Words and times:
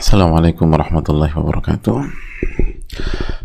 Assalamualaikum 0.00 0.72
warahmatullahi 0.72 1.28
wabarakatuh 1.28 1.92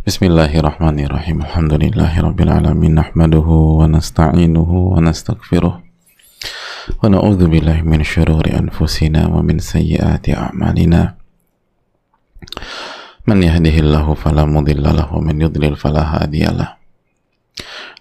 Bismillahirrahmanirrahim 0.07 1.43
Alhamdulillahi 1.43 2.23
alamin 2.23 2.95
Nahmaduhu 2.95 3.83
wa 3.83 3.91
nasta'inuhu 3.91 4.95
wa 4.95 5.03
nastaghfiruh 5.03 5.75
Wa 5.83 7.11
na'udhu 7.11 7.51
billahi 7.51 7.83
min 7.83 8.07
syururi 8.07 8.55
anfusina 8.55 9.27
wa 9.27 9.43
min 9.43 9.59
sayyiati 9.59 10.31
a'malina 10.31 11.19
Man 13.27 13.43
yahdihillahu 13.43 14.15
falamudillalah 14.15 15.11
wa 15.11 15.19
man 15.19 15.35
yudlil 15.35 15.75
falahadiyalah 15.75 16.79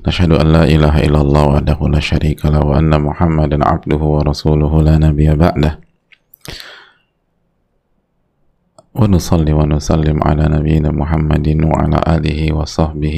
Nashhadu 0.07 0.38
an 0.38 0.55
la 0.55 0.62
ilaha 0.71 1.02
illallah 1.02 1.43
wa 1.43 1.55
adahu 1.59 1.91
la 1.91 1.98
sharika 1.98 2.55
la 2.55 2.62
wa 2.62 2.79
anna 2.79 3.02
muhammadan 3.02 3.66
abduhu 3.66 4.23
wa 4.23 4.23
rasuluhu 4.23 4.79
la 4.79 5.02
nabiya 5.02 5.34
ba'dah 5.34 5.82
ونصلي 8.95 9.54
ونسلم 9.54 10.18
على 10.23 10.44
نبينا 10.49 10.90
محمد 10.91 11.48
وعلى 11.70 11.98
آله 12.08 12.40
وصحبه 12.54 13.18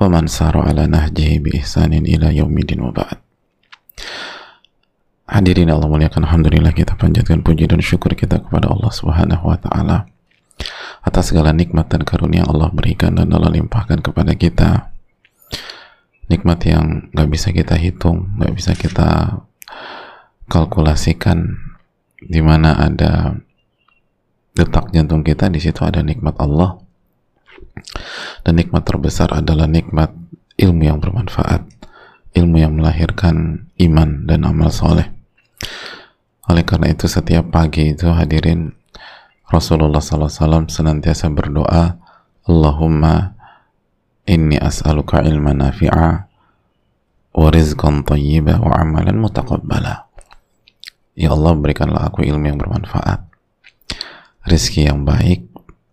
ومن 0.00 0.24
سار 0.26 0.54
على 0.58 0.86
نهجه 0.86 1.38
بإحسان 1.42 1.92
إلى 1.92 2.36
يوم 2.40 2.54
الدين 2.58 2.80
وبعد 2.80 3.18
Hadirin 5.32 5.72
Allah 5.72 5.88
muliakan 5.88 6.28
Alhamdulillah 6.28 6.76
kita 6.76 6.92
panjatkan 6.92 7.40
puji 7.40 7.64
dan 7.64 7.80
syukur 7.80 8.12
kita 8.12 8.44
kepada 8.44 8.68
Allah 8.68 8.92
Subhanahu 8.92 9.48
wa 9.48 9.56
taala 9.56 10.04
atas 11.00 11.32
segala 11.32 11.56
nikmat 11.56 11.88
dan 11.88 12.04
karunia 12.04 12.44
Allah 12.44 12.68
berikan 12.68 13.16
dan 13.16 13.32
Allah 13.32 13.48
limpahkan 13.48 14.04
kepada 14.04 14.36
kita. 14.36 14.92
Nikmat 16.28 16.60
yang 16.68 17.08
gak 17.16 17.28
bisa 17.32 17.48
kita 17.48 17.80
hitung, 17.80 18.36
gak 18.44 18.52
bisa 18.52 18.76
kita 18.76 19.40
kalkulasikan 20.52 21.56
di 22.20 22.44
mana 22.44 22.76
ada 22.76 23.32
detak 24.57 24.89
jantung 24.89 25.21
kita 25.21 25.53
di 25.53 25.61
situ 25.61 25.85
ada 25.85 26.01
nikmat 26.01 26.33
Allah. 26.41 26.81
Dan 28.41 28.57
nikmat 28.57 28.89
terbesar 28.89 29.29
adalah 29.29 29.69
nikmat 29.69 30.09
ilmu 30.57 30.81
yang 30.81 30.97
bermanfaat. 30.97 31.69
Ilmu 32.33 32.57
yang 32.57 32.73
melahirkan 32.73 33.69
iman 33.77 34.25
dan 34.25 34.49
amal 34.49 34.73
soleh. 34.73 35.13
Oleh 36.49 36.63
karena 36.65 36.89
itu 36.89 37.05
setiap 37.05 37.53
pagi 37.53 37.93
itu 37.93 38.09
hadirin 38.09 38.73
Rasulullah 39.47 40.01
SAW 40.01 40.67
senantiasa 40.67 41.29
berdoa 41.29 42.01
Allahumma 42.47 43.35
inni 44.25 44.57
as'aluka 44.57 45.23
ilma 45.23 45.53
nafi'a 45.55 46.09
wa 47.37 47.47
rizqan 47.53 48.03
tayyiba 48.03 48.59
wa 48.59 48.73
amalan 48.79 49.21
mutaqabbala. 49.21 50.09
Ya 51.17 51.33
Allah 51.33 51.53
berikanlah 51.57 52.09
aku 52.09 52.25
ilmu 52.25 52.45
yang 52.47 52.59
bermanfaat 52.61 53.26
rizki 54.47 54.87
yang 54.87 55.03
baik, 55.03 55.47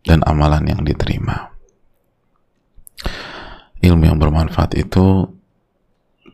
dan 0.05 0.21
amalan 0.29 0.69
yang 0.69 0.81
diterima. 0.85 1.51
Ilmu 3.81 4.05
yang 4.05 4.21
bermanfaat 4.21 4.77
itu 4.79 5.29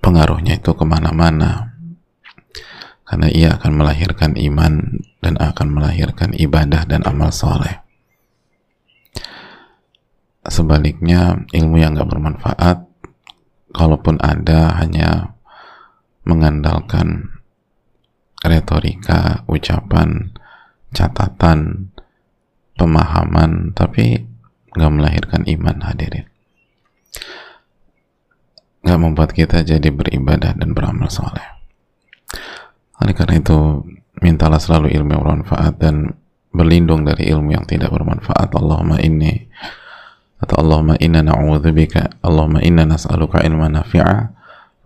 pengaruhnya 0.02 0.58
itu 0.58 0.70
ke 0.74 0.84
mana-mana 0.86 1.70
karena 3.06 3.26
ia 3.26 3.58
akan 3.58 3.72
melahirkan 3.74 4.38
iman 4.38 5.02
dan 5.18 5.34
akan 5.34 5.66
melahirkan 5.74 6.30
ibadah 6.30 6.86
dan 6.86 7.02
amal 7.02 7.34
soleh. 7.34 7.82
Sebaliknya 10.46 11.42
ilmu 11.50 11.76
yang 11.82 11.98
gak 11.98 12.06
bermanfaat 12.06 12.86
kalaupun 13.74 14.18
ada 14.22 14.78
hanya 14.78 15.34
mengandalkan 16.22 17.34
retorika, 18.46 19.42
ucapan, 19.50 20.30
catatan, 20.94 21.89
pemahaman 22.80 23.76
tapi 23.76 24.24
nggak 24.72 24.92
melahirkan 24.92 25.42
iman 25.44 25.76
hadirin. 25.84 26.24
Nggak 28.80 28.98
membuat 29.04 29.30
kita 29.36 29.60
jadi 29.60 29.92
beribadah 29.92 30.56
dan 30.56 30.72
beramal 30.72 31.12
soleh. 31.12 31.44
Oleh 33.04 33.12
karena 33.12 33.36
itu 33.36 33.84
mintalah 34.24 34.56
selalu 34.56 34.96
ilmu 34.96 35.12
yang 35.12 35.22
bermanfaat 35.24 35.74
dan 35.76 36.16
berlindung 36.48 37.04
dari 37.04 37.28
ilmu 37.28 37.52
yang 37.52 37.68
tidak 37.68 37.92
bermanfaat. 37.92 38.48
Allahumma 38.56 38.96
inni 39.04 39.52
atau 40.40 40.56
Allahumma 40.64 40.96
inna 40.96 41.20
na'udzubika. 41.20 42.24
Allahumma 42.24 42.64
inna 42.64 42.88
nas'aluka 42.88 43.44
ilma 43.44 43.68
nafi'a 43.68 44.32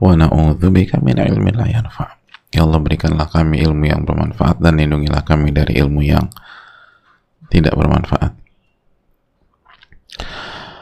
wa 0.02 0.12
na'udzubika 0.18 0.98
min 0.98 1.22
ilmi 1.22 1.54
la 1.54 1.70
yanfa' 1.70 2.24
Ya 2.54 2.62
Allah 2.62 2.78
berikanlah 2.78 3.26
kami 3.26 3.66
ilmu 3.66 3.82
yang 3.90 4.06
bermanfaat 4.06 4.62
dan 4.62 4.78
lindungilah 4.78 5.26
kami 5.26 5.50
dari 5.50 5.74
ilmu 5.74 6.06
yang 6.06 6.30
tidak 7.54 7.78
bermanfaat. 7.78 8.34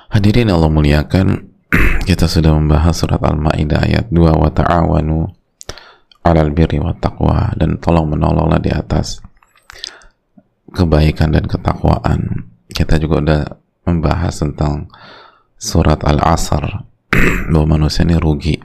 Hadirin 0.08 0.48
Allah 0.48 0.72
muliakan, 0.72 1.52
kita 2.08 2.24
sudah 2.24 2.56
membahas 2.56 2.96
surat 2.96 3.20
Al-Maidah 3.20 3.84
ayat 3.84 4.06
2 4.08 4.16
wa 4.16 4.48
ta'awanu 4.48 5.28
'alal 6.24 6.52
birri 6.56 6.80
wa 6.80 6.96
taqwa 6.96 7.52
dan 7.60 7.76
tolong 7.76 8.16
menolonglah 8.16 8.60
di 8.60 8.72
atas 8.72 9.20
kebaikan 10.72 11.36
dan 11.36 11.44
ketakwaan. 11.44 12.48
Kita 12.72 12.96
juga 12.96 13.20
sudah 13.20 13.42
membahas 13.84 14.32
tentang 14.40 14.88
surat 15.60 16.00
Al-Asr 16.00 16.64
bahwa 17.52 17.76
manusia 17.76 18.08
ini 18.08 18.16
rugi. 18.16 18.56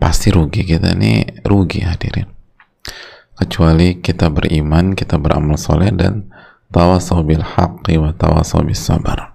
Pasti 0.00 0.32
rugi 0.32 0.64
kita 0.64 0.96
ini 0.96 1.44
rugi 1.44 1.84
hadirin 1.84 2.39
kecuali 3.40 3.96
kita 4.04 4.28
beriman, 4.28 4.92
kita 4.92 5.16
beramal 5.16 5.56
soleh 5.56 5.88
dan 5.96 6.28
tawasau 6.68 7.24
bil 7.24 7.40
haqqi 7.40 7.96
wa 7.96 8.12
tawasau 8.12 8.60
bis 8.60 8.84
sabar. 8.84 9.32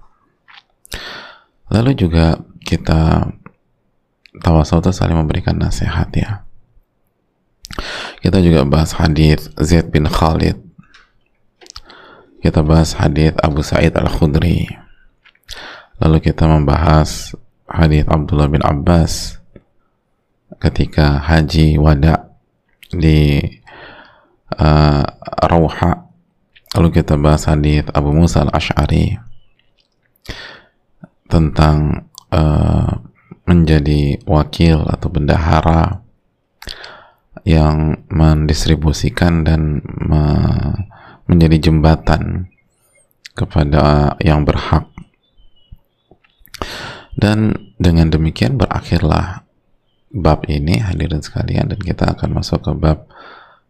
Lalu 1.74 1.98
juga 1.98 2.38
kita 2.62 3.34
tawasau 4.46 4.86
itu 4.86 4.94
saling 4.94 5.18
memberikan 5.18 5.58
nasihat 5.58 6.08
ya. 6.14 6.46
Kita 8.22 8.40
juga 8.46 8.62
bahas 8.64 8.94
hadis 8.94 9.50
Zaid 9.58 9.90
bin 9.90 10.06
Khalid. 10.06 10.62
Kita 12.46 12.62
bahas 12.62 12.94
hadis 12.94 13.34
Abu 13.42 13.66
Sa'id 13.66 13.98
Al-Khudri. 13.98 14.70
Lalu 15.98 16.18
kita 16.22 16.46
membahas 16.46 17.34
hadis 17.66 18.06
Abdullah 18.06 18.46
bin 18.54 18.62
Abbas 18.62 19.42
ketika 20.62 21.18
haji 21.26 21.82
wada 21.82 22.30
di 22.94 23.42
uh, 24.54 25.06
Rauha. 25.46 26.12
Lalu 26.76 27.02
kita 27.02 27.16
bahas 27.16 27.48
hadis 27.48 27.88
Abu 27.96 28.12
Musa 28.12 28.44
al-Ash'ari 28.44 29.16
tentang 31.32 32.10
uh, 32.30 32.92
menjadi 33.46 34.20
wakil 34.28 34.84
atau 34.90 35.08
bendahara 35.08 36.04
yang 37.46 38.04
mendistribusikan 38.10 39.46
dan 39.46 39.86
me 39.86 40.24
menjadi 41.26 41.70
jembatan 41.70 42.54
kepada 43.34 44.14
yang 44.22 44.46
berhak. 44.46 44.90
Dan 47.16 47.72
dengan 47.82 48.14
demikian 48.14 48.60
berakhirlah 48.60 49.46
bab 50.16 50.48
ini 50.48 50.80
hadirin 50.80 51.24
sekalian 51.24 51.72
dan 51.72 51.80
kita 51.82 52.14
akan 52.14 52.40
masuk 52.40 52.62
ke 52.62 52.72
bab 52.76 53.10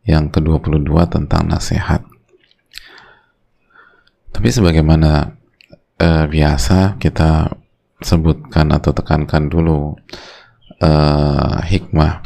yang 0.06 0.30
ke-22 0.30 0.90
tentang 1.10 1.50
nasihat. 1.50 2.06
Tapi 4.30 4.50
sebagaimana 4.52 5.34
eh, 5.98 6.26
biasa 6.30 7.02
kita 7.02 7.50
sebutkan 8.04 8.70
atau 8.70 8.92
tekankan 8.94 9.50
dulu 9.50 9.98
eh, 10.84 11.56
hikmah 11.66 12.22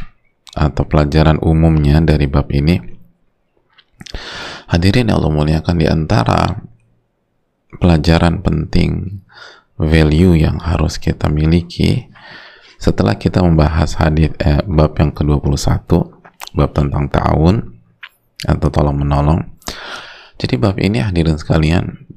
atau 0.58 0.84
pelajaran 0.84 1.40
umumnya 1.40 2.04
dari 2.04 2.28
bab 2.28 2.50
ini. 2.52 2.82
Hadirin 4.70 5.10
yang 5.10 5.22
Allah 5.22 5.34
muliakan 5.34 5.76
di 5.80 5.88
antara 5.88 6.62
pelajaran 7.78 8.42
penting 8.42 9.22
value 9.78 10.36
yang 10.36 10.60
harus 10.60 10.98
kita 11.00 11.30
miliki 11.30 12.10
setelah 12.82 13.16
kita 13.16 13.40
membahas 13.46 13.96
hadis 14.02 14.34
eh, 14.42 14.66
bab 14.66 14.98
yang 14.98 15.14
ke-21 15.14 15.86
bab 16.58 16.70
tentang 16.74 17.06
ta'awun 17.12 17.69
atau 18.48 18.68
tolong 18.72 18.96
menolong. 18.96 19.40
Jadi 20.40 20.56
bab 20.56 20.80
ini 20.80 21.04
hadirin 21.04 21.36
sekalian 21.36 22.08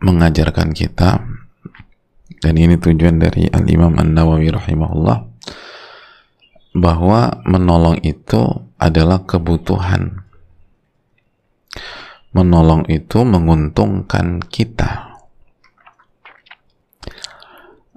mengajarkan 0.00 0.72
kita 0.72 1.20
dan 2.38 2.54
ini 2.54 2.78
tujuan 2.78 3.18
dari 3.18 3.50
Al-Imam 3.50 3.98
An-Nawawi 3.98 4.48
rahimahullah 4.54 5.26
bahwa 6.78 7.42
menolong 7.42 7.98
itu 8.06 8.62
adalah 8.78 9.26
kebutuhan. 9.26 10.22
Menolong 12.30 12.86
itu 12.86 13.26
menguntungkan 13.26 14.38
kita. 14.46 15.18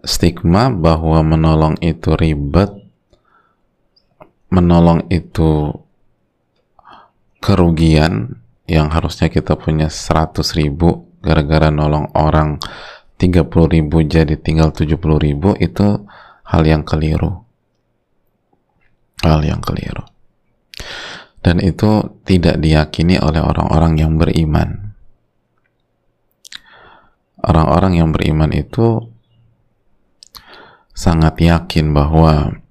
Stigma 0.02 0.74
bahwa 0.74 1.22
menolong 1.22 1.78
itu 1.78 2.18
ribet 2.18 2.74
menolong 4.52 5.08
itu 5.08 5.72
kerugian 7.42 8.40
yang 8.70 8.94
harusnya 8.94 9.28
kita 9.28 9.58
punya 9.58 9.90
100 9.90 10.40
ribu 10.56 11.10
gara-gara 11.20 11.74
nolong 11.74 12.14
orang 12.14 12.62
30 13.18 13.50
ribu 13.50 14.02
jadi 14.06 14.34
tinggal 14.38 14.74
70 14.74 14.98
ribu 14.98 15.54
itu 15.58 16.06
hal 16.48 16.64
yang 16.66 16.82
keliru. 16.82 17.46
Hal 19.22 19.46
yang 19.46 19.62
keliru. 19.62 20.02
Dan 21.42 21.62
itu 21.62 22.22
tidak 22.26 22.62
diyakini 22.62 23.22
oleh 23.22 23.42
orang-orang 23.42 23.98
yang 23.98 24.18
beriman. 24.18 24.94
Orang-orang 27.42 27.98
yang 27.98 28.10
beriman 28.14 28.54
itu 28.54 29.02
sangat 30.94 31.42
yakin 31.42 31.94
bahwa 31.94 32.62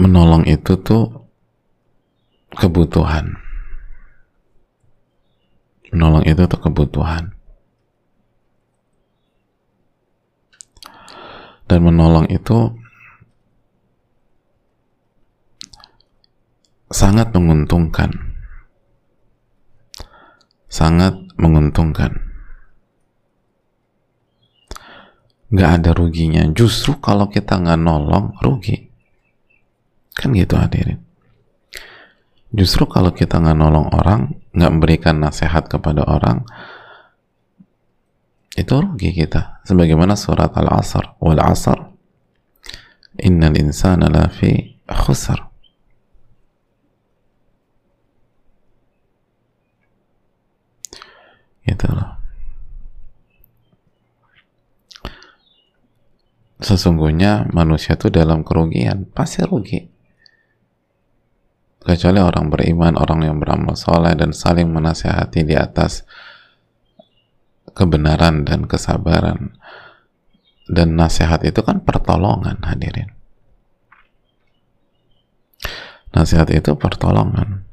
menolong 0.00 0.48
itu 0.48 0.80
tuh 0.80 1.17
kebutuhan. 2.54 3.36
Menolong 5.88 6.24
itu 6.28 6.42
tuh 6.44 6.60
kebutuhan. 6.60 7.32
Dan 11.68 11.84
menolong 11.84 12.28
itu 12.28 12.72
sangat 16.88 17.32
menguntungkan. 17.32 18.12
Sangat 20.68 21.16
menguntungkan. 21.40 22.24
Nggak 25.48 25.70
ada 25.80 25.90
ruginya. 25.96 26.44
Justru 26.52 27.00
kalau 27.00 27.28
kita 27.32 27.56
nggak 27.56 27.80
nolong 27.80 28.36
rugi. 28.44 28.92
Kan 30.12 30.36
gitu 30.36 30.56
hadirin 30.60 31.07
justru 32.52 32.88
kalau 32.88 33.12
kita 33.12 33.40
nggak 33.40 33.56
nolong 33.56 33.88
orang 33.92 34.36
nggak 34.56 34.72
memberikan 34.72 35.20
nasihat 35.20 35.68
kepada 35.68 36.04
orang 36.04 36.48
itu 38.58 38.74
rugi 38.74 39.14
kita. 39.14 39.62
Sebagaimana 39.62 40.18
surat 40.18 40.50
al-asr. 40.50 41.14
Wal 41.22 41.38
asr 41.38 41.78
innal 43.22 43.54
insana 43.54 44.10
lafi 44.10 44.82
khusr. 44.90 45.38
Gitu 51.62 51.86
loh. 51.86 52.18
Sesungguhnya 56.58 57.46
manusia 57.54 57.94
itu 57.94 58.10
dalam 58.10 58.42
kerugian. 58.42 59.06
Pasti 59.14 59.46
rugi 59.46 59.87
kecuali 61.88 62.20
orang 62.20 62.52
beriman, 62.52 63.00
orang 63.00 63.24
yang 63.24 63.36
beramal 63.40 63.72
soleh 63.72 64.12
dan 64.12 64.36
saling 64.36 64.68
menasehati 64.68 65.40
di 65.48 65.56
atas 65.56 66.04
kebenaran 67.72 68.44
dan 68.44 68.68
kesabaran. 68.68 69.56
Dan 70.68 71.00
nasihat 71.00 71.40
itu 71.48 71.64
kan 71.64 71.80
pertolongan 71.80 72.60
hadirin. 72.60 73.08
Nasihat 76.12 76.52
itu 76.52 76.76
pertolongan. 76.76 77.64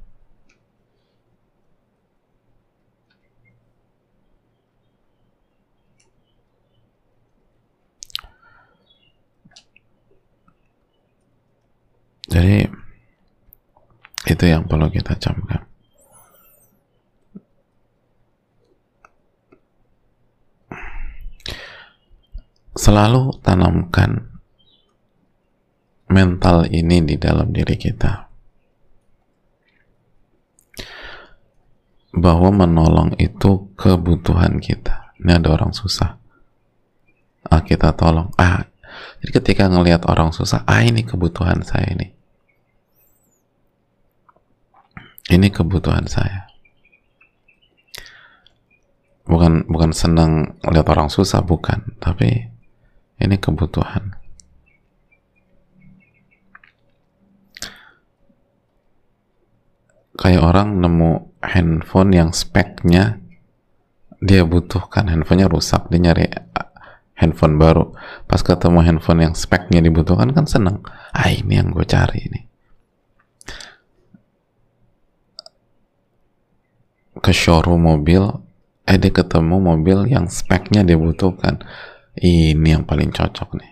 Jadi 12.32 12.85
itu 14.26 14.44
yang 14.50 14.66
perlu 14.66 14.90
kita 14.90 15.14
camkan. 15.22 15.62
Selalu 22.76 23.40
tanamkan 23.40 24.36
mental 26.12 26.68
ini 26.68 27.06
di 27.06 27.16
dalam 27.16 27.54
diri 27.56 27.78
kita. 27.80 28.28
Bahwa 32.16 32.50
menolong 32.52 33.16
itu 33.20 33.72
kebutuhan 33.80 34.60
kita. 34.60 35.16
Ini 35.24 35.40
ada 35.40 35.56
orang 35.56 35.72
susah. 35.72 36.20
Ah 37.48 37.62
kita 37.64 37.94
tolong. 37.96 38.34
Ah 38.36 38.68
jadi 39.22 39.32
ketika 39.42 39.68
ngelihat 39.68 40.08
orang 40.08 40.32
susah 40.32 40.64
ah 40.66 40.82
ini 40.84 41.04
kebutuhan 41.04 41.62
saya 41.62 41.92
ini 41.92 42.15
ini 45.30 45.50
kebutuhan 45.50 46.06
saya. 46.06 46.46
Bukan 49.26 49.66
bukan 49.66 49.90
senang 49.90 50.62
lihat 50.62 50.86
orang 50.94 51.10
susah 51.10 51.42
bukan. 51.42 51.98
Tapi 51.98 52.46
ini 53.18 53.36
kebutuhan. 53.42 54.14
Kayak 60.16 60.46
orang 60.48 60.80
nemu 60.80 61.42
handphone 61.42 62.12
yang 62.14 62.30
speknya 62.32 63.18
dia 64.22 64.46
butuhkan. 64.46 65.10
Handphonenya 65.10 65.50
rusak 65.50 65.90
dia 65.90 66.00
nyari 66.00 66.30
handphone 67.18 67.58
baru. 67.58 67.98
Pas 68.30 68.46
ketemu 68.46 68.86
handphone 68.86 69.26
yang 69.26 69.34
speknya 69.34 69.82
dibutuhkan 69.82 70.30
kan 70.38 70.46
seneng. 70.46 70.86
Ah 71.12 71.34
ini 71.34 71.58
yang 71.58 71.74
gue 71.74 71.84
cari 71.84 72.30
ini 72.30 72.55
ke 77.26 77.34
showroom 77.34 77.90
mobil 77.90 78.22
eh 78.86 79.02
dia 79.02 79.10
ketemu 79.10 79.58
mobil 79.58 80.06
yang 80.06 80.30
speknya 80.30 80.86
dibutuhkan. 80.86 81.58
Ini 82.16 82.78
yang 82.78 82.86
paling 82.86 83.10
cocok 83.10 83.58
nih. 83.58 83.72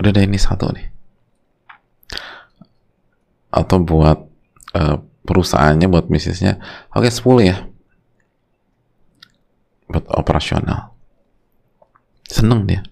Udah 0.00 0.10
ada 0.10 0.24
ini 0.24 0.40
satu 0.40 0.72
nih. 0.72 0.88
Atau 3.52 3.84
buat 3.84 4.18
uh, 4.74 4.96
perusahaannya 5.28 5.86
buat 5.92 6.08
bisnisnya. 6.08 6.58
Oke 6.96 7.12
okay, 7.12 7.44
10 7.44 7.52
ya. 7.52 7.56
Buat 9.92 10.08
operasional. 10.08 10.96
Seneng 12.26 12.64
dia 12.64 12.82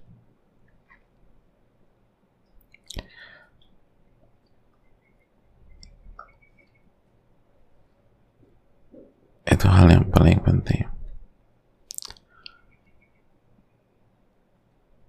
itu 9.53 9.69
hal 9.69 9.87
yang 9.93 10.09
paling 10.09 10.41
penting. 10.41 10.89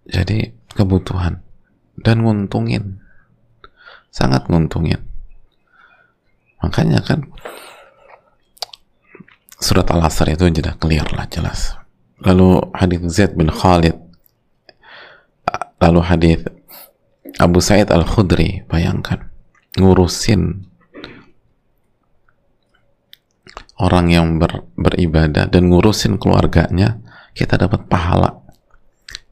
Jadi 0.08 0.52
kebutuhan. 0.76 1.40
Dan 1.98 2.28
nguntungin. 2.28 3.00
Sangat 4.12 4.52
nguntungin. 4.52 5.00
Makanya 6.60 7.04
kan 7.04 7.28
surat 9.60 9.88
al-asr 9.88 10.36
itu 10.36 10.48
sudah 10.52 10.76
clear 10.76 11.08
lah 11.16 11.28
jelas. 11.32 11.80
Lalu 12.24 12.60
hadis 12.76 13.00
Zaid 13.12 13.36
bin 13.36 13.48
Khalid. 13.48 13.96
Lalu 15.80 16.00
hadis 16.04 16.40
Abu 17.40 17.60
Sa'id 17.60 17.92
al-Khudri 17.92 18.64
bayangkan. 18.68 19.28
Ngurusin 19.76 20.70
orang 23.84 24.08
yang 24.08 24.28
ber, 24.40 24.64
beribadah 24.80 25.52
dan 25.52 25.68
ngurusin 25.68 26.16
keluarganya, 26.16 27.04
kita 27.36 27.60
dapat 27.60 27.92
pahala 27.92 28.40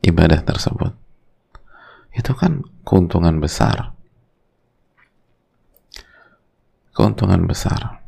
ibadah 0.03 0.43
tersebut. 0.43 0.91
Itu 2.11 2.35
kan 2.35 2.67
keuntungan 2.83 3.39
besar. 3.39 3.95
Keuntungan 6.91 7.47
besar. 7.47 8.03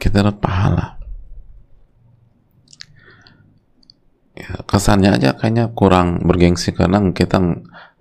Kita 0.00 0.24
dapat 0.24 0.40
pahala. 0.40 0.86
Ya, 4.34 4.50
kesannya 4.66 5.14
aja 5.14 5.36
kayaknya 5.36 5.70
kurang 5.76 6.24
bergengsi 6.26 6.74
karena 6.74 6.98
kita 7.14 7.38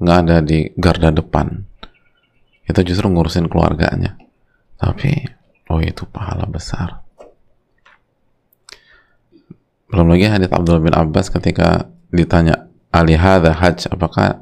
nggak 0.02 0.18
ada 0.26 0.42
di 0.42 0.74
garda 0.74 1.14
depan 1.14 1.70
kita 2.64 2.82
justru 2.84 3.12
ngurusin 3.12 3.52
keluarganya. 3.52 4.16
Tapi 4.80 5.12
oh 5.72 5.80
itu 5.80 6.08
pahala 6.08 6.48
besar. 6.48 7.04
Belum 9.88 10.10
lagi 10.10 10.26
hadits 10.26 10.50
Abdullah 10.50 10.82
bin 10.82 10.96
Abbas 10.96 11.30
ketika 11.30 11.86
ditanya 12.10 12.66
alihada 12.90 13.54
haj? 13.54 13.88
Apakah 13.94 14.42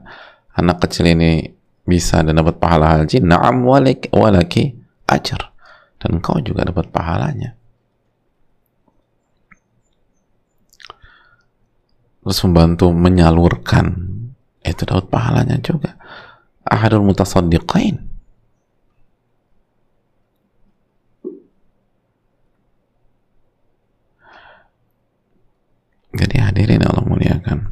anak 0.56 0.88
kecil 0.88 1.12
ini 1.12 1.51
bisa 1.84 2.24
dan 2.24 2.40
dapat 2.40 2.56
pahala 2.62 3.01
haji? 3.04 3.20
Na'am 3.20 3.68
walaki, 3.68 4.08
walaki 4.16 4.80
ajar 5.12 5.51
dan 6.00 6.24
kau 6.24 6.40
juga 6.40 6.63
dapat 6.63 6.88
pahalanya. 6.90 7.58
Terus 12.22 12.40
membantu 12.46 12.94
menyalurkan 12.94 13.98
itu 14.62 14.82
dapat 14.86 15.10
pahalanya 15.10 15.58
juga. 15.58 15.98
Ahadul 16.63 17.01
mutasaddiqain 17.01 18.11
jadi 26.12 26.51
hadirin 26.51 26.84
Allah 26.84 27.08
muliakan. 27.08 27.72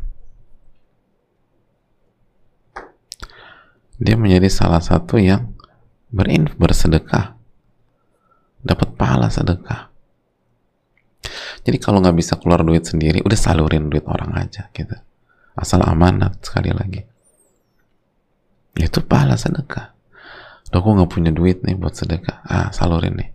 Dia 4.00 4.16
menjadi 4.16 4.48
salah 4.48 4.80
satu 4.80 5.20
yang 5.20 5.60
berinf 6.08 6.56
bersedekah. 6.56 7.36
Dapat 8.64 8.96
pahala 8.96 9.28
sedekah. 9.28 9.92
Jadi 11.68 11.78
kalau 11.84 12.00
nggak 12.00 12.16
bisa 12.16 12.40
keluar 12.40 12.64
duit 12.64 12.88
sendiri 12.88 13.20
udah 13.20 13.36
salurin 13.36 13.92
duit 13.92 14.08
orang 14.08 14.32
aja 14.40 14.72
gitu. 14.72 14.96
Asal 15.60 15.84
amanat 15.84 16.40
sekali 16.40 16.72
lagi. 16.72 17.04
Itu 18.80 19.04
pahala 19.04 19.36
sedekah. 19.36 19.92
Loh 20.72 20.80
gue 20.80 20.94
nggak 20.96 21.12
punya 21.12 21.32
duit 21.36 21.68
nih 21.68 21.76
buat 21.76 21.92
sedekah. 21.92 22.40
Ah 22.48 22.72
salurin 22.72 23.20
nih. 23.20 23.30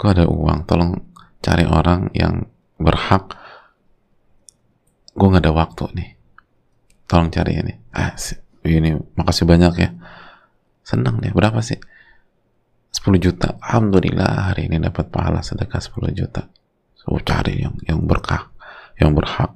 Gue 0.00 0.08
ada 0.08 0.24
uang 0.24 0.64
tolong 0.64 1.04
cari 1.44 1.68
orang 1.68 2.08
yang 2.16 2.48
berhak 2.80 3.43
gue 5.14 5.26
nggak 5.30 5.44
ada 5.46 5.54
waktu 5.54 5.84
nih. 5.94 6.10
Tolong 7.06 7.30
cari 7.30 7.52
ini. 7.54 7.74
Ah 7.94 8.12
ini 8.66 8.98
makasih 9.14 9.46
banyak 9.46 9.74
ya. 9.78 9.90
Senang 10.82 11.22
deh. 11.22 11.30
Berapa 11.30 11.62
sih? 11.62 11.78
10 12.94 13.18
juta. 13.22 13.58
Alhamdulillah 13.62 14.50
hari 14.52 14.70
ini 14.70 14.82
dapat 14.82 15.10
pahala 15.10 15.40
sedekah 15.40 15.78
10 15.78 16.10
juta. 16.14 16.50
So 16.98 17.14
cari 17.22 17.62
yang 17.62 17.78
yang 17.86 18.02
berkah 18.04 18.50
yang 18.98 19.14
berhak 19.14 19.54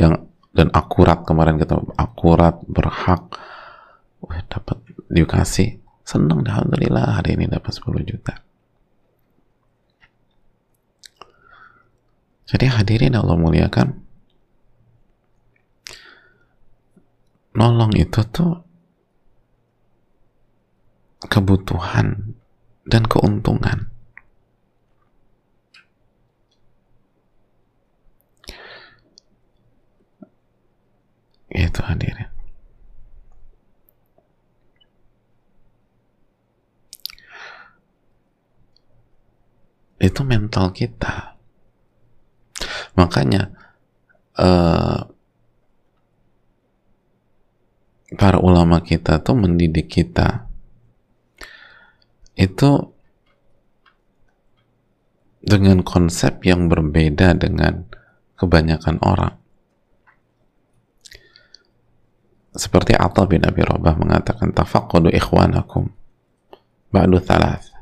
yang 0.00 0.28
dan 0.54 0.70
akurat. 0.72 1.24
Kemarin 1.26 1.60
kita 1.60 1.76
akurat 1.98 2.60
berhak. 2.64 3.22
Wah, 4.24 4.40
dapat 4.48 4.80
dikasih. 5.12 5.80
Senang 6.04 6.44
deh 6.44 6.52
Alhamdulillah 6.52 7.20
hari 7.20 7.36
ini 7.36 7.48
dapat 7.48 7.72
10 7.72 8.04
juta. 8.04 8.40
Jadi 12.44 12.68
hadirin 12.68 13.16
Allah 13.16 13.40
muliakan 13.40 14.03
nolong 17.54 17.94
itu 17.94 18.20
tuh 18.34 18.66
kebutuhan 21.30 22.36
dan 22.84 23.02
keuntungan. 23.06 23.88
Itu 31.54 31.80
hadirin. 31.86 32.34
Itu 40.02 40.26
mental 40.26 40.74
kita. 40.74 41.38
Makanya 42.98 43.54
uh, 44.36 45.13
para 48.14 48.38
ulama 48.38 48.80
kita 48.80 49.20
tuh 49.22 49.36
mendidik 49.36 49.90
kita 49.90 50.46
itu 52.34 52.94
dengan 55.44 55.84
konsep 55.84 56.40
yang 56.42 56.72
berbeda 56.72 57.36
dengan 57.36 57.84
kebanyakan 58.40 58.96
orang. 59.04 59.34
Seperti 62.54 62.94
Atta 62.94 63.26
bin 63.26 63.42
Abi 63.44 63.66
Rabah 63.66 63.94
mengatakan 63.98 64.54
tafaqqudu 64.54 65.10
ikhwanakum 65.10 65.90
ba'du 66.94 67.18
thalath. 67.18 67.74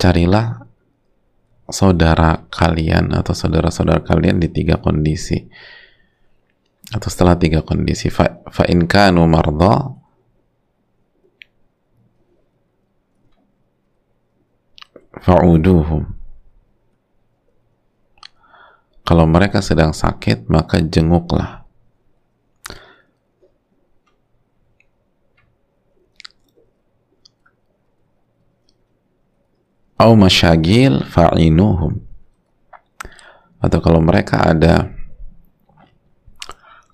Carilah 0.00 0.64
saudara 1.68 2.44
kalian 2.52 3.12
atau 3.12 3.32
saudara-saudara 3.32 4.04
kalian 4.04 4.40
di 4.40 4.48
tiga 4.52 4.80
kondisi 4.80 5.48
atau 6.94 7.10
setelah 7.10 7.34
tiga 7.34 7.58
kondisi 7.66 8.06
fa, 8.06 8.38
fa 8.46 8.62
in 8.70 8.86
kanu 8.86 9.26
marda 9.26 9.90
fa'uduhum. 15.18 16.06
Kalau 19.04 19.26
mereka 19.26 19.58
sedang 19.58 19.90
sakit 19.90 20.46
maka 20.46 20.78
jenguklah. 20.78 21.66
Au 29.98 30.14
masyagil 30.14 31.02
fa'inuhum. 31.10 31.98
Atau 33.58 33.80
kalau 33.82 33.98
mereka 33.98 34.40
ada 34.46 34.93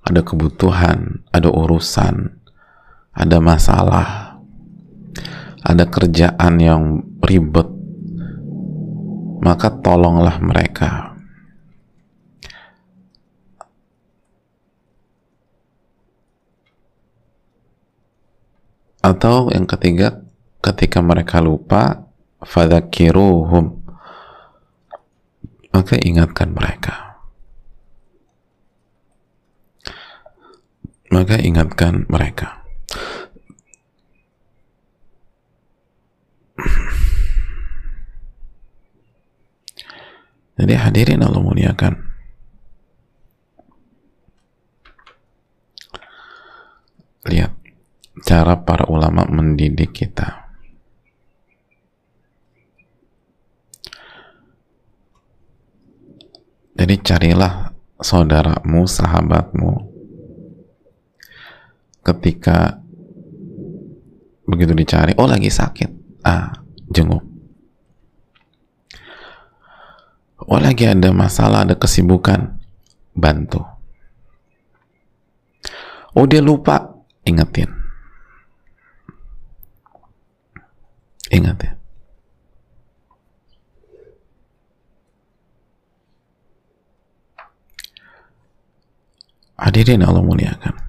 ada 0.00 0.21
kebutuhan, 0.25 1.25
ada 1.30 1.49
urusan, 1.52 2.40
ada 3.12 3.37
masalah, 3.38 4.38
ada 5.61 5.85
kerjaan 5.85 6.57
yang 6.61 6.83
ribet, 7.21 7.69
maka 9.45 9.69
tolonglah 9.80 10.40
mereka. 10.40 11.11
Atau 19.00 19.49
yang 19.49 19.64
ketiga, 19.64 20.21
ketika 20.61 21.00
mereka 21.00 21.40
lupa, 21.40 22.04
fadhakiruhum, 22.45 23.80
maka 25.73 25.97
ingatkan 26.04 26.52
mereka. 26.52 27.10
Maka 31.11 31.37
ingatkan 31.43 32.07
mereka. 32.07 32.62
Jadi 40.61 40.75
hadirin 40.76 41.25
Allah 41.25 41.40
muliakan. 41.40 41.95
Lihat 47.25 47.52
cara 48.23 48.61
para 48.61 48.85
ulama 48.87 49.25
mendidik 49.25 49.97
kita. 49.97 50.52
Jadi 56.76 56.97
carilah 57.05 57.76
saudaramu, 58.00 58.88
sahabatmu, 58.88 59.90
ketika 62.11 62.83
begitu 64.49 64.75
dicari 64.75 65.14
oh 65.19 65.29
lagi 65.31 65.50
sakit. 65.52 66.21
Ah 66.26 66.50
jenguk. 66.90 67.23
Oh 70.50 70.59
lagi 70.59 70.88
ada 70.88 71.14
masalah 71.14 71.62
ada 71.62 71.79
kesibukan. 71.79 72.59
Bantu. 73.14 73.62
Oh 76.17 76.26
dia 76.26 76.43
lupa. 76.43 76.90
Ingetin. 77.23 77.69
Ingat 81.31 81.59
ya 81.62 81.73
hadirin 89.61 90.00
Allah 90.00 90.25
muliakan 90.25 90.80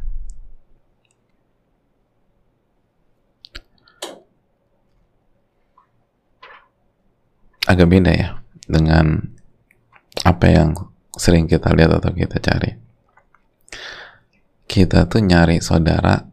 agak 7.72 7.88
beda 7.88 8.12
ya 8.12 8.30
dengan 8.68 9.32
apa 10.28 10.46
yang 10.52 10.76
sering 11.16 11.48
kita 11.48 11.72
lihat 11.72 12.00
atau 12.00 12.12
kita 12.12 12.40
cari. 12.40 12.76
Kita 14.68 15.08
tuh 15.08 15.24
nyari 15.24 15.60
saudara 15.60 16.24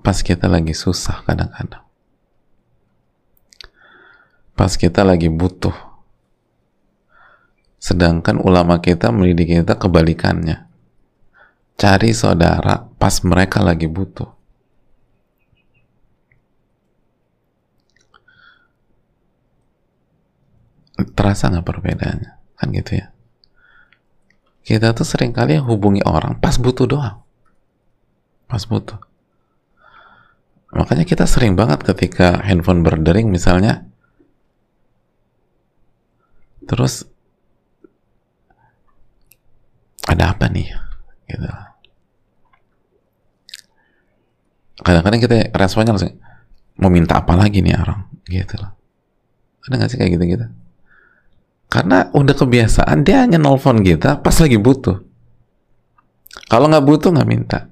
pas 0.00 0.16
kita 0.24 0.48
lagi 0.48 0.72
susah 0.72 1.24
kadang-kadang. 1.28 1.84
Pas 4.56 4.72
kita 4.76 5.04
lagi 5.04 5.28
butuh. 5.28 5.76
Sedangkan 7.80 8.40
ulama 8.40 8.80
kita 8.80 9.08
mendidik 9.08 9.56
kita 9.64 9.76
kebalikannya. 9.76 10.68
Cari 11.80 12.12
saudara 12.12 12.84
pas 13.00 13.24
mereka 13.24 13.64
lagi 13.64 13.88
butuh. 13.88 14.39
Terasa 21.04 21.48
nggak 21.50 21.66
perbedaannya? 21.66 22.32
Kan 22.60 22.68
gitu 22.76 23.00
ya. 23.00 23.08
Kita 24.60 24.92
tuh 24.92 25.08
sering 25.08 25.32
kali 25.32 25.56
hubungi 25.56 26.04
orang 26.04 26.36
pas 26.38 26.60
butuh 26.60 26.86
doang. 26.86 27.16
Pas 28.46 28.62
butuh. 28.68 29.00
Makanya 30.70 31.02
kita 31.02 31.26
sering 31.26 31.58
banget 31.58 31.82
ketika 31.82 32.38
handphone 32.46 32.86
berdering 32.86 33.26
misalnya 33.32 33.82
terus 36.70 37.08
ada 40.06 40.30
apa 40.30 40.46
nih? 40.46 40.70
Gitu. 41.26 41.48
Kadang-kadang 44.80 45.20
kita 45.20 45.36
responnya 45.56 45.92
langsung 45.96 46.14
mau 46.78 46.88
minta 46.92 47.18
apa 47.18 47.34
lagi 47.34 47.58
nih 47.60 47.74
orang? 47.74 48.06
Gitu 48.30 48.54
loh. 48.54 48.70
Ada 49.66 49.74
nggak 49.76 49.90
sih 49.90 49.98
kayak 49.98 50.12
gitu 50.14 50.24
gitu 50.38 50.46
karena 51.70 52.10
udah 52.10 52.34
kebiasaan 52.34 53.06
dia 53.06 53.22
hanya 53.22 53.38
nelfon 53.38 53.78
kita 53.86 54.18
pas 54.18 54.34
lagi 54.42 54.58
butuh. 54.58 54.98
Kalau 56.50 56.66
nggak 56.66 56.82
butuh 56.82 57.14
nggak 57.14 57.30
minta. 57.30 57.70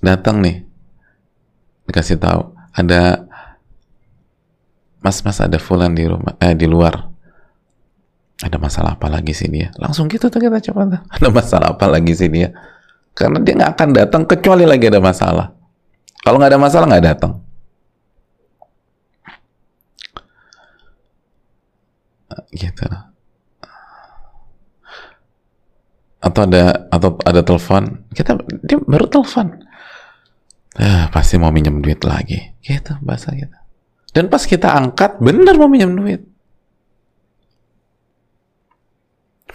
Datang 0.00 0.40
nih 0.40 0.64
dikasih 1.84 2.16
tahu 2.16 2.56
ada 2.72 3.28
mas-mas 5.04 5.36
ada 5.44 5.60
fulan 5.60 5.92
di 5.92 6.08
rumah 6.08 6.40
eh 6.40 6.56
di 6.56 6.64
luar. 6.64 7.12
Ada 8.40 8.56
masalah 8.56 8.96
apa 8.96 9.12
lagi 9.12 9.36
sih 9.36 9.52
dia? 9.52 9.68
Langsung 9.76 10.08
gitu 10.08 10.32
tuh 10.32 10.40
kita 10.40 10.56
coba 10.72 11.04
ada 11.20 11.28
masalah 11.28 11.76
apa 11.76 11.84
lagi 11.84 12.16
sih 12.16 12.32
dia? 12.32 12.48
Karena 13.12 13.36
dia 13.44 13.60
nggak 13.60 13.76
akan 13.76 13.88
datang 13.92 14.22
kecuali 14.24 14.64
lagi 14.64 14.88
ada 14.88 15.04
masalah. 15.04 15.52
Kalau 16.24 16.40
nggak 16.40 16.56
ada 16.56 16.60
masalah 16.64 16.88
nggak 16.88 17.04
datang 17.04 17.49
gitu. 22.54 22.86
Atau 26.20 26.40
ada 26.44 26.88
atau 26.92 27.16
ada 27.24 27.40
telepon. 27.40 28.04
Kita 28.12 28.36
dia 28.64 28.78
baru 28.84 29.08
telepon. 29.08 29.64
Eh, 30.78 31.04
pasti 31.10 31.40
mau 31.40 31.50
minjem 31.50 31.80
duit 31.80 32.00
lagi. 32.04 32.38
Gitu 32.60 32.94
bahasa 33.02 33.32
kita. 33.32 33.58
Dan 34.10 34.28
pas 34.28 34.42
kita 34.44 34.68
angkat 34.74 35.18
bener 35.22 35.54
mau 35.56 35.70
minjem 35.70 35.94
duit. 35.96 36.20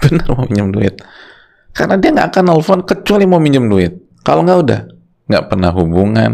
Bener 0.02 0.28
mau 0.34 0.46
minjem 0.50 0.70
duit. 0.74 0.96
Karena 1.76 2.00
dia 2.00 2.10
nggak 2.16 2.30
akan 2.32 2.44
nelfon 2.50 2.82
kecuali 2.88 3.26
mau 3.28 3.40
minjem 3.40 3.68
duit. 3.68 3.94
Kalau 4.26 4.42
nggak 4.44 4.60
udah. 4.64 4.82
Nggak 5.26 5.46
pernah 5.50 5.72
hubungan 5.74 6.32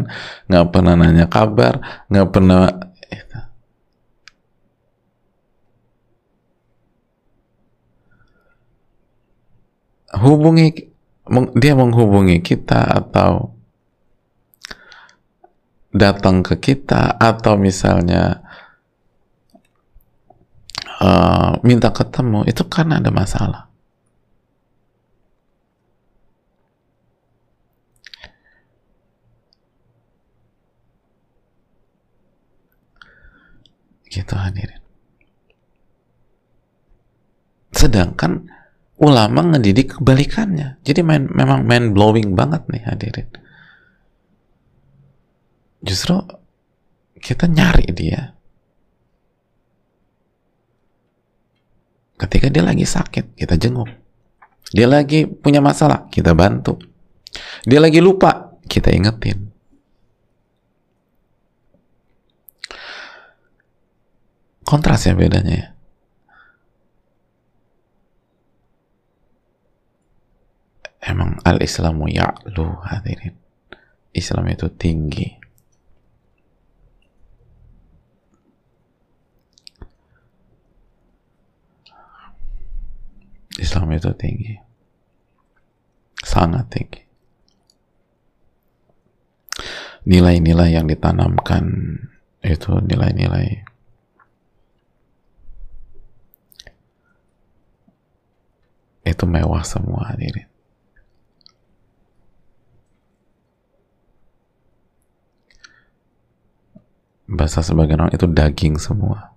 nggak 0.51 0.67
pernah 0.67 0.93
nanya 0.99 1.25
kabar 1.31 1.79
nggak 2.11 2.27
pernah 2.27 2.67
itu. 3.07 3.39
Hubungi 10.19 10.91
dia 11.55 11.73
menghubungi 11.77 12.43
kita 12.43 12.83
atau 12.83 13.55
datang 15.91 16.43
ke 16.43 16.55
kita 16.59 17.19
atau 17.19 17.59
misalnya 17.59 18.43
uh, 21.03 21.59
minta 21.63 21.91
ketemu 21.91 22.47
itu 22.47 22.63
karena 22.67 22.99
ada 22.99 23.11
masalah. 23.11 23.67
Gitu 34.11 34.35
hadirin. 34.35 34.83
Sedangkan 37.71 38.51
ulama 39.01 39.41
ngedidik 39.51 39.97
kebalikannya. 39.97 40.77
Jadi 40.85 41.01
main, 41.01 41.25
memang 41.25 41.65
main 41.65 41.89
blowing 41.89 42.37
banget 42.37 42.69
nih 42.69 42.83
hadirin. 42.85 43.29
Justru 45.81 46.21
kita 47.17 47.49
nyari 47.49 47.89
dia. 47.89 48.37
Ketika 52.21 52.53
dia 52.53 52.61
lagi 52.61 52.85
sakit 52.85 53.33
kita 53.33 53.57
jenguk. 53.57 53.89
Dia 54.69 54.85
lagi 54.85 55.25
punya 55.25 55.59
masalah 55.59 56.05
kita 56.13 56.37
bantu. 56.37 56.77
Dia 57.65 57.81
lagi 57.81 57.97
lupa 57.97 58.53
kita 58.69 58.93
ingetin. 58.93 59.49
Kontras 64.61 65.03
ya 65.09 65.17
bedanya 65.17 65.51
ya 65.57 65.70
emang 71.01 71.41
al-islamu 71.41 72.05
ya'lu 72.05 72.77
hadirin. 72.85 73.33
Islam 74.13 74.45
itu 74.53 74.69
tinggi. 74.77 75.27
Islam 83.57 83.93
itu 83.97 84.11
tinggi. 84.13 84.55
Sangat 86.21 86.69
tinggi. 86.69 87.01
Nilai-nilai 90.01 90.73
yang 90.73 90.89
ditanamkan 90.89 91.65
itu 92.41 92.71
nilai-nilai 92.81 93.61
itu 99.05 99.23
mewah 99.29 99.61
semua 99.61 100.09
hadirin 100.09 100.50
bahasa 107.31 107.63
sebagian 107.63 108.03
orang 108.03 108.11
itu 108.11 108.27
daging 108.27 108.75
semua. 108.75 109.31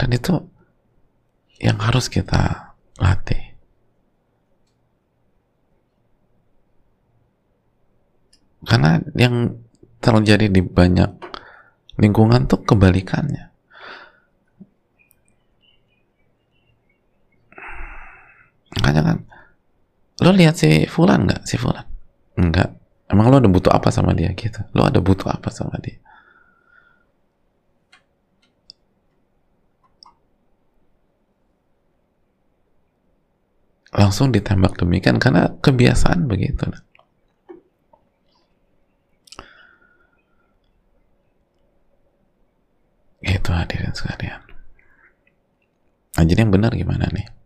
Dan 0.00 0.08
itu 0.16 0.34
yang 1.62 1.78
harus 1.78 2.10
kita 2.10 2.74
latih. 2.98 3.54
Karena 8.66 8.98
yang 9.14 9.62
terjadi 10.02 10.50
di 10.50 10.58
banyak 10.64 11.10
lingkungan 12.00 12.50
tuh 12.50 12.66
kebalikannya 12.66 13.51
makanya 18.80 19.02
kan 19.04 19.18
lo 20.22 20.30
lihat 20.32 20.54
si 20.54 20.86
Fulan 20.86 21.26
nggak? 21.26 21.42
Si 21.44 21.58
Fulan? 21.58 21.84
Enggak 22.38 22.82
emang 23.12 23.28
lo 23.28 23.36
ada 23.36 23.50
butuh 23.52 23.72
apa 23.76 23.92
sama 23.92 24.16
dia 24.16 24.32
gitu? 24.32 24.64
Lo 24.72 24.88
ada 24.88 24.98
butuh 25.04 25.28
apa 25.28 25.52
sama 25.52 25.76
dia? 25.84 26.00
Langsung 33.92 34.32
ditembak 34.32 34.80
demikian 34.80 35.20
karena 35.20 35.52
kebiasaan 35.60 36.24
begitu. 36.24 36.64
Itu 43.20 43.52
hadirin 43.52 43.92
sekalian. 43.92 44.40
Nah 46.16 46.24
jadi 46.24 46.40
yang 46.40 46.52
benar 46.52 46.72
gimana 46.72 47.12
nih 47.12 47.41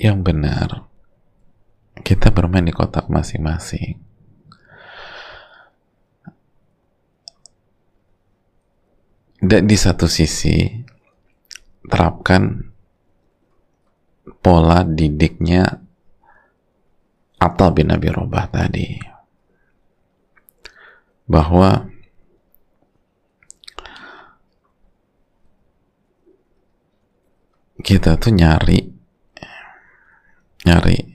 yang 0.00 0.24
benar 0.24 0.90
kita 2.00 2.32
bermain 2.32 2.64
di 2.64 2.72
kotak 2.72 3.06
masing-masing. 3.12 4.00
Dan 9.40 9.64
di 9.64 9.76
satu 9.76 10.04
sisi 10.04 10.68
terapkan 11.88 12.60
pola 14.44 14.84
didiknya 14.84 15.64
atau 17.40 17.68
bin 17.72 17.88
Nabi 17.88 18.08
Robah 18.12 18.46
tadi. 18.52 19.00
Bahwa 21.24 21.88
kita 27.80 28.20
tuh 28.20 28.34
nyari 28.36 28.99
nyari 30.70 31.10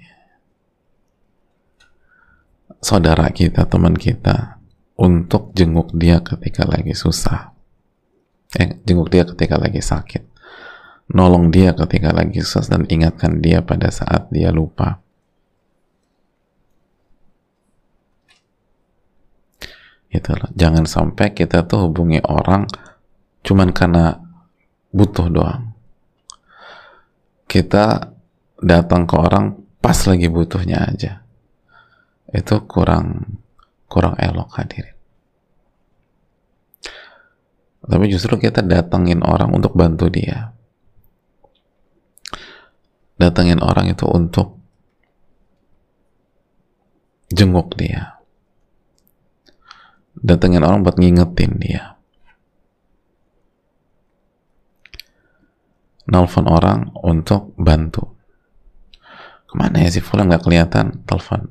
saudara 2.86 3.32
kita, 3.34 3.66
teman 3.66 3.98
kita 3.98 4.62
untuk 5.00 5.56
jenguk 5.58 5.90
dia 5.98 6.22
ketika 6.22 6.70
lagi 6.70 6.94
susah. 6.94 7.56
Eh, 8.62 8.78
jenguk 8.86 9.10
dia 9.10 9.26
ketika 9.26 9.58
lagi 9.58 9.82
sakit. 9.82 10.22
Nolong 11.18 11.50
dia 11.50 11.74
ketika 11.74 12.14
lagi 12.14 12.46
susah 12.46 12.78
dan 12.78 12.86
ingatkan 12.86 13.42
dia 13.42 13.66
pada 13.66 13.90
saat 13.90 14.30
dia 14.30 14.54
lupa. 14.54 15.02
Gitu 20.14 20.32
loh. 20.32 20.54
Jangan 20.54 20.86
sampai 20.86 21.34
kita 21.34 21.66
tuh 21.66 21.90
hubungi 21.90 22.22
orang 22.22 22.70
cuman 23.42 23.74
karena 23.74 24.22
butuh 24.94 25.28
doang. 25.34 25.74
Kita 27.50 28.15
datang 28.60 29.04
ke 29.04 29.16
orang 29.20 29.60
pas 29.84 29.98
lagi 30.08 30.28
butuhnya 30.32 30.88
aja. 30.88 31.22
Itu 32.32 32.64
kurang 32.68 33.40
kurang 33.86 34.18
elok 34.20 34.50
hadirin. 34.56 34.96
Tapi 37.86 38.06
justru 38.10 38.42
kita 38.42 38.66
datangin 38.66 39.22
orang 39.22 39.54
untuk 39.54 39.78
bantu 39.78 40.10
dia. 40.10 40.58
Datangin 43.16 43.62
orang 43.62 43.94
itu 43.94 44.10
untuk 44.10 44.58
jenguk 47.30 47.78
dia. 47.78 48.18
Datengin 50.18 50.66
orang 50.66 50.82
buat 50.82 50.98
ngingetin 50.98 51.62
dia. 51.62 51.94
Nelfon 56.10 56.50
orang 56.50 56.90
untuk 57.06 57.54
bantu 57.54 58.15
ke 59.56 59.64
mana 59.64 59.88
ya 59.88 59.90
si 59.90 60.04
Fulan 60.04 60.28
nggak 60.28 60.44
kelihatan. 60.44 61.08
Telepon. 61.08 61.48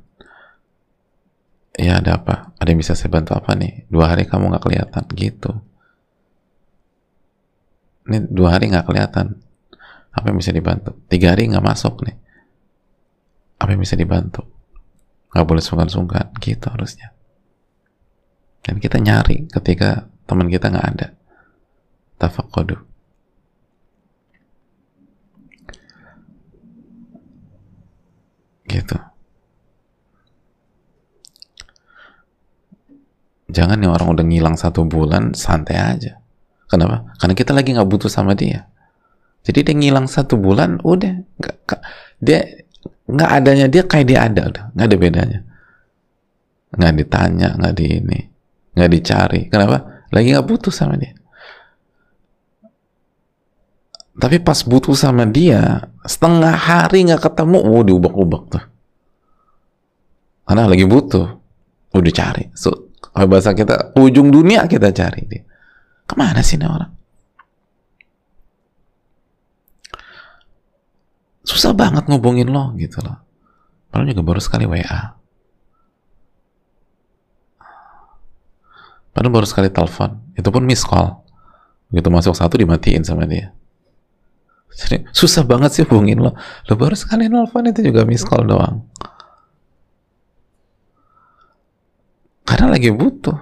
Ya 1.80 2.04
ada 2.04 2.20
apa? 2.20 2.52
Ada 2.60 2.68
yang 2.76 2.84
bisa 2.84 2.92
saya 2.92 3.08
bantu 3.08 3.32
apa 3.32 3.56
nih? 3.56 3.88
Dua 3.88 4.12
hari 4.12 4.28
kamu 4.28 4.52
nggak 4.52 4.60
kelihatan. 4.60 5.04
Gitu. 5.16 5.50
Ini 8.04 8.28
dua 8.28 8.60
hari 8.60 8.68
nggak 8.68 8.84
kelihatan. 8.84 9.40
Apa 10.12 10.28
yang 10.28 10.36
bisa 10.36 10.52
dibantu? 10.52 10.92
Tiga 11.08 11.32
hari 11.32 11.48
nggak 11.48 11.64
masuk 11.64 12.04
nih. 12.04 12.16
Apa 13.56 13.72
yang 13.72 13.80
bisa 13.80 13.96
dibantu? 13.96 14.44
Nggak 15.32 15.46
boleh 15.48 15.64
sungkan-sungkan. 15.64 16.36
Gitu 16.44 16.68
harusnya. 16.68 17.16
Dan 18.60 18.84
kita 18.84 19.00
nyari 19.00 19.48
ketika 19.48 20.12
teman 20.28 20.52
kita 20.52 20.68
nggak 20.68 20.86
ada. 20.92 21.08
Tafakodu 22.20 22.93
gitu. 28.74 28.98
Jangan 33.54 33.78
nih 33.78 33.90
orang 33.90 34.08
udah 34.10 34.24
ngilang 34.26 34.56
satu 34.58 34.82
bulan 34.82 35.36
santai 35.38 35.78
aja. 35.78 36.18
Kenapa? 36.66 37.06
Karena 37.22 37.34
kita 37.38 37.54
lagi 37.54 37.70
nggak 37.70 37.86
butuh 37.86 38.10
sama 38.10 38.34
dia. 38.34 38.66
Jadi 39.46 39.62
dia 39.62 39.74
ngilang 39.76 40.10
satu 40.10 40.34
bulan 40.34 40.82
udah. 40.82 41.14
Nggak 41.38 41.80
dia 42.18 42.40
nggak 43.04 43.30
adanya 43.30 43.66
dia 43.70 43.82
kayak 43.86 44.06
dia 44.10 44.18
ada 44.26 44.42
udah. 44.50 44.64
Nggak 44.74 44.86
ada 44.90 44.96
bedanya. 44.98 45.40
Nggak 46.74 46.92
ditanya 46.98 47.48
nggak 47.54 47.74
di 47.78 47.86
ini 47.86 48.20
nggak 48.74 48.90
dicari. 48.90 49.40
Kenapa? 49.46 50.04
Lagi 50.10 50.34
nggak 50.34 50.46
butuh 50.50 50.74
sama 50.74 50.98
dia. 50.98 51.14
Tapi 54.14 54.38
pas 54.42 54.62
butuh 54.62 54.94
sama 54.94 55.26
dia 55.26 55.90
setengah 56.04 56.54
hari 56.54 57.08
nggak 57.08 57.24
ketemu. 57.24 57.58
Oh 57.64 57.82
diubah-ubah 57.82 58.42
tuh. 58.52 58.64
Karena 60.44 60.68
lagi 60.68 60.84
butuh. 60.84 61.26
Udah 61.94 62.10
cari 62.10 62.50
so 62.58 62.90
kalau 63.14 63.30
bahasa 63.30 63.54
kita 63.54 63.94
ujung 63.94 64.34
dunia 64.34 64.66
kita 64.66 64.90
cari 64.90 65.22
dia. 65.30 65.46
Ke 66.04 66.18
mana 66.18 66.42
sih 66.42 66.58
ini 66.58 66.66
orang? 66.66 66.90
Susah 71.46 71.70
banget 71.70 72.10
ngubungin 72.10 72.50
lo 72.50 72.74
gitu 72.74 72.98
loh. 72.98 73.22
Padahal 73.94 74.10
juga 74.10 74.26
baru 74.26 74.40
sekali 74.42 74.66
WA 74.66 75.14
Padahal 79.14 79.30
baru 79.30 79.46
sekali 79.46 79.70
telepon, 79.70 80.18
itu 80.34 80.48
pun 80.50 80.66
miss 80.66 80.82
call. 80.82 81.22
Begitu 81.86 82.10
masuk 82.10 82.34
satu 82.34 82.58
dimatiin 82.58 83.06
sama 83.06 83.30
dia. 83.30 83.54
Jadi, 84.74 85.06
susah 85.14 85.46
banget 85.46 85.70
sih 85.70 85.82
hubungin 85.86 86.18
lo. 86.18 86.34
Lo 86.66 86.74
baru 86.74 86.98
sekali 86.98 87.30
nelfon 87.30 87.70
itu 87.70 87.80
juga 87.86 88.02
miss 88.02 88.26
call 88.26 88.46
doang. 88.46 88.82
Karena 92.44 92.74
lagi 92.74 92.90
butuh. 92.90 93.38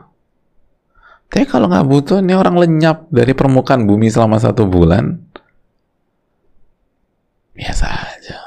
Tapi 1.33 1.49
kalau 1.49 1.73
nggak 1.73 1.89
butuh, 1.89 2.21
ini 2.21 2.37
orang 2.37 2.61
lenyap 2.61 3.09
dari 3.09 3.33
permukaan 3.33 3.89
bumi 3.89 4.13
selama 4.13 4.37
satu 4.37 4.69
bulan. 4.69 5.17
Biasa 7.57 7.87
aja. 7.89 8.41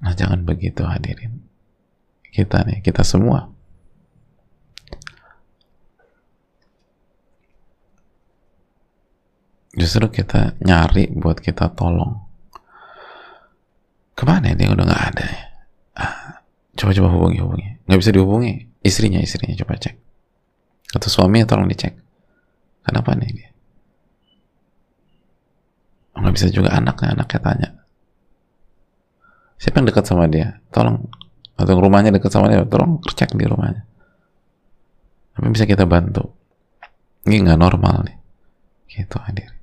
Nah 0.00 0.12
jangan 0.16 0.48
begitu 0.48 0.80
hadirin. 0.88 1.44
Kita 2.32 2.64
nih, 2.64 2.80
kita 2.80 3.04
semua. 3.04 3.55
Justru 9.76 10.08
kita 10.08 10.56
nyari 10.64 11.12
buat 11.12 11.38
kita 11.38 11.76
tolong. 11.76 12.16
Ke 14.16 14.24
mana 14.24 14.56
dia 14.56 14.72
udah 14.72 14.84
nggak 14.88 15.04
ada 15.12 15.24
ya? 15.28 15.44
Ah, 16.00 16.40
coba 16.72 16.90
coba 16.96 17.08
hubungi 17.12 17.38
hubungi. 17.44 17.68
Nggak 17.84 17.98
bisa 18.00 18.10
dihubungi. 18.16 18.52
Istrinya 18.80 19.20
istrinya. 19.20 19.52
Coba 19.60 19.76
cek. 19.76 19.94
Atau 20.96 21.08
suaminya 21.12 21.44
tolong 21.44 21.68
dicek. 21.68 21.92
Kenapa 22.88 23.12
nih 23.12 23.30
dia? 23.36 23.50
Oh, 26.16 26.24
nggak 26.24 26.34
bisa 26.40 26.48
juga 26.48 26.72
anaknya 26.72 27.12
anaknya 27.12 27.40
tanya. 27.44 27.68
Siapa 29.60 29.84
yang 29.84 29.88
dekat 29.92 30.04
sama 30.08 30.24
dia? 30.32 30.56
Tolong. 30.72 31.04
Atau 31.60 31.76
rumahnya 31.76 32.16
dekat 32.16 32.32
sama 32.32 32.48
dia? 32.48 32.64
Tolong 32.64 33.04
cek 33.04 33.36
di 33.36 33.44
rumahnya. 33.44 33.84
Apa 35.36 35.52
bisa 35.52 35.68
kita 35.68 35.84
bantu? 35.84 36.32
Ini 37.28 37.44
nggak 37.44 37.60
normal 37.60 38.08
nih. 38.08 38.16
Gitu 38.88 39.20
hadir 39.20 39.56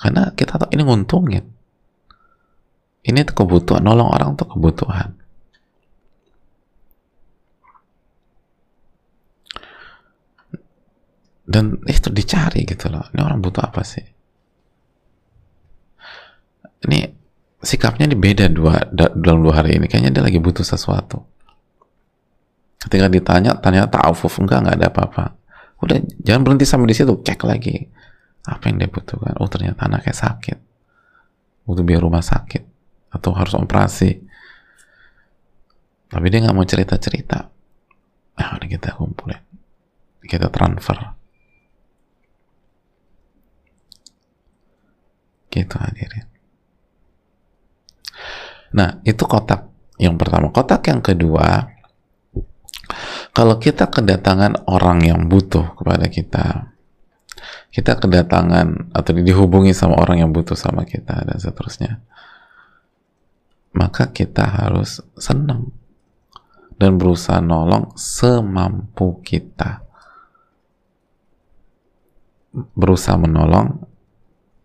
karena 0.00 0.32
kita 0.32 0.56
tahu 0.56 0.72
ini 0.72 0.82
nguntungin. 0.82 1.44
Ini 3.04 3.20
tuh 3.28 3.44
kebutuhan, 3.44 3.84
nolong 3.84 4.08
orang 4.08 4.32
tuh 4.32 4.48
kebutuhan. 4.48 5.12
Dan 11.44 11.84
itu 11.84 12.08
dicari 12.08 12.64
gitu 12.64 12.88
loh. 12.88 13.04
Ini 13.12 13.20
orang 13.20 13.44
butuh 13.44 13.60
apa 13.60 13.84
sih? 13.84 14.04
Ini 16.88 17.12
sikapnya 17.60 18.08
ini 18.08 18.16
beda 18.16 18.48
dua 18.48 18.88
dalam 18.94 19.44
dua 19.44 19.60
hari 19.60 19.76
ini. 19.76 19.84
Kayaknya 19.84 20.20
dia 20.20 20.24
lagi 20.24 20.40
butuh 20.40 20.64
sesuatu. 20.64 21.20
Ketika 22.80 23.12
ditanya, 23.12 23.52
tanya 23.60 23.84
ta'afuf 23.84 24.40
enggak, 24.40 24.64
enggak 24.64 24.76
ada 24.80 24.86
apa-apa. 24.88 25.24
Udah, 25.84 26.00
jangan 26.24 26.40
berhenti 26.48 26.64
sampai 26.64 26.88
di 26.88 26.96
situ, 26.96 27.12
cek 27.20 27.44
lagi 27.44 27.84
apa 28.46 28.72
yang 28.72 28.80
dia 28.80 28.88
butuhkan? 28.88 29.36
Oh 29.36 29.48
ternyata 29.48 29.84
anaknya 29.84 30.16
sakit. 30.16 30.58
Butuh 31.68 31.84
biaya 31.84 32.00
rumah 32.00 32.24
sakit. 32.24 32.62
Atau 33.12 33.36
harus 33.36 33.52
operasi. 33.58 34.20
Tapi 36.10 36.26
dia 36.26 36.42
nggak 36.42 36.56
mau 36.56 36.66
cerita 36.66 36.98
cerita 36.98 37.50
nah 38.40 38.56
udah 38.56 38.68
kita 38.72 38.96
kumpulin. 38.96 39.44
Kita 40.24 40.48
transfer. 40.48 40.96
Gitu 45.52 45.76
hadirin. 45.76 46.24
Nah 48.72 49.04
itu 49.04 49.20
kotak 49.28 49.68
yang 50.00 50.16
pertama. 50.16 50.48
Kotak 50.48 50.88
yang 50.88 51.04
kedua 51.04 51.68
kalau 53.30 53.60
kita 53.60 53.86
kedatangan 53.92 54.66
orang 54.66 55.04
yang 55.04 55.20
butuh 55.28 55.76
kepada 55.76 56.08
kita 56.10 56.69
kita 57.70 57.98
kedatangan 57.98 58.90
atau 58.90 59.10
dihubungi 59.14 59.70
sama 59.70 59.98
orang 59.98 60.26
yang 60.26 60.30
butuh 60.34 60.58
sama 60.58 60.82
kita 60.82 61.22
dan 61.22 61.38
seterusnya 61.38 62.02
maka 63.70 64.10
kita 64.10 64.42
harus 64.42 64.98
senang 65.14 65.70
dan 66.80 66.96
berusaha 66.96 67.44
nolong 67.44 67.92
semampu 67.94 69.20
kita. 69.20 69.84
Berusaha 72.50 73.20
menolong 73.20 73.84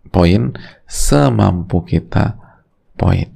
poin 0.09 0.55
semampu 0.87 1.83
kita 1.83 2.39
poin. 2.95 3.29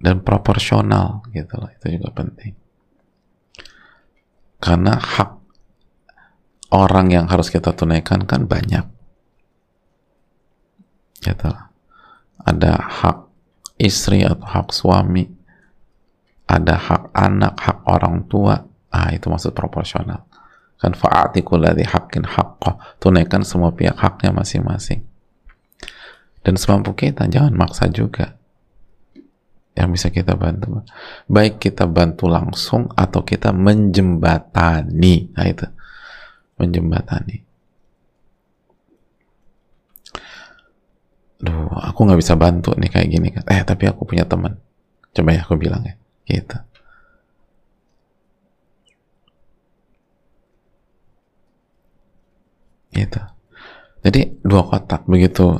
Dan 0.00 0.20
proporsional 0.24 1.24
gitu 1.36 1.54
loh 1.60 1.70
itu 1.70 2.00
juga 2.00 2.10
penting. 2.16 2.52
Karena 4.58 4.96
hak 4.96 5.43
orang 6.72 7.12
yang 7.12 7.26
harus 7.28 7.52
kita 7.52 7.74
tunaikan 7.74 8.24
kan 8.24 8.48
banyak. 8.48 8.86
Gitu. 11.20 11.50
Ada 12.44 12.72
hak 12.76 13.18
istri 13.80 14.24
atau 14.24 14.44
hak 14.44 14.68
suami, 14.72 15.24
ada 16.44 16.76
hak 16.76 17.12
anak, 17.16 17.56
hak 17.60 17.78
orang 17.88 18.28
tua. 18.28 18.60
Ah, 18.94 19.10
itu 19.10 19.26
maksud 19.26 19.56
proporsional. 19.56 20.22
Kan 20.78 20.92
fa'atikul 20.92 21.64
ladhi 21.64 21.82
haqqin 21.88 22.28
haqqah. 22.28 23.00
Tunaikan 23.00 23.42
semua 23.42 23.72
pihak 23.72 23.96
haknya 23.96 24.30
masing-masing. 24.30 25.02
Dan 26.44 26.60
semampu 26.60 26.92
kita, 26.92 27.24
jangan 27.26 27.56
maksa 27.56 27.88
juga. 27.88 28.36
yang 29.74 29.90
bisa 29.90 30.06
kita 30.06 30.38
bantu 30.38 30.86
baik 31.26 31.58
kita 31.58 31.90
bantu 31.90 32.30
langsung 32.30 32.86
atau 32.94 33.26
kita 33.26 33.50
menjembatani 33.50 35.34
nah 35.34 35.46
itu 35.50 35.66
menjembatani. 36.58 37.36
Duh, 41.44 41.68
aku 41.76 41.98
nggak 42.08 42.20
bisa 42.24 42.34
bantu 42.40 42.72
nih 42.78 42.88
kayak 42.88 43.08
gini 43.10 43.28
eh 43.50 43.60
tapi 43.66 43.84
aku 43.90 44.08
punya 44.08 44.24
teman. 44.24 44.56
Coba 45.12 45.36
ya 45.36 45.44
aku 45.44 45.60
bilang 45.60 45.84
ya 45.84 45.94
gitu. 46.24 46.56
Gitu. 52.94 53.20
Jadi 54.04 54.20
dua 54.40 54.62
kotak 54.64 55.04
begitu. 55.04 55.58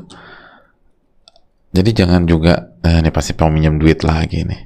Jadi 1.74 1.90
jangan 1.90 2.22
juga 2.24 2.78
eh, 2.80 3.02
ini 3.02 3.10
pasti 3.10 3.34
mau 3.36 3.50
minjem 3.50 3.76
duit 3.76 4.00
lagi 4.06 4.46
nih. 4.46 4.62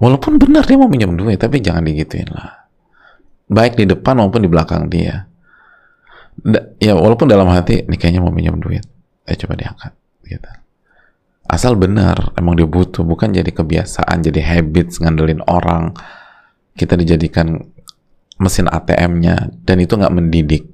Walaupun 0.00 0.40
benar 0.40 0.64
dia 0.64 0.80
mau 0.80 0.88
minjem 0.88 1.12
duit 1.18 1.36
tapi 1.36 1.60
jangan 1.60 1.84
digituin 1.84 2.30
lah. 2.32 2.64
Baik 3.50 3.76
di 3.76 3.84
depan 3.84 4.22
maupun 4.22 4.46
di 4.46 4.48
belakang 4.48 4.88
dia 4.88 5.29
ya 6.80 6.96
walaupun 6.96 7.28
dalam 7.28 7.48
hati 7.52 7.84
ini 7.84 7.96
kayaknya 8.00 8.20
mau 8.24 8.32
minjem 8.32 8.56
duit. 8.58 8.84
Eh 9.28 9.36
coba 9.36 9.54
diangkat 9.56 9.92
gitu. 10.26 10.50
Asal 11.50 11.74
benar 11.74 12.30
emang 12.38 12.54
dia 12.54 12.68
butuh 12.68 13.02
bukan 13.02 13.34
jadi 13.34 13.50
kebiasaan 13.50 14.22
jadi 14.22 14.40
habit 14.40 15.02
ngandelin 15.02 15.42
orang. 15.50 15.92
Kita 16.78 16.96
dijadikan 16.96 17.58
mesin 18.40 18.70
ATM-nya 18.70 19.52
dan 19.66 19.76
itu 19.82 19.98
nggak 19.98 20.14
mendidik. 20.14 20.64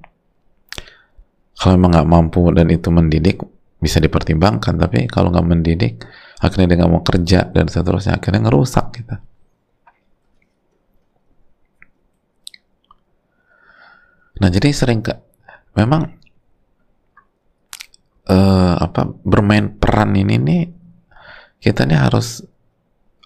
Kalau 1.57 1.73
emang 1.75 1.97
nggak 1.97 2.09
mampu 2.09 2.53
dan 2.53 2.69
itu 2.69 2.93
mendidik 2.93 3.41
bisa 3.81 3.99
dipertimbangkan 3.99 4.77
tapi 4.77 5.09
kalau 5.09 5.33
nggak 5.33 5.47
mendidik 5.47 6.05
akhirnya 6.41 6.73
dia 6.73 6.77
nggak 6.85 6.93
mau 6.93 7.03
kerja 7.05 7.49
dan 7.49 7.67
seterusnya 7.67 8.21
akhirnya 8.21 8.47
ngerusak 8.47 8.87
kita. 8.93 9.17
Nah 14.37 14.49
jadi 14.53 14.69
sering 14.69 15.01
ke 15.01 15.26
memang 15.77 16.17
uh, 18.27 18.75
apa 18.81 19.13
bermain 19.23 19.71
peran 19.77 20.17
ini 20.17 20.37
nih 20.41 20.63
kita 21.61 21.85
nih 21.85 22.01
harus 22.01 22.43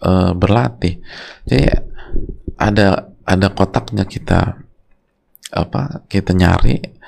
uh, 0.02 0.34
berlatih 0.34 0.98
jadi 1.46 1.86
ada 2.58 3.08
ada 3.24 3.48
kotaknya 3.54 4.04
kita 4.04 4.60
apa 5.50 6.04
kita 6.10 6.34
nyari 6.34 7.00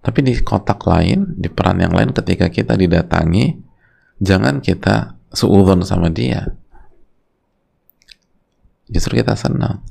tapi 0.00 0.24
di 0.24 0.32
kotak 0.40 0.80
lain, 0.88 1.36
di 1.36 1.52
peran 1.52 1.76
yang 1.76 1.92
lain 1.92 2.16
ketika 2.16 2.48
kita 2.48 2.72
didatangi, 2.72 3.52
jangan 4.16 4.64
kita 4.64 5.20
suudon 5.28 5.84
sama 5.84 6.08
dia. 6.08 6.48
Justru 8.88 9.20
kita 9.20 9.36
senang. 9.36 9.84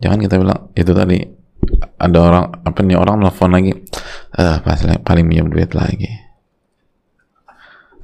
Jangan 0.00 0.18
kita 0.20 0.34
bilang, 0.40 0.72
itu 0.72 0.92
tadi 0.96 1.18
ada 1.96 2.18
orang, 2.20 2.44
apa 2.64 2.78
nih, 2.84 2.96
orang 2.96 3.16
nelfon 3.20 3.50
lagi, 3.52 3.72
eh, 4.36 4.56
pas 4.60 4.80
paling 5.00 5.24
minjem 5.24 5.48
duit 5.48 5.72
lagi. 5.72 6.08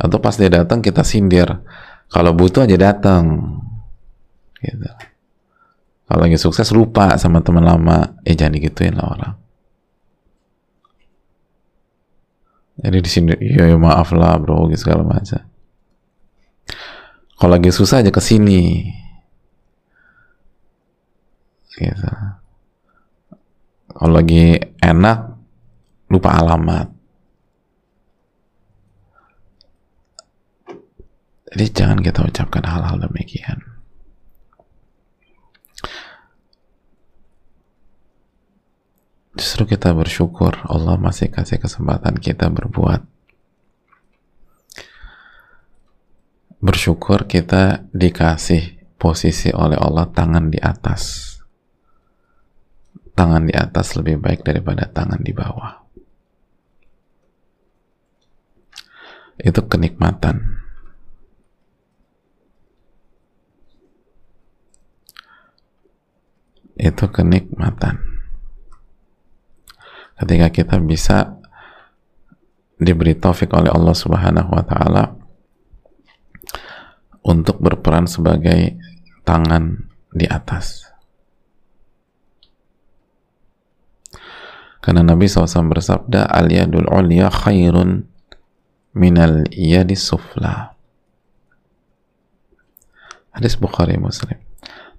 Atau 0.00 0.18
pas 0.18 0.34
dia 0.34 0.50
datang 0.50 0.80
kita 0.80 1.04
sindir, 1.04 1.62
kalau 2.08 2.32
butuh 2.32 2.64
aja 2.64 2.76
datang. 2.76 3.56
Gitu. 4.58 4.88
Kalau 6.08 6.20
lagi 6.24 6.36
sukses 6.40 6.68
lupa 6.74 7.16
sama 7.16 7.40
teman 7.44 7.64
lama, 7.64 8.16
eh 8.26 8.34
jangan 8.34 8.56
digituin 8.58 8.96
lah 8.96 9.08
orang. 9.12 9.34
jadi 12.82 12.98
di 12.98 13.10
sini 13.10 13.30
ya, 13.38 13.70
ya 13.70 13.76
maaf 13.78 14.10
lah 14.10 14.40
bro 14.42 14.66
gitu 14.72 14.88
segala 14.88 15.06
macam 15.06 15.38
kalau 17.38 17.52
lagi 17.54 17.70
susah 17.70 18.02
aja 18.02 18.10
ke 18.10 18.22
sini 18.22 18.90
gitu 21.78 22.10
kalau 23.92 24.18
lagi 24.18 24.56
enak 24.80 25.18
lupa 26.12 26.30
alamat. 26.36 26.88
Jadi 31.52 31.66
jangan 31.68 32.00
kita 32.00 32.24
ucapkan 32.24 32.64
hal-hal 32.64 32.96
demikian. 33.04 33.60
Justru 39.36 39.64
kita 39.68 39.92
bersyukur 39.92 40.56
Allah 40.68 40.96
masih 40.96 41.28
kasih 41.28 41.60
kesempatan 41.60 42.16
kita 42.20 42.48
berbuat. 42.48 43.04
Bersyukur 46.62 47.28
kita 47.28 47.84
dikasih 47.92 48.80
posisi 48.96 49.50
oleh 49.52 49.76
Allah 49.76 50.08
tangan 50.08 50.48
di 50.48 50.60
atas 50.62 51.31
tangan 53.12 53.44
di 53.48 53.54
atas 53.54 53.96
lebih 53.98 54.20
baik 54.20 54.44
daripada 54.44 54.88
tangan 54.88 55.20
di 55.20 55.32
bawah. 55.32 55.82
Itu 59.40 59.64
kenikmatan. 59.66 60.62
Itu 66.76 67.04
kenikmatan. 67.10 68.00
Ketika 70.18 70.48
kita 70.54 70.76
bisa 70.78 71.42
diberi 72.78 73.14
taufik 73.14 73.50
oleh 73.54 73.70
Allah 73.70 73.94
Subhanahu 73.94 74.50
wa 74.50 74.64
taala 74.66 75.04
untuk 77.22 77.62
berperan 77.62 78.10
sebagai 78.10 78.78
tangan 79.22 79.90
di 80.10 80.26
atas. 80.26 80.91
Karena 84.82 85.06
Nabi 85.06 85.30
SAW 85.30 85.70
bersabda, 85.70 86.26
Al-yadul 86.26 86.90
ulya 86.90 87.30
khairun 87.30 88.02
minal 88.98 89.46
yadi 89.54 89.94
sufla. 89.94 90.74
Hadis 93.32 93.54
Bukhari 93.56 93.96
Muslim. 93.96 94.36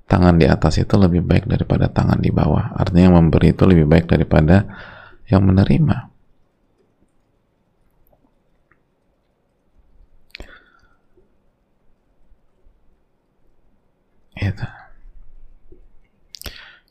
Tangan 0.07 0.39
di 0.39 0.47
atas 0.47 0.79
itu 0.79 0.95
lebih 0.95 1.21
baik 1.21 1.45
daripada 1.45 1.91
tangan 1.91 2.17
di 2.17 2.31
bawah. 2.31 2.73
Artinya 2.79 3.11
yang 3.11 3.15
memberi 3.19 3.51
itu 3.51 3.67
lebih 3.67 3.85
baik 3.85 4.07
daripada 4.07 4.65
yang 5.27 5.43
menerima. 5.43 6.13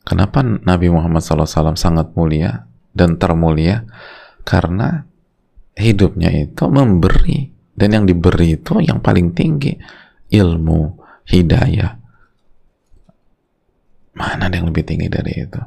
Kenapa 0.03 0.43
Nabi 0.43 0.93
Muhammad 0.93 1.25
SAW 1.25 1.73
sangat 1.73 2.13
mulia 2.13 2.69
dan 2.93 3.19
termulia? 3.19 3.83
Karena 4.45 5.03
hidupnya 5.73 6.29
itu 6.29 6.63
memberi 6.69 7.49
dan 7.73 7.89
yang 7.91 8.05
diberi 8.05 8.55
itu 8.55 8.79
yang 8.79 9.01
paling 9.01 9.33
tinggi 9.33 9.75
ilmu, 10.29 10.81
hidayah. 11.27 11.99
Mana 14.13 14.45
ada 14.45 14.55
yang 14.55 14.69
lebih 14.69 14.85
tinggi 14.85 15.09
dari 15.09 15.33
itu? 15.33 15.61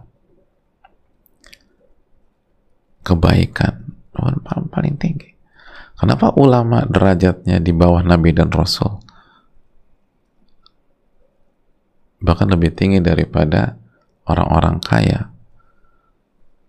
kebaikan 3.06 3.94
paling, 4.10 4.66
paling 4.66 4.94
tinggi 4.98 5.30
kenapa 5.94 6.34
ulama 6.34 6.82
derajatnya 6.90 7.62
di 7.62 7.70
bawah 7.70 8.02
Nabi 8.02 8.34
dan 8.34 8.50
Rasul 8.50 8.98
bahkan 12.18 12.50
lebih 12.50 12.74
tinggi 12.74 12.98
daripada 12.98 13.78
orang-orang 14.26 14.82
kaya 14.82 15.30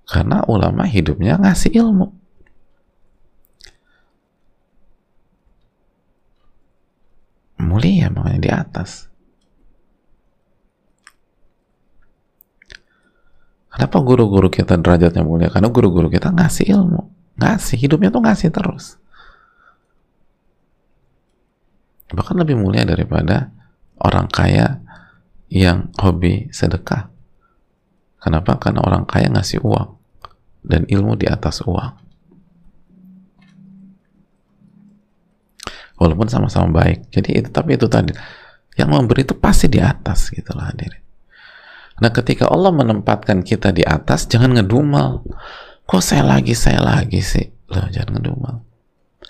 karena 0.08 0.42
ulama 0.48 0.88
hidupnya 0.88 1.36
ngasih 1.36 1.76
ilmu 1.76 2.08
mulia 7.60 8.08
makanya 8.08 8.40
di 8.40 8.52
atas 8.52 9.12
Kenapa 13.78 14.02
guru-guru 14.02 14.50
kita 14.50 14.74
derajatnya 14.74 15.22
mulia? 15.22 15.54
Karena 15.54 15.70
guru-guru 15.70 16.10
kita 16.10 16.34
ngasih 16.34 16.66
ilmu. 16.66 17.14
Ngasih, 17.38 17.78
hidupnya 17.78 18.10
tuh 18.10 18.26
ngasih 18.26 18.50
terus. 18.50 18.98
Bahkan 22.10 22.42
lebih 22.42 22.58
mulia 22.58 22.90
daripada 22.90 23.54
orang 24.02 24.26
kaya 24.34 24.82
yang 25.54 25.94
hobi 26.02 26.50
sedekah. 26.50 27.14
Kenapa? 28.18 28.58
Karena 28.58 28.82
orang 28.82 29.06
kaya 29.06 29.30
ngasih 29.30 29.62
uang 29.62 29.97
dan 30.68 30.84
ilmu 30.86 31.16
di 31.16 31.26
atas 31.26 31.64
uang. 31.64 31.96
Walaupun 35.98 36.28
sama-sama 36.30 36.70
baik. 36.84 37.10
Jadi 37.10 37.42
itu 37.42 37.50
tapi 37.50 37.74
itu 37.74 37.90
tadi 37.90 38.14
yang 38.78 38.94
memberi 38.94 39.26
itu 39.26 39.34
pasti 39.34 39.66
di 39.66 39.82
atas 39.82 40.30
gitu 40.30 40.54
lah 40.54 40.70
hadirin. 40.70 41.02
Nah 41.98 42.14
ketika 42.14 42.46
Allah 42.46 42.70
menempatkan 42.70 43.42
kita 43.42 43.74
di 43.74 43.82
atas, 43.82 44.30
jangan 44.30 44.54
ngedumel. 44.54 45.26
Kok 45.88 46.04
saya 46.04 46.22
lagi, 46.22 46.54
saya 46.54 46.84
lagi 46.84 47.24
sih? 47.24 47.48
Loh, 47.74 47.90
jangan 47.90 48.20
ngedumel. 48.20 48.56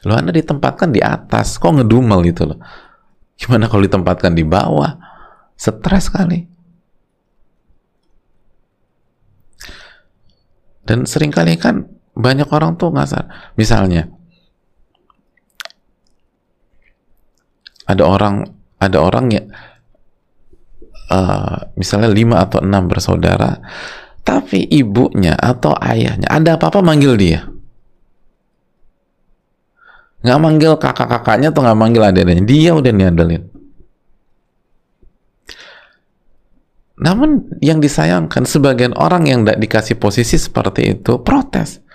Loh, 0.04 0.15
Anda 0.17 0.36
ditempatkan 0.36 0.91
di 0.91 1.00
atas, 1.00 1.56
kok 1.62 1.71
ngedumel 1.80 2.19
gitu 2.28 2.50
loh. 2.50 2.60
Gimana 3.39 3.69
kalau 3.71 3.86
ditempatkan 3.86 4.34
di 4.34 4.43
bawah? 4.43 5.00
Stres 5.56 6.10
sekali. 6.12 6.56
Dan 10.88 11.04
sering 11.04 11.36
kali 11.36 11.60
kan 11.60 11.84
banyak 12.15 12.47
orang 12.47 12.80
tuh 12.80 12.95
ngasar. 12.95 13.28
Misalnya, 13.60 14.08
ada 17.84 18.04
orang 18.08 18.47
ada 18.80 18.97
orang 19.04 19.26
ya 19.32 19.43
uh, 21.12 21.58
misalnya 21.76 22.12
lima 22.12 22.43
atau 22.43 22.62
enam 22.62 22.86
bersaudara 22.86 23.58
tapi 24.21 24.67
ibunya 24.69 25.34
atau 25.34 25.71
ayahnya 25.80 26.28
ada 26.28 26.60
apa-apa 26.60 26.84
manggil 26.84 27.15
dia. 27.15 27.47
Nggak 30.23 30.39
manggil 30.43 30.71
kakak-kakaknya 30.76 31.56
atau 31.56 31.63
nggak 31.63 31.80
manggil 31.80 32.04
adiknya 32.04 32.43
dia 32.43 32.71
udah 32.76 32.91
niandelin 32.91 33.56
namun 36.97 37.45
yang 37.62 37.77
disayangkan 37.77 38.49
sebagian 38.49 38.97
orang 38.97 39.29
yang 39.29 39.45
tidak 39.45 39.62
dikasih 39.62 39.95
posisi 40.01 40.41
seperti 40.41 40.97
itu 40.97 41.21
protes. 41.21 41.86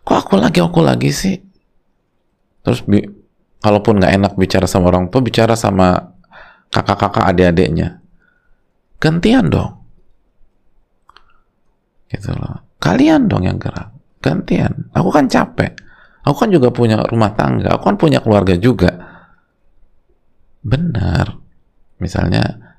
Kok 0.00 0.16
aku 0.16 0.34
lagi 0.40 0.64
aku 0.64 0.80
lagi 0.80 1.12
sih? 1.12 1.36
Terus 2.64 2.80
kalaupun 3.60 4.00
nggak 4.00 4.12
enak 4.16 4.32
bicara 4.40 4.64
sama 4.64 4.88
orang 4.88 5.12
tua 5.12 5.20
bicara 5.20 5.52
sama 5.52 6.16
kakak-kakak 6.72 7.28
adik-adiknya. 7.36 8.00
Gantian 8.96 9.52
dong. 9.52 9.76
Gitu 12.08 12.32
loh. 12.32 12.64
Kalian 12.80 13.28
dong 13.28 13.44
yang 13.44 13.60
gerak. 13.60 13.92
Gantian. 14.24 14.88
Aku 14.96 15.12
kan 15.12 15.28
capek. 15.28 15.76
Aku 16.24 16.36
kan 16.36 16.48
juga 16.48 16.72
punya 16.72 17.00
rumah 17.04 17.36
tangga. 17.36 17.76
Aku 17.76 17.92
kan 17.92 17.96
punya 18.00 18.24
keluarga 18.24 18.56
juga. 18.56 18.92
Benar. 20.64 21.36
Misalnya 22.00 22.69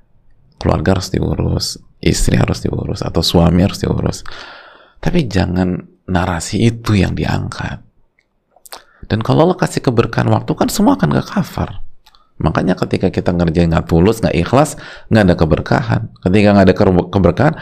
keluarga 0.62 0.94
harus 0.94 1.10
diurus 1.10 1.82
istri 1.98 2.38
harus 2.38 2.62
diurus 2.62 3.02
atau 3.02 3.18
suami 3.18 3.66
harus 3.66 3.82
diurus 3.82 4.22
tapi 5.02 5.26
jangan 5.26 5.82
narasi 6.06 6.62
itu 6.62 6.94
yang 6.94 7.18
diangkat 7.18 7.82
dan 9.10 9.18
kalau 9.20 9.50
Allah 9.50 9.58
kasih 9.58 9.82
keberkahan 9.82 10.30
waktu 10.30 10.52
kan 10.54 10.70
semua 10.70 10.94
akan 10.94 11.18
gak 11.18 11.28
kafar. 11.34 11.82
Makanya 12.42 12.74
ketika 12.74 13.10
kita 13.10 13.30
ngerjain 13.30 13.70
nggak 13.70 13.86
tulus, 13.86 14.18
nggak 14.18 14.34
ikhlas, 14.34 14.74
nggak 15.10 15.24
ada 15.30 15.36
keberkahan. 15.38 16.02
Ketika 16.18 16.48
nggak 16.54 16.66
ada 16.66 16.74
keberkahan, 17.06 17.54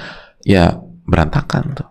ya 0.45 0.81
berantakan 1.05 1.65
tuh. 1.77 1.89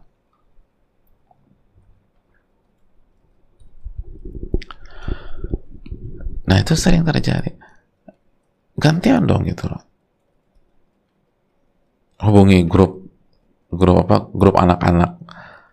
Nah 6.50 6.58
itu 6.58 6.74
sering 6.74 7.06
terjadi. 7.06 7.54
Gantian 8.80 9.30
dong 9.30 9.46
gitu 9.46 9.70
loh. 9.70 9.86
Hubungi 12.20 12.68
grup 12.68 13.08
grup 13.72 14.08
apa? 14.08 14.28
Grup 14.32 14.56
anak-anak. 14.60 15.20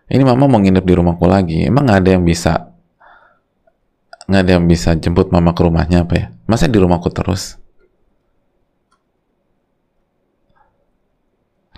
Ini 0.07 0.23
mama 0.23 0.47
mau 0.47 0.59
nginep 0.63 0.85
di 0.87 0.93
rumahku 0.95 1.25
lagi. 1.27 1.67
Emang 1.67 1.87
nggak 1.87 1.99
ada 1.99 2.09
yang 2.15 2.23
bisa 2.23 2.77
nggak 4.27 4.41
ada 4.43 4.51
yang 4.59 4.67
bisa 4.67 4.91
jemput 4.99 5.31
mama 5.31 5.55
ke 5.55 5.63
rumahnya 5.63 6.03
apa 6.03 6.13
ya 6.19 6.27
masa 6.51 6.67
di 6.67 6.75
rumahku 6.75 7.07
terus 7.15 7.55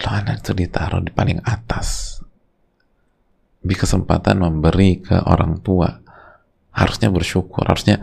lo 0.01 0.09
anak 0.09 0.41
itu 0.41 0.57
ditaruh 0.57 1.05
di 1.05 1.13
paling 1.13 1.45
atas 1.45 2.17
di 3.61 3.75
kesempatan 3.77 4.41
memberi 4.41 4.97
ke 4.97 5.13
orang 5.29 5.61
tua 5.61 5.93
harusnya 6.73 7.13
bersyukur 7.13 7.69
harusnya 7.69 8.01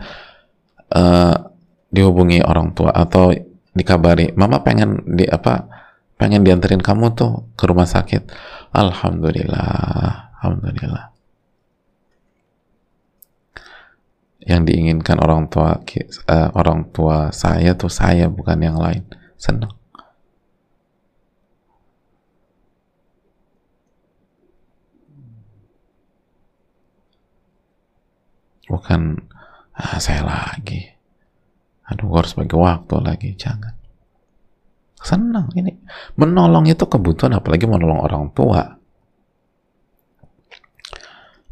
uh, 0.95 1.35
dihubungi 1.91 2.39
orang 2.39 2.71
tua 2.71 2.95
atau 2.95 3.35
dikabari 3.75 4.31
mama 4.39 4.63
pengen 4.63 5.03
di 5.11 5.27
apa 5.27 5.67
pengen 6.17 6.41
dianterin 6.41 6.81
kamu 6.81 7.13
tuh 7.13 7.45
ke 7.53 7.63
rumah 7.69 7.85
sakit. 7.85 8.33
Alhamdulillah 8.73 10.33
alhamdulillah. 10.41 11.13
Yang 14.47 14.61
diinginkan 14.73 15.17
orang 15.21 15.51
tua 15.51 15.77
uh, 15.77 16.49
orang 16.57 16.89
tua 16.89 17.29
saya 17.29 17.77
tuh 17.77 17.91
saya 17.91 18.25
bukan 18.27 18.57
yang 18.59 18.77
lain. 18.81 19.05
Senang 19.37 19.77
bukan 28.67 29.23
ah, 29.77 29.97
saya 30.01 30.21
lagi. 30.25 30.91
Aduh 31.87 32.11
harus 32.19 32.35
bagi 32.35 32.57
waktu 32.57 32.95
lagi 32.99 33.31
jangan 33.39 33.76
senang 34.97 35.53
ini 35.53 35.77
menolong 36.17 36.65
itu 36.65 36.83
kebutuhan 36.89 37.37
apalagi 37.37 37.69
menolong 37.69 38.01
orang 38.01 38.25
tua 38.33 38.77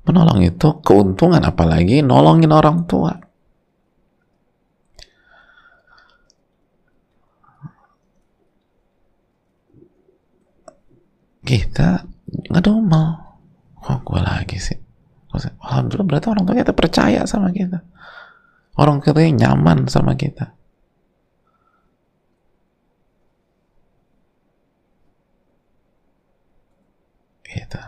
Menolong 0.05 0.45
itu 0.45 0.85
keuntungan 0.85 1.41
apalagi 1.41 2.05
nolongin 2.05 2.53
orang 2.53 2.85
tua. 2.85 3.09
Kita 11.41 12.05
ngedumel. 12.53 13.05
Kok 13.81 13.99
gue 14.05 14.21
lagi 14.21 14.57
sih? 14.61 14.77
Alhamdulillah 15.35 16.07
berarti 16.07 16.27
orang 16.29 16.43
tua 16.45 16.55
kita 16.57 16.73
percaya 16.77 17.21
sama 17.25 17.49
kita. 17.49 17.81
Orang 18.77 19.01
yang 19.01 19.41
nyaman 19.41 19.89
sama 19.89 20.13
kita. 20.13 20.53
Gitu. 27.55 27.79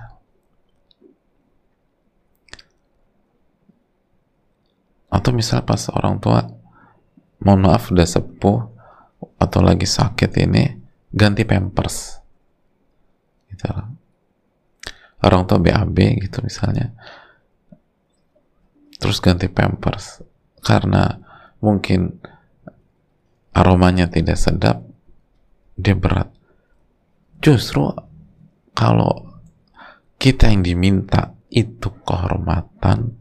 atau 5.08 5.32
misal 5.32 5.64
pas 5.64 5.88
orang 5.96 6.20
tua 6.20 6.46
mohon 7.42 7.64
maaf 7.64 7.90
udah 7.90 8.06
sepuh 8.06 8.60
atau 9.40 9.60
lagi 9.64 9.88
sakit 9.88 10.32
ini 10.46 10.64
ganti 11.10 11.42
pampers. 11.48 12.22
Gitu 13.50 13.66
orang 15.24 15.44
tua 15.50 15.60
BAB 15.60 15.98
gitu 16.24 16.40
misalnya. 16.46 16.94
Terus 18.98 19.20
ganti 19.20 19.50
pampers. 19.50 20.22
Karena 20.62 21.18
mungkin 21.62 22.18
aromanya 23.52 24.08
tidak 24.08 24.38
sedap 24.38 24.82
dia 25.78 25.94
berat. 25.94 26.30
Justru 27.42 27.94
kalau 28.74 29.27
kita 30.18 30.50
yang 30.50 30.66
diminta 30.66 31.38
itu 31.54 31.94
kehormatan 32.04 33.18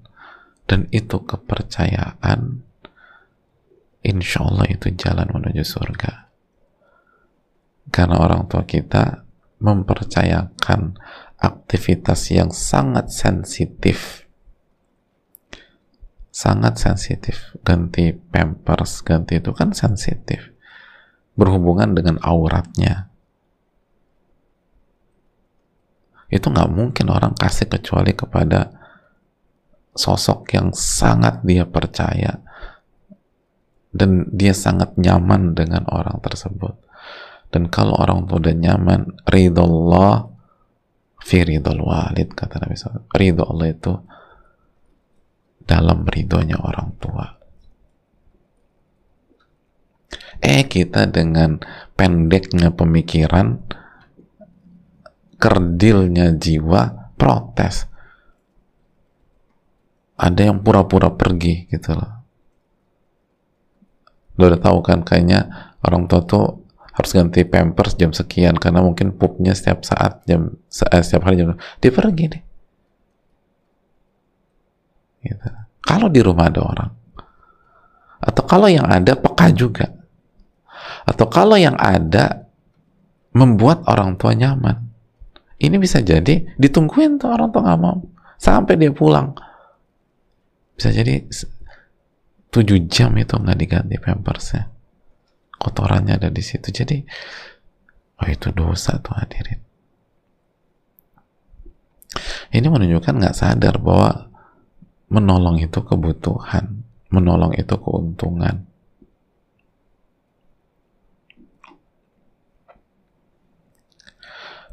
dan 0.67 0.81
itu 0.91 1.23
kepercayaan. 1.23 2.65
Insya 4.07 4.47
Allah 4.47 4.67
itu 4.71 4.91
jalan 4.97 5.29
menuju 5.31 5.63
surga. 5.63 6.31
Karena 7.93 8.19
orang 8.19 8.51
tua 8.51 8.67
kita 8.67 9.25
mempercayakan 9.63 10.99
aktivitas 11.39 12.31
yang 12.35 12.51
sangat 12.51 13.13
sensitif. 13.13 14.27
Sangat 16.31 16.77
sensitif. 16.77 17.57
Ganti 17.65 18.13
pampers 18.13 19.01
ganti 19.01 19.41
itu 19.41 19.51
kan 19.57 19.73
sensitif. 19.73 20.53
Berhubungan 21.37 21.97
dengan 21.97 22.21
auratnya 22.21 23.16
itu 26.27 26.47
nggak 26.51 26.71
mungkin 26.71 27.07
orang 27.13 27.33
kasih 27.39 27.71
kecuali 27.71 28.13
kepada 28.13 28.75
sosok 29.97 30.53
yang 30.53 30.75
sangat 30.75 31.41
dia 31.47 31.65
percaya 31.65 32.43
dan 33.97 34.29
dia 34.29 34.53
sangat 34.53 34.93
nyaman 35.01 35.57
dengan 35.57 35.89
orang 35.89 36.21
tersebut. 36.21 36.77
Dan 37.49 37.73
kalau 37.73 37.97
orang 37.97 38.29
tua 38.29 38.43
udah 38.43 38.53
nyaman 38.53 39.17
ridho 39.25 39.65
Allah 39.65 40.29
fi 41.23 41.41
ridho 41.47 41.73
walid 41.81 42.37
kata 42.37 42.61
Nabi 42.61 42.77
SAW 42.77 43.09
ridho 43.17 43.43
Allah 43.49 43.69
itu 43.73 43.93
dalam 45.65 46.05
ridhonya 46.05 46.61
orang 46.61 46.91
tua. 47.01 47.27
Eh 50.45 50.69
kita 50.69 51.09
dengan 51.09 51.59
pendeknya 51.97 52.71
pemikiran 52.77 53.65
kerdilnya 55.37 56.37
jiwa 56.37 57.13
protes. 57.17 57.89
Ada 60.17 60.49
yang 60.49 60.65
pura-pura 60.65 61.13
pergi 61.13 61.69
gitu 61.69 61.93
loh. 61.93 62.13
Lo 64.41 64.49
udah 64.49 64.61
tahu 64.61 64.79
kan 64.81 65.05
kayaknya 65.05 65.73
orang 65.85 66.09
tua 66.09 66.25
tuh 66.25 66.65
harus 66.97 67.11
ganti 67.13 67.45
pampers 67.45 67.93
jam 68.01 68.17
sekian 68.17 68.57
karena 68.57 68.81
mungkin 68.81 69.13
pupnya 69.13 69.53
setiap 69.53 69.85
saat 69.85 70.25
jam 70.25 70.57
eh, 70.65 71.03
setiap 71.05 71.29
hari 71.29 71.45
jam 71.45 71.53
dia 71.77 71.93
pergi 71.93 72.25
nih 72.33 72.43
gitu. 75.29 75.49
kalau 75.85 76.09
di 76.09 76.25
rumah 76.25 76.49
ada 76.49 76.65
orang 76.65 76.91
atau 78.27 78.43
kalau 78.43 78.67
yang 78.67 78.87
ada 78.91 79.15
peka 79.15 79.53
juga. 79.55 79.87
Atau 81.07 81.31
kalau 81.31 81.55
yang 81.55 81.79
ada 81.79 82.51
membuat 83.31 83.87
orang 83.87 84.19
tua 84.19 84.35
nyaman 84.35 84.86
ini 85.57 85.77
bisa 85.81 86.05
jadi 86.05 86.45
ditungguin 86.61 87.17
tuh 87.17 87.33
orang 87.33 87.49
tua 87.49 87.63
nggak 87.65 87.81
mau. 87.81 87.99
Sampai 88.37 88.77
dia 88.77 88.93
pulang. 88.93 89.33
Bisa 90.77 90.93
jadi 90.93 91.25
tujuh 92.53 92.85
jam 92.93 93.17
itu 93.17 93.33
nggak 93.33 93.59
diganti 93.59 93.97
pampersnya. 93.97 94.69
Kotorannya 95.57 96.21
ada 96.21 96.29
di 96.29 96.45
situ. 96.45 96.69
Jadi 96.69 97.01
oh 98.21 98.29
itu 98.29 98.53
dosa 98.53 99.01
tuh 99.01 99.17
hadirin. 99.17 99.61
Ini 102.53 102.67
menunjukkan 102.69 103.15
nggak 103.17 103.37
sadar 103.37 103.81
bahwa 103.81 104.29
menolong 105.09 105.61
itu 105.61 105.81
kebutuhan 105.85 106.87
menolong 107.11 107.55
itu 107.55 107.75
keuntungan 107.79 108.67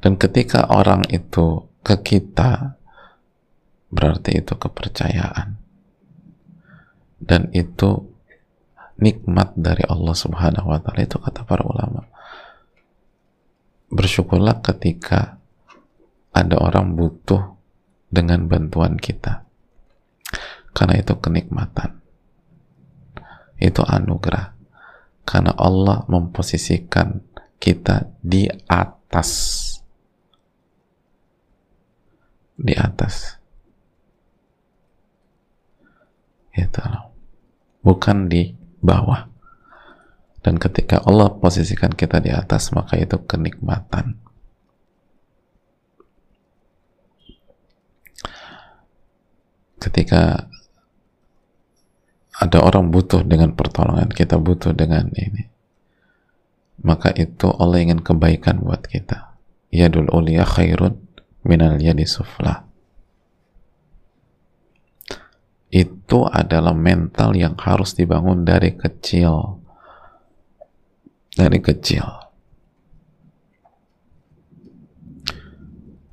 dan 0.04 0.20
ketika 0.20 0.68
orang 0.68 1.08
itu 1.08 1.72
ke 1.80 1.96
kita 2.04 2.76
berarti 3.88 4.44
itu 4.44 4.54
kepercayaan 4.60 5.56
dan 7.24 7.48
itu 7.56 8.14
nikmat 9.00 9.56
dari 9.56 9.88
Allah 9.88 10.14
Subhanahu 10.14 10.70
wa 10.70 10.80
taala 10.84 11.08
itu 11.08 11.18
kata 11.18 11.48
para 11.48 11.64
ulama. 11.66 12.06
Bersyukurlah 13.94 14.62
ketika 14.66 15.38
ada 16.34 16.58
orang 16.58 16.98
butuh 16.98 17.54
dengan 18.10 18.50
bantuan 18.50 18.98
kita. 18.98 19.46
Karena 20.74 20.98
itu 20.98 21.14
kenikmatan. 21.22 22.02
Itu 23.62 23.86
anugerah. 23.86 24.58
Karena 25.24 25.54
Allah 25.54 26.04
memposisikan 26.10 27.22
kita 27.62 28.10
di 28.18 28.50
atas. 28.66 29.62
Di 32.54 32.74
atas. 32.78 33.38
Itu 36.54 36.86
bukan 37.84 38.30
di 38.30 38.54
bawah. 38.80 39.28
Dan 40.44 40.60
ketika 40.60 41.00
Allah 41.04 41.32
posisikan 41.40 41.96
kita 41.96 42.20
di 42.20 42.30
atas, 42.30 42.76
maka 42.76 43.00
itu 43.00 43.16
kenikmatan. 43.24 44.20
Ketika 49.80 50.52
ada 52.44 52.60
orang 52.60 52.92
butuh 52.92 53.24
dengan 53.24 53.56
pertolongan, 53.56 54.12
kita 54.12 54.36
butuh 54.36 54.76
dengan 54.76 55.08
ini. 55.16 55.48
Maka 56.84 57.16
itu 57.16 57.48
Allah 57.56 57.80
ingin 57.80 58.04
kebaikan 58.04 58.60
buat 58.64 58.84
kita. 58.84 59.40
Yadul 59.72 60.12
ulia 60.12 60.44
khairun 60.44 61.00
minal 61.44 61.80
yadi 61.80 62.08
sufla. 62.08 62.64
Itu 65.74 66.30
adalah 66.30 66.78
mental 66.78 67.34
yang 67.34 67.58
harus 67.58 67.98
dibangun 67.98 68.46
dari 68.46 68.78
kecil. 68.78 69.58
Dari 71.34 71.58
kecil. 71.58 72.06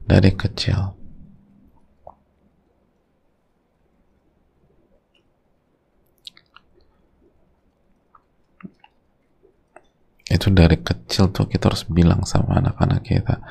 Dari 0.09 0.33
kecil. 0.33 0.81
Itu 10.31 10.49
dari 10.55 10.81
kecil 10.81 11.29
tuh 11.37 11.51
kita 11.51 11.69
harus 11.69 11.85
bilang 11.85 12.25
sama 12.25 12.65
anak-anak 12.65 13.03
kita 13.05 13.45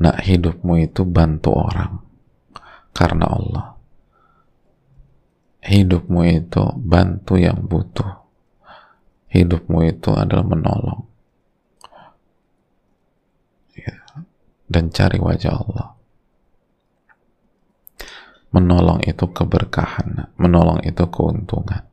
nak 0.00 0.22
hidupmu 0.24 0.88
itu 0.88 1.04
bantu 1.04 1.52
orang 1.52 2.00
karena 2.96 3.26
Allah. 3.28 3.66
Hidupmu 5.62 6.20
itu 6.26 6.62
bantu 6.80 7.38
yang 7.38 7.64
butuh. 7.66 8.24
Hidupmu 9.32 9.78
itu 9.88 10.10
adalah 10.12 10.44
menolong. 10.44 11.08
Ya. 13.72 13.96
dan 14.68 14.92
cari 14.92 15.16
wajah 15.16 15.52
Allah. 15.56 15.88
Menolong 18.52 19.00
itu 19.08 19.24
keberkahan 19.32 20.28
menolong 20.36 20.84
itu 20.84 21.08
keuntungan. 21.08 21.88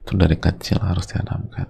Itu 0.00 0.16
dari 0.16 0.40
kecil 0.40 0.80
harus 0.80 1.04
ditanamkan 1.10 1.68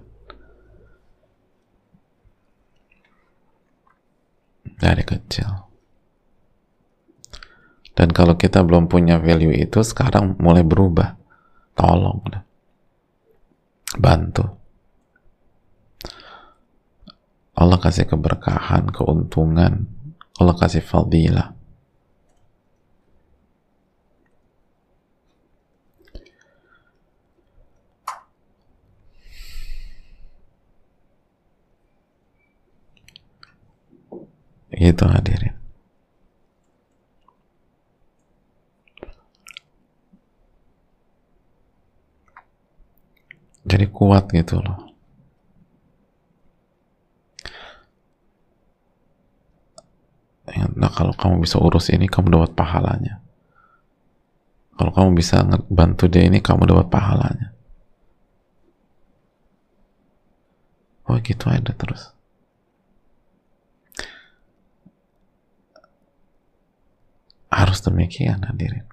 dari 4.75 5.03
kecil 5.07 5.67
dan 7.97 8.13
kalau 8.13 8.37
kita 8.37 8.61
belum 8.61 8.85
punya 8.85 9.17
value 9.17 9.57
itu, 9.57 9.81
sekarang 9.81 10.37
mulai 10.37 10.61
berubah. 10.61 11.17
Tolong. 11.73 12.21
Bantu. 13.97 14.45
Allah 17.57 17.81
kasih 17.81 18.05
keberkahan, 18.05 18.93
keuntungan. 18.93 19.89
Allah 20.37 20.55
kasih 20.61 20.85
fadilah. 20.85 21.56
Itu 34.77 35.05
hadirin. 35.09 35.57
jadi 43.67 43.85
kuat 43.91 44.31
gitu 44.31 44.63
loh. 44.63 44.87
Nah 50.79 50.89
kalau 50.89 51.11
kamu 51.11 51.43
bisa 51.43 51.59
urus 51.59 51.91
ini 51.91 52.07
kamu 52.07 52.31
dapat 52.31 52.55
pahalanya. 52.55 53.19
Kalau 54.79 54.91
kamu 54.95 55.19
bisa 55.19 55.43
bantu 55.67 56.07
dia 56.07 56.23
ini 56.23 56.39
kamu 56.39 56.63
dapat 56.63 56.87
pahalanya. 56.87 57.51
Oh 61.11 61.19
gitu 61.19 61.51
ada 61.51 61.75
terus 61.75 62.16
harus 67.47 67.79
demikian 67.83 68.43
hadirin 68.43 68.87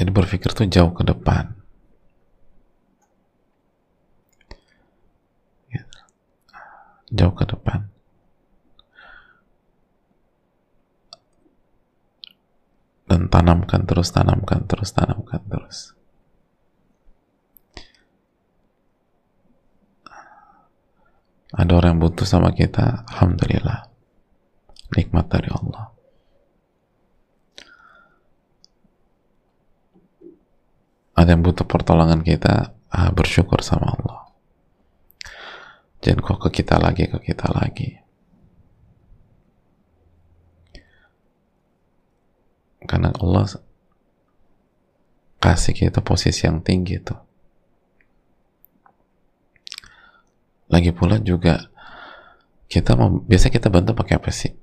Jadi 0.00 0.10
berpikir 0.16 0.48
tuh 0.56 0.64
jauh 0.64 0.96
ke 0.96 1.04
depan. 1.04 1.52
Gitu. 5.68 5.98
Jauh 7.12 7.36
ke 7.36 7.44
depan. 7.44 7.92
Dan 13.04 13.28
tanamkan 13.28 13.84
terus, 13.84 14.08
tanamkan 14.08 14.64
terus, 14.64 14.96
tanamkan 14.96 15.44
terus. 15.52 15.92
Ada 21.50 21.72
orang 21.74 21.98
yang 21.98 22.02
butuh 22.02 22.26
sama 22.26 22.54
kita, 22.54 23.06
Alhamdulillah. 23.10 23.90
Nikmat 24.94 25.26
dari 25.30 25.50
Allah. 25.50 25.90
ada 31.20 31.36
yang 31.36 31.44
butuh 31.44 31.68
pertolongan 31.68 32.24
kita 32.24 32.72
ah, 32.88 33.12
bersyukur 33.12 33.60
sama 33.60 33.92
Allah 33.92 34.32
jangan 36.00 36.24
kok 36.24 36.48
ke 36.48 36.64
kita 36.64 36.80
lagi 36.80 37.12
ke 37.12 37.20
kita 37.20 37.52
lagi 37.52 38.00
karena 42.88 43.12
Allah 43.20 43.44
kasih 45.44 45.76
kita 45.76 46.00
posisi 46.00 46.48
yang 46.48 46.64
tinggi 46.64 46.96
tuh 47.04 47.20
lagi 50.70 50.94
pula 50.94 51.18
juga 51.18 51.66
kita 52.70 52.94
mau 52.94 53.10
biasa 53.10 53.50
kita 53.50 53.66
bantu 53.66 53.98
pakai 53.98 54.22
apa 54.22 54.30
sih? 54.30 54.54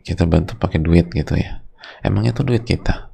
Kita 0.00 0.24
bantu 0.24 0.56
pakai 0.56 0.80
duit 0.80 1.12
gitu 1.12 1.36
ya. 1.36 1.60
Emangnya 2.00 2.32
itu 2.32 2.40
duit 2.40 2.64
kita? 2.64 3.12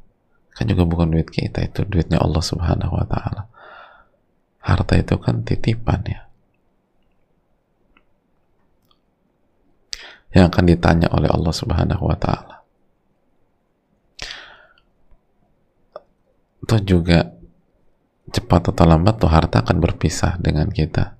Kan 0.54 0.70
juga 0.70 0.86
bukan 0.86 1.10
duit 1.10 1.26
kita 1.26 1.66
itu 1.66 1.82
duitnya 1.82 2.22
Allah 2.22 2.38
subhanahu 2.38 2.94
wa 2.94 3.06
ta'ala. 3.06 3.50
Harta 4.62 4.94
itu 4.94 5.18
kan 5.18 5.42
titipan 5.42 6.00
ya. 6.06 6.20
Yang 10.30 10.44
akan 10.54 10.64
ditanya 10.70 11.08
oleh 11.10 11.26
Allah 11.26 11.50
subhanahu 11.50 12.06
wa 12.06 12.14
ta'ala. 12.14 12.56
Itu 16.62 16.78
juga 16.86 17.34
cepat 18.30 18.70
atau 18.70 18.86
lambat 18.86 19.18
tuh 19.18 19.26
harta 19.26 19.58
akan 19.66 19.82
berpisah 19.82 20.38
dengan 20.38 20.70
kita 20.70 21.18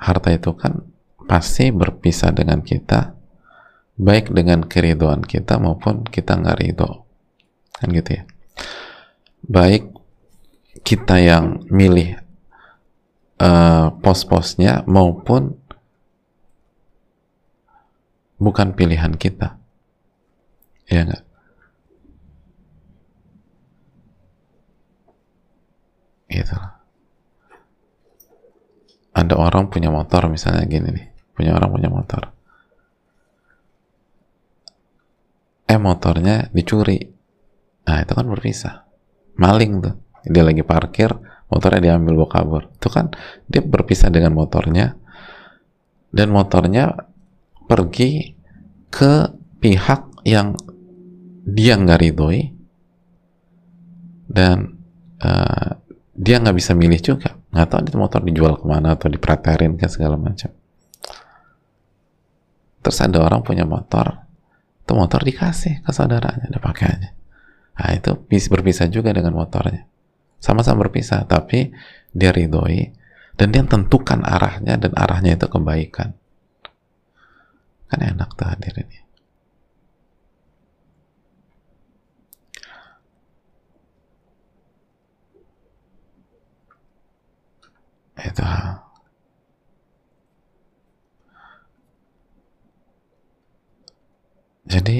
harta 0.00 0.32
itu 0.32 0.56
kan 0.56 0.88
pasti 1.28 1.68
berpisah 1.70 2.32
dengan 2.32 2.64
kita 2.64 3.20
baik 4.00 4.32
dengan 4.32 4.64
keriduan 4.64 5.20
kita 5.20 5.60
maupun 5.60 6.08
kita 6.08 6.40
nggak 6.40 6.58
ridho. 6.64 7.04
Kan 7.76 7.92
gitu 7.92 8.16
ya? 8.16 8.22
Baik 9.44 9.92
kita 10.80 11.20
yang 11.20 11.68
milih 11.68 12.16
uh, 13.44 13.92
pos-posnya 14.00 14.88
maupun 14.88 15.60
bukan 18.40 18.72
pilihan 18.72 19.12
kita. 19.20 19.60
Ya 20.88 21.04
nggak? 21.04 21.24
Gitu 26.32 26.79
ada 29.20 29.36
orang 29.36 29.68
punya 29.68 29.92
motor 29.92 30.26
misalnya 30.32 30.64
gini 30.64 30.88
nih. 30.90 31.06
Punya 31.36 31.56
orang 31.56 31.70
punya 31.72 31.88
motor. 31.92 32.22
Eh 35.68 35.78
motornya 35.78 36.50
dicuri. 36.50 36.98
Nah 37.86 37.98
itu 38.02 38.12
kan 38.12 38.26
berpisah. 38.26 38.88
Maling 39.38 39.72
tuh. 39.80 39.94
Dia 40.26 40.44
lagi 40.44 40.60
parkir 40.60 41.12
motornya 41.48 41.80
diambil 41.92 42.24
bawa 42.24 42.28
kabur. 42.28 42.62
Itu 42.76 42.88
kan 42.92 43.12
dia 43.48 43.64
berpisah 43.64 44.12
dengan 44.12 44.36
motornya 44.36 44.98
dan 46.10 46.28
motornya 46.34 47.06
pergi 47.70 48.34
ke 48.90 49.30
pihak 49.62 50.26
yang 50.26 50.58
dia 51.46 51.78
nggak 51.78 52.00
ridhoi 52.02 52.50
dan 54.26 54.74
uh, 55.22 55.78
dia 56.14 56.36
nggak 56.42 56.58
bisa 56.58 56.74
milih 56.74 56.98
juga 56.98 57.39
nggak 57.50 57.66
tahu 57.66 57.80
itu 57.82 57.98
motor 57.98 58.20
dijual 58.22 58.54
ke 58.58 58.66
mana 58.66 58.94
atau 58.94 59.10
dipraterin 59.10 59.74
kan 59.74 59.90
segala 59.90 60.14
macam. 60.14 60.50
Terus 62.80 62.98
ada 63.04 63.18
orang 63.20 63.44
punya 63.44 63.68
motor 63.68 64.30
itu 64.80 64.92
motor 64.96 65.22
dikasih 65.22 65.86
ke 65.86 65.90
saudaranya 65.94 66.50
ada 66.50 66.58
pakai 66.58 66.86
aja 66.90 67.10
nah 67.80 67.96
itu 67.96 68.12
berpisah 68.28 68.92
juga 68.92 69.08
dengan 69.16 69.32
motornya. 69.32 69.88
Sama-sama 70.36 70.84
berpisah 70.84 71.24
tapi 71.24 71.72
dia 72.12 72.28
ridhoi 72.28 72.92
dan 73.40 73.56
dia 73.56 73.64
tentukan 73.64 74.20
arahnya 74.20 74.76
dan 74.76 74.92
arahnya 74.92 75.40
itu 75.40 75.48
kebaikan. 75.48 76.12
Kan 77.88 78.00
enak 78.04 78.36
tuh 78.36 78.52
hadirin 78.52 78.99
itu 88.26 88.44
jadi 94.70 94.98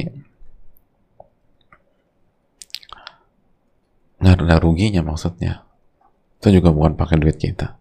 nggak 4.21 4.37
ada 4.45 4.57
ruginya 4.61 5.01
maksudnya. 5.01 5.65
Itu 6.41 6.53
juga 6.53 6.75
bukan 6.75 6.99
pakai 6.99 7.17
duit 7.17 7.41
kita. 7.41 7.81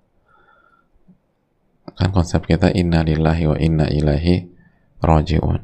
Kan 2.00 2.16
konsep 2.16 2.48
kita 2.48 2.72
inna 2.72 3.04
lillahi 3.04 3.44
wa 3.50 3.58
inna 3.60 3.92
ilahi 3.92 4.48
rojiun. 5.04 5.62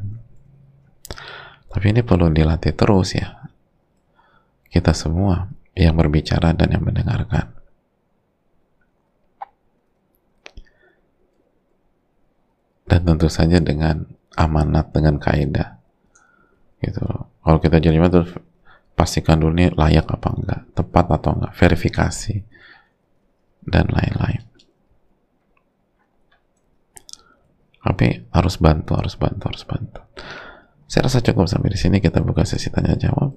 Tapi 1.71 1.85
ini 1.91 2.01
perlu 2.03 2.31
dilatih 2.31 2.75
terus 2.75 3.15
ya. 3.15 3.47
Kita 4.67 4.91
semua 4.91 5.47
yang 5.75 5.95
berbicara 5.95 6.51
dan 6.51 6.71
yang 6.75 6.83
mendengarkan 6.83 7.54
dan 12.85 13.05
tentu 13.05 13.29
saja 13.29 13.59
dengan 13.61 14.05
amanat 14.37 14.93
dengan 14.93 15.17
kaidah. 15.17 15.77
Gitu. 16.81 17.01
Kalau 17.41 17.59
kita 17.61 17.79
jadi 17.81 17.97
imam 17.97 18.11
terus 18.11 18.33
pastikan 18.95 19.39
dulu 19.41 19.53
nih 19.57 19.73
layak 19.75 20.07
apa 20.07 20.29
enggak 20.31 20.61
tepat 20.77 21.05
atau 21.11 21.33
enggak 21.35 21.53
verifikasi 21.57 22.43
dan 23.65 23.87
lain-lain. 23.89 24.41
Tapi 27.85 28.25
harus 28.33 28.57
bantu 28.57 28.97
harus 28.97 29.13
bantu 29.13 29.45
harus 29.49 29.65
bantu. 29.65 30.01
Saya 30.89 31.05
rasa 31.09 31.21
cukup 31.21 31.45
sampai 31.49 31.69
di 31.73 31.77
sini. 31.77 32.01
Kita 32.01 32.21
buka 32.21 32.45
sesi 32.45 32.69
tanya 32.73 32.95
jawab 32.97 33.33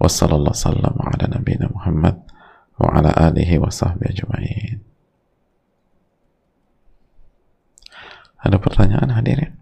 wassalamualaikum 0.00 1.44
warahmatullahi 1.76 2.80
wabarakatuh 2.80 4.89
Ada 8.40 8.56
pertanyaan 8.56 9.12
hadirin? 9.12 9.52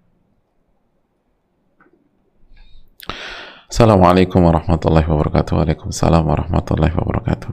Assalamualaikum 3.68 4.38
warahmatullahi 4.46 5.04
wabarakatuh. 5.04 5.58
Waalaikumsalam 5.58 6.22
warahmatullahi 6.22 6.94
wabarakatuh. 6.94 7.50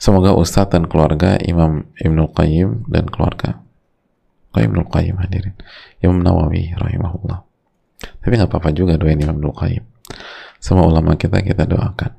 Semoga 0.00 0.32
Ustadz 0.32 0.72
dan 0.72 0.88
keluarga 0.88 1.36
Imam 1.44 1.92
Ibnu 2.00 2.32
Qayyim 2.32 2.88
dan 2.88 3.06
keluarga 3.12 3.60
Ibnu 4.56 4.88
Qayyim 4.88 5.20
hadirin. 5.20 5.54
Imam 6.00 6.24
Nawawi 6.24 6.74
rahimahullah. 6.74 7.44
Tapi 8.24 8.32
nggak 8.32 8.48
apa-apa 8.48 8.72
juga 8.72 8.96
doain 8.96 9.20
Imam 9.20 9.36
Ibnu 9.36 9.52
Qayyim. 9.52 9.84
Semua 10.58 10.88
ulama 10.88 11.14
kita 11.14 11.44
kita 11.44 11.68
doakan 11.68 12.18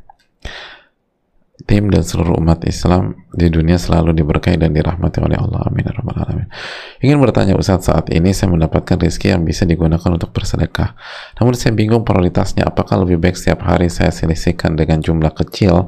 tim 1.70 1.86
dan 1.93 2.01
seluruh 2.01 2.41
umat 2.41 2.65
Islam 2.65 3.13
di 3.30 3.45
dunia 3.45 3.78
selalu 3.78 4.17
diberkahi 4.17 4.57
dan 4.57 4.74
dirahmati 4.74 5.22
oleh 5.22 5.38
Allah. 5.38 5.70
Amin. 5.70 5.86
Ya 5.86 5.93
alamin. 5.93 6.49
Ingin 6.97 7.22
bertanya 7.22 7.53
Ustaz, 7.53 7.86
saat 7.86 8.09
ini 8.09 8.34
saya 8.34 8.49
mendapatkan 8.49 8.97
rezeki 8.97 9.38
yang 9.38 9.45
bisa 9.45 9.70
digunakan 9.70 10.09
untuk 10.09 10.34
bersedekah. 10.34 10.97
Namun 11.38 11.53
saya 11.53 11.78
bingung 11.78 12.01
prioritasnya 12.01 12.65
apakah 12.65 13.05
lebih 13.05 13.22
baik 13.22 13.38
setiap 13.38 13.70
hari 13.70 13.86
saya 13.93 14.09
selisihkan 14.09 14.74
dengan 14.74 14.97
jumlah 14.97 15.30
kecil 15.38 15.86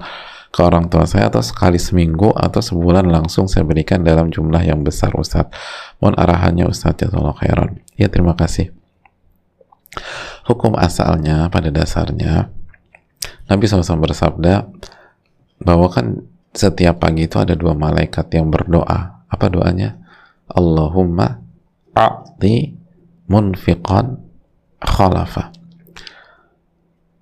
ke 0.53 0.59
orang 0.61 0.85
tua 0.85 1.09
saya 1.09 1.33
atau 1.33 1.41
sekali 1.41 1.81
seminggu 1.81 2.29
atau 2.37 2.61
sebulan 2.61 3.09
langsung 3.09 3.49
saya 3.49 3.65
berikan 3.65 4.05
dalam 4.05 4.29
jumlah 4.29 4.61
yang 4.61 4.85
besar 4.85 5.09
Ustaz. 5.17 5.49
Mohon 5.97 6.21
arahannya 6.21 6.65
Ustaz 6.69 6.93
Jazallah 7.01 7.33
khairan. 7.41 7.81
Ya 7.97 8.05
terima 8.05 8.37
kasih. 8.37 8.69
Hukum 10.45 10.77
asalnya 10.77 11.49
pada 11.49 11.73
dasarnya 11.73 12.53
Nabi 13.49 13.67
SAW 13.67 13.99
bersabda, 13.99 14.71
bahwa 15.61 15.87
kan 15.87 16.25
setiap 16.51 16.99
pagi 16.99 17.29
itu 17.29 17.39
ada 17.39 17.55
dua 17.55 17.77
malaikat 17.77 18.27
yang 18.35 18.51
berdoa. 18.51 19.23
Apa 19.31 19.47
doanya? 19.47 19.95
Allahumma 20.51 21.39
a'ti 21.95 22.75
munfiqan 23.31 24.19
khalafa 24.83 25.55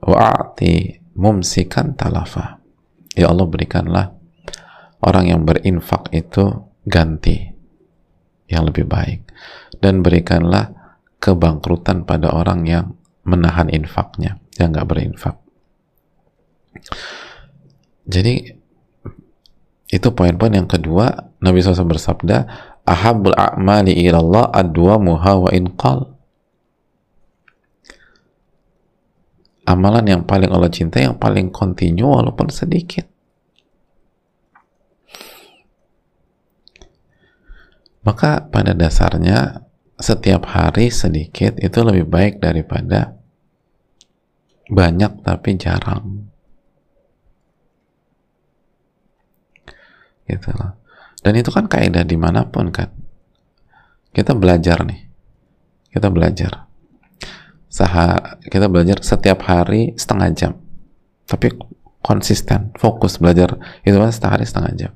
wa 0.02 0.18
a'ti 0.18 0.98
mumsikan 1.14 1.94
talafa. 1.94 2.58
Ya 3.14 3.30
Allah 3.30 3.46
berikanlah 3.46 4.18
orang 5.06 5.30
yang 5.30 5.42
berinfak 5.46 6.10
itu 6.16 6.66
ganti 6.88 7.54
yang 8.50 8.66
lebih 8.66 8.90
baik 8.90 9.30
dan 9.78 10.02
berikanlah 10.02 10.74
kebangkrutan 11.22 12.08
pada 12.08 12.34
orang 12.34 12.66
yang 12.66 12.98
menahan 13.28 13.70
infaknya 13.70 14.42
yang 14.58 14.74
nggak 14.74 14.90
berinfak 14.90 15.38
jadi 18.10 18.58
itu 19.90 20.08
poin-poin 20.14 20.54
yang 20.54 20.66
kedua 20.66 21.30
Nabi 21.42 21.62
SAW 21.62 21.94
bersabda 21.94 22.38
ahabul 22.90 23.38
a'mali 23.38 23.94
ilallah 24.02 24.50
adwa 24.50 24.98
muha 24.98 25.34
wa 25.38 25.50
inqal 25.54 26.18
amalan 29.70 30.06
yang 30.10 30.24
paling 30.26 30.50
Allah 30.50 30.74
cintai 30.74 31.06
yang 31.06 31.22
paling 31.22 31.54
kontinu 31.54 32.10
walaupun 32.10 32.50
sedikit. 32.50 33.06
Maka 38.02 38.50
pada 38.50 38.74
dasarnya 38.74 39.70
setiap 40.02 40.50
hari 40.50 40.90
sedikit 40.90 41.62
itu 41.62 41.80
lebih 41.86 42.10
baik 42.10 42.42
daripada 42.42 43.14
banyak 44.72 45.22
tapi 45.22 45.60
jarang 45.62 46.29
gitu 50.30 50.54
loh. 50.54 50.78
Dan 51.20 51.34
itu 51.36 51.50
kan 51.50 51.66
kaidah 51.66 52.06
di 52.06 52.16
mana 52.16 52.48
pun 52.48 52.70
kan 52.70 52.94
kita 54.14 54.38
belajar 54.38 54.86
nih. 54.86 55.10
Kita 55.90 56.14
belajar. 56.14 56.70
Saha, 57.70 58.38
kita 58.46 58.70
belajar 58.70 59.02
setiap 59.02 59.46
hari 59.46 59.98
setengah 59.98 60.30
jam. 60.34 60.54
Tapi 61.26 61.54
konsisten 62.02 62.74
fokus 62.78 63.18
belajar 63.18 63.58
itu 63.86 63.98
kan 63.98 64.10
setengah 64.10 64.34
hari 64.38 64.46
setengah 64.46 64.74
jam. 64.78 64.92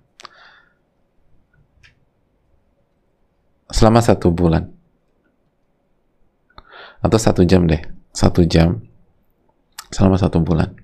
Selama 3.73 3.99
satu 4.01 4.29
bulan. 4.29 4.69
Atau 7.01 7.17
satu 7.17 7.41
jam 7.45 7.65
deh. 7.65 7.81
Satu 8.13 8.45
jam 8.45 8.85
selama 9.89 10.17
satu 10.17 10.41
bulan 10.41 10.82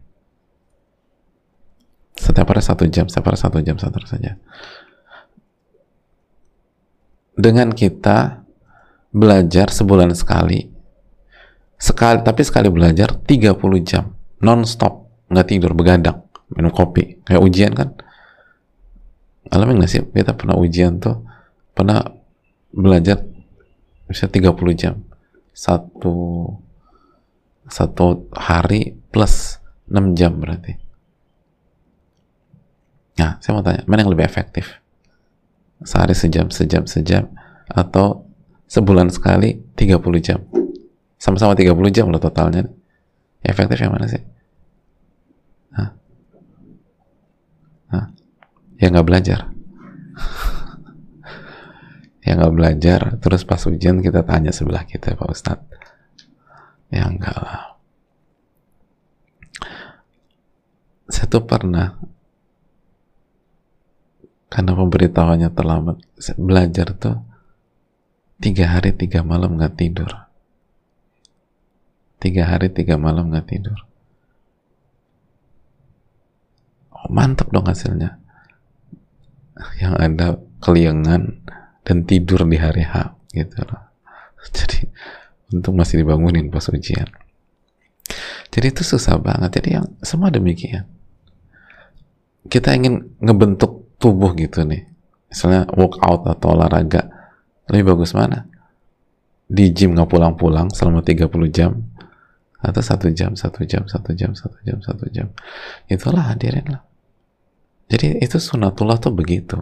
setiap 2.29 2.45
hari 2.53 2.61
satu 2.61 2.85
jam 2.85 3.09
setiap 3.09 3.33
hari 3.33 3.39
satu 3.41 3.57
jam 3.65 3.75
satu 3.81 3.97
saja 4.05 4.37
dengan 7.33 7.73
kita 7.73 8.45
belajar 9.09 9.73
sebulan 9.73 10.13
sekali 10.13 10.69
sekali 11.81 12.21
tapi 12.21 12.41
sekali 12.45 12.69
belajar 12.69 13.17
30 13.17 13.57
jam 13.81 14.13
non 14.45 14.61
stop 14.69 15.09
nggak 15.33 15.47
tidur 15.49 15.73
begadang 15.73 16.29
minum 16.53 16.73
kopi. 16.73 17.21
Kayak 17.25 17.41
ujian 17.45 17.71
kan? 17.77 17.89
Alamin 19.53 19.81
nggak 19.81 19.91
sih? 19.91 20.01
Kita 20.01 20.33
pernah 20.33 20.57
ujian 20.57 20.97
tuh 21.01 21.25
pernah 21.73 22.01
belajar 22.73 23.21
bisa 24.09 24.25
30 24.25 24.53
jam. 24.77 24.95
Satu 25.53 26.45
satu 27.69 28.29
hari 28.33 28.97
plus 29.13 29.61
6 29.89 30.17
jam 30.17 30.33
berarti 30.41 30.88
nah 33.19 33.35
saya 33.43 33.59
mau 33.59 33.63
tanya 33.63 33.83
mana 33.83 34.07
yang 34.07 34.15
lebih 34.15 34.23
efektif? 34.23 34.79
Sehari 35.83 36.15
sejam 36.15 36.47
sejam 36.47 36.87
sejam 36.87 37.27
atau 37.67 38.23
sebulan 38.71 39.11
sekali 39.11 39.59
30 39.75 39.99
jam? 40.23 40.39
Sama-sama 41.19 41.51
30 41.51 41.75
jam 41.91 42.07
loh 42.07 42.19
totalnya. 42.23 42.63
Efektif 43.43 43.79
yang 43.79 43.91
mana 43.91 44.07
sih? 44.07 44.23
Hah? 45.75 45.89
Hah? 47.91 48.05
ya 48.79 48.87
nggak 48.87 49.07
belajar. 49.07 49.39
Ya 52.19 52.37
nggak 52.37 52.53
belajar. 52.53 53.01
Terus 53.23 53.41
pas 53.41 53.57
ujian 53.65 54.05
kita 54.05 54.21
tanya 54.21 54.53
sebelah 54.53 54.85
kita 54.85 55.17
Pak 55.17 55.33
Ustadz. 55.33 55.65
Ya 56.93 57.09
enggak 57.09 57.33
lah. 57.33 57.79
Saya 61.09 61.25
tuh 61.25 61.41
pernah 61.49 61.97
karena 64.49 64.73
pemberitahuannya 64.73 65.49
terlambat. 65.53 65.97
Belajar 66.35 66.97
tuh 66.97 67.21
tiga 68.41 68.65
hari 68.73 68.91
tiga 68.97 69.21
malam 69.21 69.55
nggak 69.55 69.77
tidur. 69.77 70.09
Tiga 72.19 72.49
hari 72.49 72.73
tiga 72.73 72.97
malam 72.99 73.31
nggak 73.31 73.47
tidur. 73.47 73.77
Oh, 76.91 77.07
mantap 77.13 77.53
dong 77.53 77.69
hasilnya. 77.69 78.19
Yang 79.79 79.95
ada 79.95 80.27
keliangan 80.59 81.45
dan 81.85 81.97
tidur 82.03 82.43
di 82.43 82.57
hari 82.59 82.83
H 82.83 83.15
gitu 83.31 83.63
loh. 83.63 83.81
Jadi 84.57 84.89
untuk 85.53 85.77
masih 85.77 86.03
dibangunin 86.03 86.51
pas 86.51 86.67
ujian. 86.67 87.07
Jadi 88.49 88.65
itu 88.73 88.81
susah 88.81 89.21
banget. 89.21 89.61
Jadi 89.61 89.69
yang 89.77 89.85
semua 90.01 90.33
demikian. 90.33 90.89
Kita 92.49 92.73
ingin 92.73 93.13
ngebentuk 93.21 93.78
tubuh 93.99 94.33
gitu 94.33 94.63
nih 94.65 94.87
misalnya 95.29 95.67
workout 95.75 96.25
atau 96.25 96.55
olahraga 96.55 97.05
lebih 97.69 97.93
bagus 97.93 98.15
mana 98.15 98.49
di 99.45 99.69
gym 99.75 99.93
nggak 99.93 100.09
pulang-pulang 100.09 100.71
selama 100.73 101.05
30 101.05 101.29
jam 101.51 101.77
atau 102.59 102.81
satu 102.83 103.11
jam 103.13 103.37
satu 103.37 103.63
jam 103.67 103.85
satu 103.85 104.11
jam 104.15 104.31
satu 104.33 104.57
jam 104.65 104.79
satu 104.81 105.05
jam 105.11 105.27
itulah 105.91 106.33
hadirin 106.33 106.65
lah 106.65 106.89
jadi 107.89 108.21
itu 108.21 108.37
sunatullah 108.37 109.01
tuh 109.01 109.09
begitu. 109.09 109.57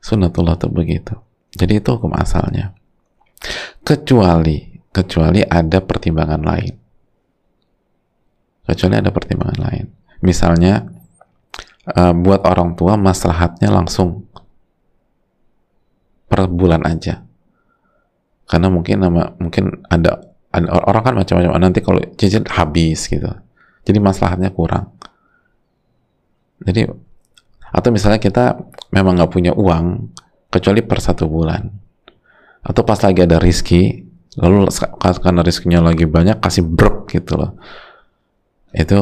Sunatullah 0.00 0.56
tuh 0.56 0.72
begitu. 0.72 1.12
Jadi 1.52 1.84
itu 1.84 1.88
hukum 1.92 2.16
asalnya. 2.16 2.72
Kecuali, 3.84 4.80
kecuali 4.88 5.44
ada 5.44 5.84
pertimbangan 5.84 6.40
lain. 6.40 6.74
Kecuali 8.64 8.94
ada 8.96 9.12
pertimbangan 9.12 9.60
lain. 9.60 9.86
Misalnya, 10.24 10.88
uh, 11.94 12.14
buat 12.16 12.44
orang 12.44 12.76
tua 12.76 12.96
maslahatnya 13.00 13.68
langsung 13.72 14.26
per 16.28 16.44
bulan 16.48 16.84
aja. 16.84 17.24
Karena 18.48 18.68
mungkin 18.72 18.96
nama 19.00 19.32
mungkin 19.36 19.84
ada, 19.92 20.24
ada 20.52 20.66
orang 20.88 21.02
kan 21.04 21.14
macam-macam 21.20 21.60
nanti 21.60 21.80
kalau 21.84 22.00
cicil 22.16 22.44
habis 22.48 23.08
gitu. 23.08 23.28
Jadi 23.84 23.98
maslahatnya 24.00 24.52
kurang 24.52 24.98
jadi 26.62 26.90
atau 27.68 27.90
misalnya 27.92 28.18
kita 28.18 28.58
memang 28.90 29.20
nggak 29.20 29.32
punya 29.32 29.52
uang 29.54 30.10
kecuali 30.48 30.80
per 30.82 30.98
satu 30.98 31.28
bulan 31.28 31.68
atau 32.64 32.82
pas 32.82 32.98
lagi 32.98 33.20
ada 33.22 33.36
rizki 33.38 34.08
lalu 34.40 34.66
karena 35.20 35.40
rizkinya 35.44 35.80
lagi 35.84 36.08
banyak 36.08 36.40
kasih 36.40 36.64
brok 36.64 37.12
gitu 37.12 37.36
loh 37.36 37.52
itu 38.72 38.98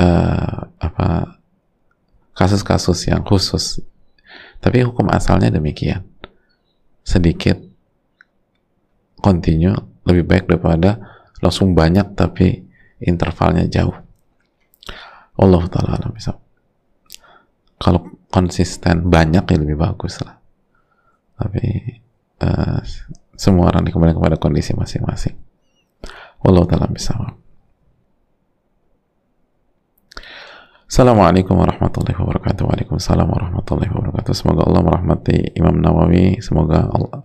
uh, 0.00 0.56
apa 0.80 1.06
kasus-kasus 2.32 3.08
yang 3.08 3.22
khusus. 3.24 3.80
Tapi 4.62 4.84
hukum 4.86 5.10
asalnya 5.10 5.52
demikian. 5.52 6.06
Sedikit 7.02 7.58
continue 9.18 9.74
lebih 10.06 10.24
baik 10.26 10.44
daripada 10.50 10.98
langsung 11.42 11.74
banyak 11.74 12.14
tapi 12.14 12.62
intervalnya 13.02 13.66
jauh. 13.66 13.94
Allah 15.38 15.64
taala 15.66 16.12
bisa 16.14 16.38
kalau 17.82 18.14
konsisten 18.30 19.10
banyak 19.10 19.42
ya 19.42 19.56
lebih 19.58 19.74
bagus 19.74 20.22
lah. 20.22 20.38
Tapi 21.34 21.62
uh, 22.38 22.78
semua 23.34 23.74
orang 23.74 23.82
dikembalikan 23.82 24.22
kepada 24.22 24.38
kondisi 24.38 24.70
masing-masing. 24.78 25.34
Allah 26.46 26.62
taala 26.70 26.86
bisa 26.86 27.18
Assalamualaikum 30.92 31.56
warahmatullahi 31.56 32.20
wabarakatuh 32.20 32.68
Waalaikumsalam 32.68 33.24
warahmatullahi 33.24 33.88
wabarakatuh 33.96 34.36
Semoga 34.36 34.68
Allah 34.68 34.84
merahmati 34.84 35.56
Imam 35.56 35.80
Nawawi 35.80 36.36
Semoga 36.44 36.84
Allah 36.84 37.24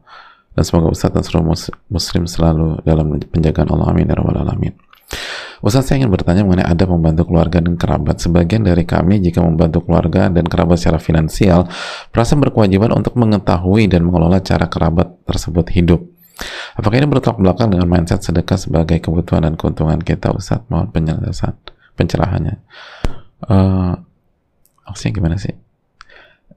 dan 0.56 0.64
semoga 0.64 0.96
Ustaz 0.96 1.12
dan 1.12 1.28
seluruh 1.28 1.52
muslim 1.92 2.24
selalu 2.32 2.80
dalam 2.88 3.20
penjagaan 3.28 3.68
Allah 3.68 3.92
amin 3.92 4.08
ya 4.08 4.16
alamin 4.16 4.72
Ustaz 5.60 5.84
saya 5.84 6.00
ingin 6.00 6.08
bertanya 6.08 6.48
mengenai 6.48 6.64
ada 6.64 6.88
membantu 6.88 7.28
keluarga 7.28 7.60
dan 7.60 7.76
kerabat. 7.76 8.24
Sebagian 8.24 8.64
dari 8.64 8.88
kami 8.88 9.20
jika 9.20 9.44
membantu 9.44 9.84
keluarga 9.84 10.32
dan 10.32 10.48
kerabat 10.48 10.80
secara 10.80 11.04
finansial, 11.04 11.68
merasa 12.16 12.40
berkewajiban 12.40 12.96
untuk 12.96 13.20
mengetahui 13.20 13.92
dan 13.92 14.08
mengelola 14.08 14.40
cara 14.48 14.72
kerabat 14.72 15.28
tersebut 15.28 15.68
hidup. 15.76 16.08
Apakah 16.80 17.04
ini 17.04 17.08
bertolak 17.12 17.36
belakang 17.44 17.76
dengan 17.76 17.92
mindset 17.92 18.24
sedekah 18.24 18.56
sebagai 18.56 19.04
kebutuhan 19.04 19.44
dan 19.44 19.60
keuntungan 19.60 20.00
kita, 20.00 20.32
Ustaz? 20.32 20.64
Mohon 20.72 20.88
penjelasan, 20.96 21.60
pencerahannya. 22.00 22.64
Uh, 23.46 23.94
maksudnya 24.88 25.14
gimana 25.14 25.38
sih? 25.38 25.54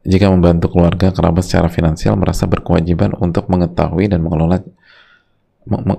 Jika 0.01 0.33
membantu 0.33 0.73
keluarga, 0.73 1.13
kerabat 1.13 1.45
secara 1.45 1.69
finansial, 1.69 2.17
merasa 2.17 2.49
berkewajiban 2.49 3.13
untuk 3.21 3.53
mengetahui 3.53 4.09
dan 4.09 4.25
mengelola 4.25 4.65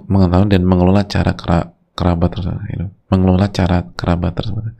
mengetahui 0.10 0.50
dan 0.50 0.66
mengelola 0.66 1.06
cara 1.06 1.38
kera, 1.38 1.70
kerabat 1.94 2.34
tersebut 2.34 2.62
gitu. 2.66 2.86
mengelola 3.14 3.46
cara 3.54 3.86
kerabat 3.94 4.34
tersebut 4.34 4.74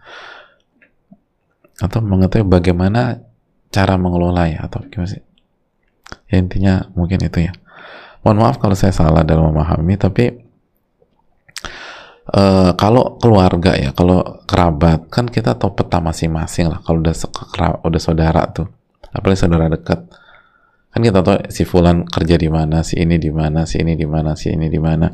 atau 1.82 2.00
mengetahui 2.02 2.46
bagaimana 2.50 3.22
cara 3.70 3.96
mengelola 3.98 4.50
ya 4.50 4.66
atau 4.66 4.82
gimana 4.90 5.10
sih 5.10 5.24
ya 6.28 6.42
intinya 6.42 6.90
mungkin 6.98 7.22
itu 7.22 7.46
ya 7.46 7.54
mohon 8.26 8.42
maaf 8.42 8.58
kalau 8.58 8.78
saya 8.78 8.94
salah 8.94 9.22
dalam 9.22 9.54
memahami 9.54 9.96
tapi 9.98 10.51
uh, 12.30 12.78
kalau 12.78 13.18
keluarga 13.18 13.74
ya 13.74 13.90
kalau 13.98 14.44
kerabat 14.46 15.10
kan 15.10 15.26
kita 15.26 15.58
tahu 15.58 15.74
peta 15.74 15.98
masing-masing 15.98 16.70
lah 16.70 16.80
kalau 16.86 17.02
udah 17.02 17.16
udah 17.82 18.02
saudara 18.02 18.46
tuh 18.54 18.70
apalagi 19.12 19.40
saudara 19.40 19.68
dekat. 19.68 20.00
Kan 20.92 21.02
kita 21.08 21.24
tahu 21.24 21.48
si 21.48 21.64
fulan 21.64 22.04
kerja 22.04 22.36
di 22.36 22.52
mana 22.52 22.84
si 22.84 23.00
ini 23.00 23.16
di 23.16 23.32
mana 23.32 23.64
si 23.64 23.80
ini 23.80 23.96
di 23.96 24.04
mana 24.04 24.36
si 24.36 24.52
ini 24.52 24.68
di 24.68 24.80
mana. 24.80 25.08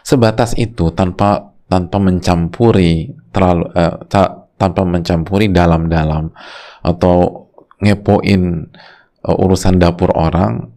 Sebatas 0.00 0.56
itu 0.56 0.92
tanpa 0.96 1.52
tanpa 1.68 1.96
mencampuri 2.00 3.12
terlalu 3.32 3.68
uh, 3.72 4.00
ta, 4.08 4.48
tanpa 4.56 4.84
mencampuri 4.84 5.52
dalam-dalam 5.52 6.32
atau 6.84 7.48
ngepoin 7.84 8.42
uh, 9.28 9.42
urusan 9.44 9.76
dapur 9.76 10.12
orang 10.16 10.72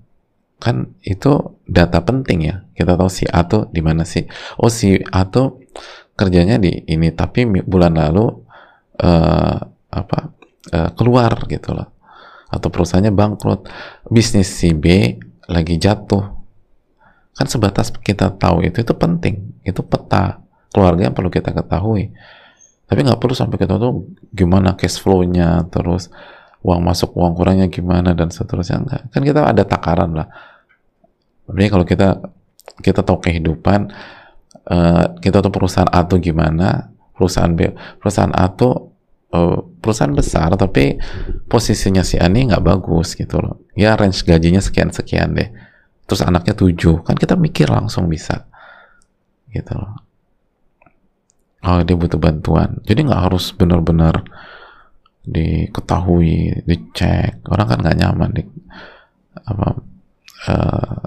kan 0.57 0.97
itu 1.05 1.55
data 1.69 2.01
penting 2.01 2.39
ya 2.49 2.66
kita 2.78 2.93
tahu 2.93 3.09
si 3.09 3.25
A 3.25 3.41
tuh 3.49 3.65
di 3.73 3.82
mana 3.82 4.05
sih? 4.05 4.21
Oh 4.61 4.69
si 4.69 5.01
A 5.09 5.25
tuh 5.25 5.65
kerjanya 6.13 6.61
di 6.61 6.86
ini 6.86 7.09
tapi 7.09 7.49
bulan 7.65 7.97
lalu 7.97 8.30
uh, 9.01 9.57
apa 9.89 10.19
uh, 10.71 10.89
keluar 10.93 11.34
gitu 11.49 11.73
loh. 11.73 11.89
Atau 12.53 12.69
perusahaannya 12.69 13.11
bangkrut. 13.11 13.65
Bisnis 14.07 14.53
si 14.53 14.78
B 14.78 15.17
lagi 15.49 15.82
jatuh. 15.82 16.38
Kan 17.34 17.49
sebatas 17.49 17.89
kita 17.89 18.30
tahu 18.38 18.61
itu 18.61 18.86
itu 18.86 18.93
penting. 18.93 19.57
Itu 19.65 19.82
peta 19.82 20.38
keluarga 20.69 21.09
yang 21.09 21.15
perlu 21.17 21.34
kita 21.34 21.49
ketahui. 21.51 22.13
Tapi 22.88 22.99
nggak 23.03 23.19
perlu 23.19 23.36
sampai 23.36 23.57
kita 23.59 23.75
tahu 23.75 24.15
gimana 24.32 24.78
cash 24.80 25.01
flow-nya 25.01 25.67
terus 25.67 26.07
uang 26.63 26.82
masuk 26.82 27.11
uang 27.19 27.36
kurangnya 27.36 27.67
gimana 27.67 28.15
dan 28.15 28.32
seterusnya. 28.32 29.09
Kan 29.11 29.21
kita 29.25 29.43
ada 29.43 29.67
takaran 29.67 30.15
lah. 30.15 30.28
Jadi 31.51 31.67
kalau 31.67 31.86
kita 31.88 32.19
kita 32.84 33.01
tahu 33.01 33.24
kehidupan 33.24 33.91
uh, 34.68 35.05
kita 35.24 35.39
tahu 35.39 35.51
perusahaan 35.51 35.89
A 35.89 36.03
tuh 36.03 36.20
gimana 36.20 36.91
perusahaan 37.15 37.51
B 37.51 37.74
perusahaan 37.99 38.34
A 38.36 38.51
tuh 38.53 38.97
uh, 39.34 39.59
perusahaan 39.80 40.13
besar 40.13 40.53
tapi 40.55 40.99
posisinya 41.47 42.03
si 42.03 42.20
Ani 42.20 42.47
nggak 42.47 42.63
bagus 42.63 43.18
gitu 43.18 43.39
loh. 43.41 43.68
Ya 43.76 43.95
range 43.97 44.24
gajinya 44.24 44.61
sekian 44.63 44.91
sekian 44.93 45.36
deh. 45.36 45.49
Terus 46.07 46.24
anaknya 46.24 46.55
tujuh. 46.55 47.03
Kan 47.03 47.20
kita 47.20 47.36
mikir 47.36 47.68
langsung 47.68 48.07
bisa 48.07 48.47
gitu 49.51 49.74
loh. 49.76 49.93
Oh 51.65 51.82
dia 51.84 51.95
butuh 51.97 52.20
bantuan. 52.22 52.80
Jadi 52.86 53.07
nggak 53.07 53.22
harus 53.32 53.51
benar-benar 53.51 54.24
diketahui 55.28 56.63
dicek. 56.63 57.43
Orang 57.51 57.68
kan 57.68 57.80
nggak 57.84 57.97
nyaman 57.99 58.30
di 58.32 58.43
apa 59.38 59.68
uh, 60.49 61.01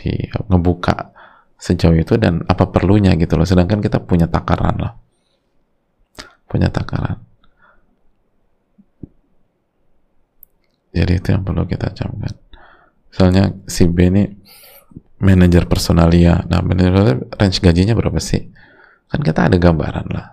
di 0.00 0.24
ngebuka 0.48 1.12
sejauh 1.60 1.92
itu 2.00 2.16
dan 2.16 2.40
apa 2.48 2.72
perlunya 2.72 3.12
gitu 3.20 3.36
loh. 3.36 3.44
Sedangkan 3.44 3.84
kita 3.84 4.00
punya 4.00 4.24
takaran 4.24 4.80
lah. 4.80 4.92
Punya 6.48 6.72
takaran. 6.72 7.20
Jadi 10.90 11.12
itu 11.20 11.28
yang 11.30 11.44
perlu 11.44 11.68
kita 11.68 11.92
camkan. 11.94 12.34
Misalnya 13.12 13.54
si 13.68 13.86
B 13.86 14.08
ini 14.08 14.24
manajer 15.20 15.68
personalia. 15.68 16.40
Nah 16.48 16.64
manajer 16.64 17.28
range 17.36 17.60
gajinya 17.62 17.94
berapa 17.94 18.18
sih? 18.18 18.42
Kan 19.06 19.20
kita 19.20 19.52
ada 19.52 19.56
gambaran 19.60 20.06
lah. 20.10 20.26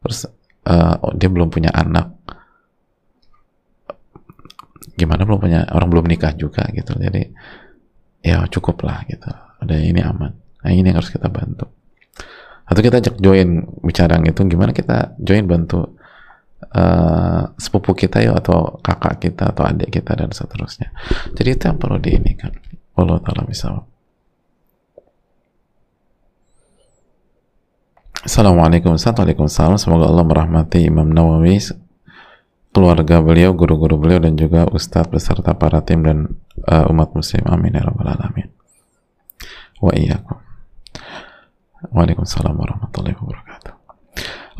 Terus 0.00 0.28
uh, 0.68 0.94
oh, 1.00 1.12
dia 1.12 1.28
belum 1.28 1.50
punya 1.52 1.74
anak. 1.74 2.14
Gimana 4.94 5.26
belum 5.26 5.40
punya 5.42 5.66
orang 5.74 5.88
belum 5.90 6.06
nikah 6.06 6.32
juga 6.38 6.64
gitu. 6.70 6.94
Jadi 6.96 7.28
ya 8.24 8.48
cukup 8.48 8.80
lah 8.88 9.04
gitu. 9.04 9.28
Ada 9.60 9.76
ini 9.76 10.00
aman. 10.00 10.32
Nah 10.64 10.70
ini 10.72 10.88
yang 10.88 10.96
harus 10.96 11.12
kita 11.12 11.28
bantu. 11.28 11.68
Atau 12.64 12.80
kita 12.80 13.04
ajak 13.04 13.20
join 13.20 13.68
bicara 13.84 14.16
itu 14.24 14.40
gimana 14.48 14.72
kita 14.72 15.12
join 15.20 15.44
bantu 15.44 16.00
uh, 16.72 17.52
sepupu 17.60 17.92
kita 17.92 18.24
ya 18.24 18.32
atau 18.32 18.80
kakak 18.80 19.20
kita 19.20 19.52
atau 19.52 19.68
adik 19.68 19.92
kita 19.92 20.16
dan 20.16 20.32
seterusnya. 20.32 20.88
Jadi 21.36 21.48
itu 21.52 21.62
yang 21.68 21.76
perlu 21.76 22.00
diinikan. 22.00 22.56
Allah 22.96 23.20
taala 23.20 23.44
bisa 23.44 23.74
Assalamualaikum 28.24 28.96
Waalaikumsalam 28.96 29.76
Semoga 29.76 30.08
Allah 30.08 30.24
merahmati 30.24 30.88
Imam 30.88 31.12
Nawawi 31.12 31.60
keluarga 32.74 33.22
beliau, 33.22 33.54
guru-guru 33.54 33.96
beliau 33.96 34.18
dan 34.18 34.34
juga 34.34 34.66
ustadz 34.66 35.08
beserta 35.14 35.54
para 35.54 35.78
tim 35.86 36.02
dan 36.02 36.18
uh, 36.66 36.90
umat 36.90 37.14
muslim 37.14 37.46
amin 37.46 37.78
ya 37.78 37.86
rabbal 37.86 38.10
alamin 38.10 38.50
wa 39.78 39.94
iyyakum 39.94 40.44
Waalaikumsalam 41.92 42.56
warahmatullahi 42.56 43.16
wabarakatuh. 43.18 43.72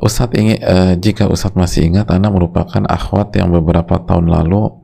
Ustadz 0.03 0.37
ingin, 0.37 0.59
uh, 0.61 0.95
jika 0.99 1.31
Ustadz 1.31 1.57
masih 1.57 1.89
ingat, 1.89 2.11
Anda 2.11 2.29
merupakan 2.29 2.83
akhwat 2.85 3.33
yang 3.39 3.55
beberapa 3.55 4.03
tahun 4.03 4.29
lalu 4.29 4.83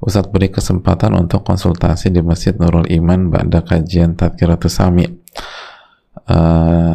Ustadz 0.00 0.32
beri 0.32 0.52
kesempatan 0.52 1.16
untuk 1.16 1.44
konsultasi 1.44 2.12
di 2.12 2.24
Masjid 2.24 2.56
Nurul 2.56 2.88
Iman 2.88 3.28
pada 3.32 3.64
kajian 3.64 4.14
Tadkiratus 4.14 4.80
Sami. 4.80 5.08
Uh, 6.30 6.94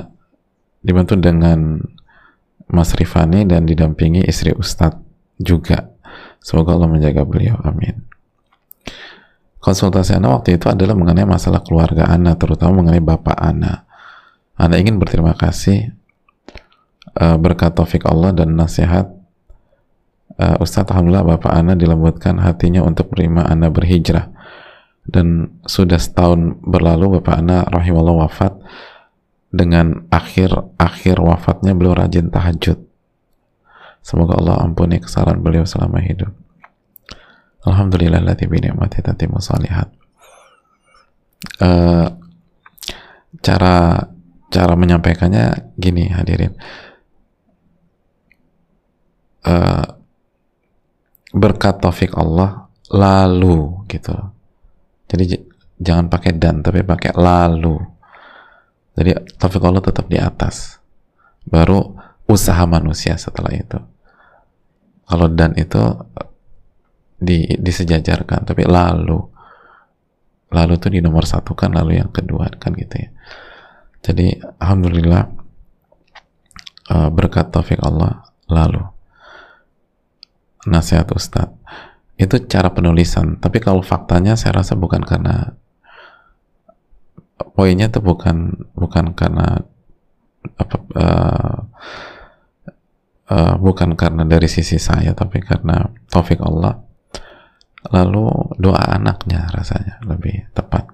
dibantu 0.85 1.17
dengan 1.17 1.81
Mas 2.69 2.93
Rifani 2.97 3.45
dan 3.45 3.65
didampingi 3.65 4.25
istri 4.25 4.53
Ustadz 4.53 5.04
juga. 5.39 5.91
Semoga 6.39 6.77
Allah 6.77 6.89
menjaga 6.89 7.25
beliau. 7.25 7.57
Amin. 7.65 8.05
Konsultasi 9.57 10.13
Anda 10.13 10.29
waktu 10.29 10.61
itu 10.61 10.69
adalah 10.69 10.93
mengenai 10.93 11.25
masalah 11.25 11.65
keluarga 11.65 12.05
Anda, 12.05 12.37
terutama 12.37 12.85
mengenai 12.85 13.01
bapak 13.01 13.33
Anda. 13.33 13.89
Anda 14.53 14.77
ingin 14.77 15.01
berterima 15.01 15.33
kasih 15.33 15.89
uh, 17.17 17.37
berkat 17.41 17.73
taufik 17.73 18.05
Allah 18.05 18.29
dan 18.29 18.53
nasihat 18.53 19.09
uh, 20.37 20.55
Ustadz 20.61 20.93
Alhamdulillah 20.93 21.35
Bapak 21.35 21.49
Anda 21.49 21.73
dilembutkan 21.73 22.39
hatinya 22.39 22.85
untuk 22.85 23.11
menerima 23.11 23.51
Anda 23.51 23.67
berhijrah 23.73 24.31
dan 25.09 25.57
sudah 25.65 25.97
setahun 25.97 26.61
berlalu 26.61 27.19
Bapak 27.19 27.35
Anda 27.41 27.65
rahimahullah 27.67 28.29
wafat 28.29 28.53
dengan 29.49 30.05
akhir 30.13 30.77
akhir 30.77 31.17
wafatnya 31.19 31.73
beliau 31.73 31.97
rajin 31.97 32.29
tahajud 32.29 32.84
semoga 34.05 34.37
Allah 34.37 34.61
ampuni 34.61 35.01
kesalahan 35.01 35.41
beliau 35.41 35.65
selama 35.65 35.97
hidup. 35.97 36.29
Alhamdulillah 37.65 38.21
latih 38.21 38.45
bi 38.45 38.61
ni'mati 38.61 39.01
tatimmu 39.01 39.41
salihat. 39.41 39.89
Uh, 41.57 42.13
cara 43.41 44.05
cara 44.53 44.73
menyampaikannya 44.77 45.73
gini 45.73 46.13
hadirin. 46.13 46.53
Uh, 49.41 49.97
berkat 51.33 51.81
taufik 51.81 52.13
Allah 52.13 52.69
lalu 52.93 53.81
gitu. 53.89 54.13
Jadi 55.09 55.41
jangan 55.81 56.13
pakai 56.13 56.37
dan 56.37 56.61
tapi 56.61 56.85
pakai 56.85 57.17
lalu. 57.17 57.81
Jadi 58.93 59.33
taufik 59.41 59.65
Allah 59.65 59.81
tetap 59.81 60.05
di 60.05 60.21
atas. 60.21 60.77
Baru 61.41 61.97
usaha 62.29 62.61
manusia 62.69 63.17
setelah 63.17 63.49
itu 63.49 63.94
kalau 65.05 65.27
dan 65.29 65.53
itu 65.57 65.81
di, 67.21 67.45
disejajarkan. 67.57 68.45
Tapi 68.45 68.63
lalu 68.65 69.17
lalu 70.53 70.77
itu 70.77 70.87
di 70.87 70.99
nomor 71.01 71.25
satu 71.25 71.57
kan 71.57 71.73
lalu 71.73 71.99
yang 71.99 72.09
kedua 72.13 72.47
kan 72.57 72.73
gitu 72.77 72.95
ya. 73.01 73.09
Jadi 74.05 74.37
alhamdulillah 74.61 75.23
uh, 76.93 77.09
berkat 77.09 77.49
taufik 77.49 77.81
Allah 77.81 78.25
lalu. 78.49 78.85
Nasihat 80.65 81.09
Ustadz. 81.13 81.57
Itu 82.15 82.41
cara 82.47 82.71
penulisan. 82.71 83.37
Tapi 83.37 83.59
kalau 83.59 83.83
faktanya 83.83 84.39
saya 84.39 84.63
rasa 84.63 84.73
bukan 84.73 85.03
karena 85.03 85.53
poinnya 87.53 87.91
itu 87.91 87.99
bukan 87.99 88.55
bukan 88.73 89.11
karena 89.11 89.59
apa 90.55 90.75
uh, 90.95 91.57
uh, 93.29 93.55
bukan 93.57 93.97
karena 93.97 94.25
dari 94.25 94.49
sisi 94.49 94.77
saya 94.77 95.13
tapi 95.17 95.41
karena 95.41 95.89
taufik 96.09 96.41
Allah. 96.41 96.81
Lalu 97.85 98.57
doa 98.57 98.97
anaknya 98.97 99.45
rasanya 99.53 100.01
lebih 100.09 100.49
tepat. 100.57 100.89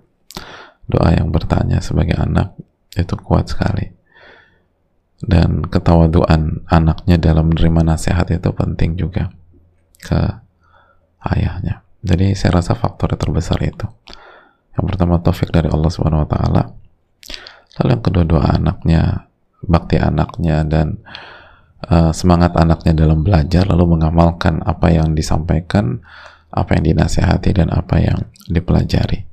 Doa 0.91 1.15
yang 1.15 1.31
bertanya 1.31 1.79
sebagai 1.79 2.19
anak 2.19 2.51
itu 2.99 3.15
kuat 3.15 3.47
sekali. 3.47 3.87
Dan 5.21 5.63
ketawaduan 5.63 6.65
anaknya 6.67 7.15
dalam 7.15 7.53
menerima 7.53 7.95
nasihat 7.95 8.27
itu 8.33 8.49
penting 8.51 8.99
juga 8.99 9.31
ke 10.03 10.19
ayahnya. 11.31 11.85
Jadi 12.01 12.33
saya 12.33 12.59
rasa 12.59 12.73
faktor 12.73 13.13
terbesar 13.15 13.61
itu. 13.61 13.87
Yang 14.75 14.85
pertama 14.91 15.21
taufik 15.21 15.53
dari 15.53 15.69
Allah 15.69 15.91
Subhanahu 15.93 16.25
Wa 16.27 16.29
Taala. 16.33 16.63
Lalu 17.79 17.89
yang 17.93 18.03
kedua 18.03 18.23
doa 18.27 18.47
anaknya 18.51 19.31
bakti 19.61 20.01
anaknya 20.01 20.65
dan 20.65 20.99
uh, 21.87 22.13
semangat 22.13 22.53
anaknya 22.59 22.93
dalam 22.93 23.25
belajar 23.25 23.65
lalu 23.65 23.97
mengamalkan 23.97 24.61
apa 24.61 24.93
yang 24.93 25.17
disampaikan 25.17 26.03
apa 26.51 26.77
yang 26.77 26.93
dinasehati 26.93 27.49
dan 27.55 27.71
apa 27.71 27.95
yang 28.03 28.19
dipelajari. 28.51 29.23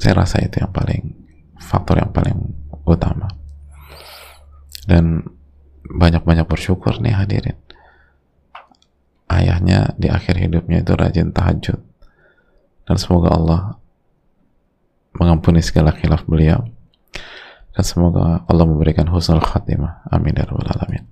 Saya 0.00 0.14
rasa 0.16 0.40
itu 0.40 0.62
yang 0.62 0.72
paling 0.72 1.12
faktor 1.58 2.00
yang 2.00 2.14
paling 2.14 2.38
utama. 2.86 3.28
Dan 4.86 5.26
banyak-banyak 5.84 6.46
bersyukur 6.46 7.02
nih 7.02 7.18
hadirin. 7.18 7.58
Ayahnya 9.30 9.94
di 9.98 10.08
akhir 10.08 10.38
hidupnya 10.38 10.82
itu 10.82 10.92
rajin 10.94 11.34
tahajud. 11.34 11.78
Dan 12.86 12.96
semoga 12.96 13.34
Allah 13.34 13.60
mengampuni 15.14 15.60
segala 15.60 15.94
khilaf 15.94 16.24
beliau 16.24 16.64
dan 17.80 17.84
semoga 17.88 18.44
Allah 18.44 18.64
memberikan 18.68 19.08
husnul 19.08 19.40
khatimah 19.40 20.04
amin 20.12 20.36
ya 20.36 20.44
rabbal 20.44 20.68
alamin 20.68 21.08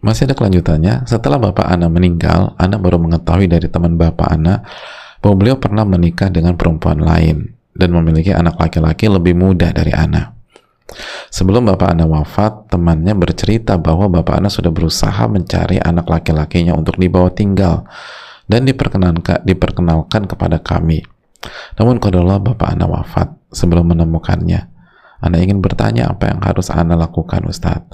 masih 0.00 0.24
ada 0.24 0.32
kelanjutannya 0.32 1.04
setelah 1.04 1.36
bapak 1.36 1.68
Ana 1.68 1.92
meninggal 1.92 2.56
Ana 2.56 2.80
baru 2.80 2.96
mengetahui 2.96 3.52
dari 3.52 3.68
teman 3.68 4.00
bapak 4.00 4.32
Ana 4.32 4.64
bahwa 5.20 5.36
beliau 5.36 5.60
pernah 5.60 5.84
menikah 5.84 6.32
dengan 6.32 6.56
perempuan 6.56 7.04
lain 7.04 7.52
dan 7.76 7.92
memiliki 7.92 8.32
anak 8.32 8.56
laki-laki 8.56 9.06
lebih 9.06 9.36
muda 9.36 9.70
dari 9.70 9.92
Ana. 9.92 10.32
Sebelum 11.30 11.70
bapak 11.70 11.94
Ana 11.94 12.08
wafat, 12.08 12.72
temannya 12.72 13.14
bercerita 13.14 13.78
bahwa 13.78 14.10
bapak 14.10 14.42
Ana 14.42 14.48
sudah 14.50 14.74
berusaha 14.74 15.22
mencari 15.28 15.78
anak 15.78 16.08
laki-lakinya 16.08 16.74
untuk 16.74 16.98
dibawa 16.98 17.30
tinggal 17.30 17.86
dan 18.50 18.66
diperkenalkan, 18.66 19.44
diperkenalkan 19.46 20.26
kepada 20.26 20.58
kami. 20.58 21.06
Namun 21.78 22.02
kalau 22.02 22.26
bapak 22.40 22.74
Ana 22.74 22.90
wafat 22.90 23.30
sebelum 23.54 23.94
menemukannya. 23.94 24.69
Ana 25.20 25.36
ingin 25.40 25.60
bertanya 25.60 26.08
apa 26.08 26.32
yang 26.32 26.40
harus 26.40 26.72
Ana 26.72 26.96
lakukan 26.96 27.44
Ustadz. 27.44 27.92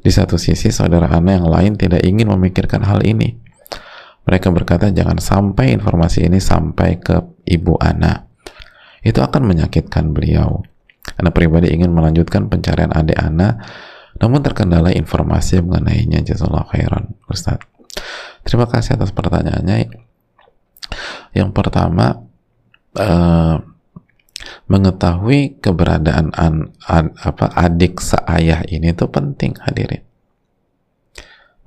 Di 0.00 0.08
satu 0.08 0.40
sisi 0.40 0.72
saudara 0.72 1.10
Ana 1.10 1.36
yang 1.36 1.46
lain 1.50 1.72
tidak 1.76 2.00
ingin 2.06 2.30
memikirkan 2.30 2.86
hal 2.86 3.04
ini 3.04 3.36
mereka 4.24 4.52
berkata 4.54 4.92
jangan 4.94 5.18
sampai 5.18 5.74
informasi 5.74 6.30
ini 6.30 6.38
sampai 6.38 7.02
ke 7.02 7.18
ibu 7.50 7.74
Ana. 7.82 8.30
Itu 9.02 9.24
akan 9.24 9.48
menyakitkan 9.48 10.14
beliau. 10.14 10.62
Ana 11.18 11.34
pribadi 11.34 11.72
ingin 11.72 11.90
melanjutkan 11.90 12.46
pencarian 12.46 12.94
adik 12.94 13.18
Ana 13.18 13.60
namun 14.20 14.44
terkendala 14.44 14.92
informasi 14.92 15.64
mengenainya 15.64 16.20
jazakallah 16.20 16.68
khairan 16.68 17.16
Ustaz 17.30 17.62
terima 18.44 18.68
kasih 18.68 19.00
atas 19.00 19.16
pertanyaannya 19.16 19.88
yang 21.32 21.50
pertama 21.56 22.20
uh, 23.00 23.56
mengetahui 24.70 25.60
keberadaan 25.60 26.32
an, 26.34 26.74
an, 26.86 27.12
apa 27.20 27.50
adik 27.54 27.98
seayah 27.98 28.64
ini 28.66 28.94
itu 28.94 29.06
penting 29.10 29.58
hadirin. 29.58 30.04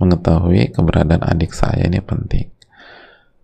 Mengetahui 0.02 0.74
keberadaan 0.74 1.24
adik 1.24 1.54
saya 1.54 1.86
ini 1.86 2.04
penting. 2.04 2.50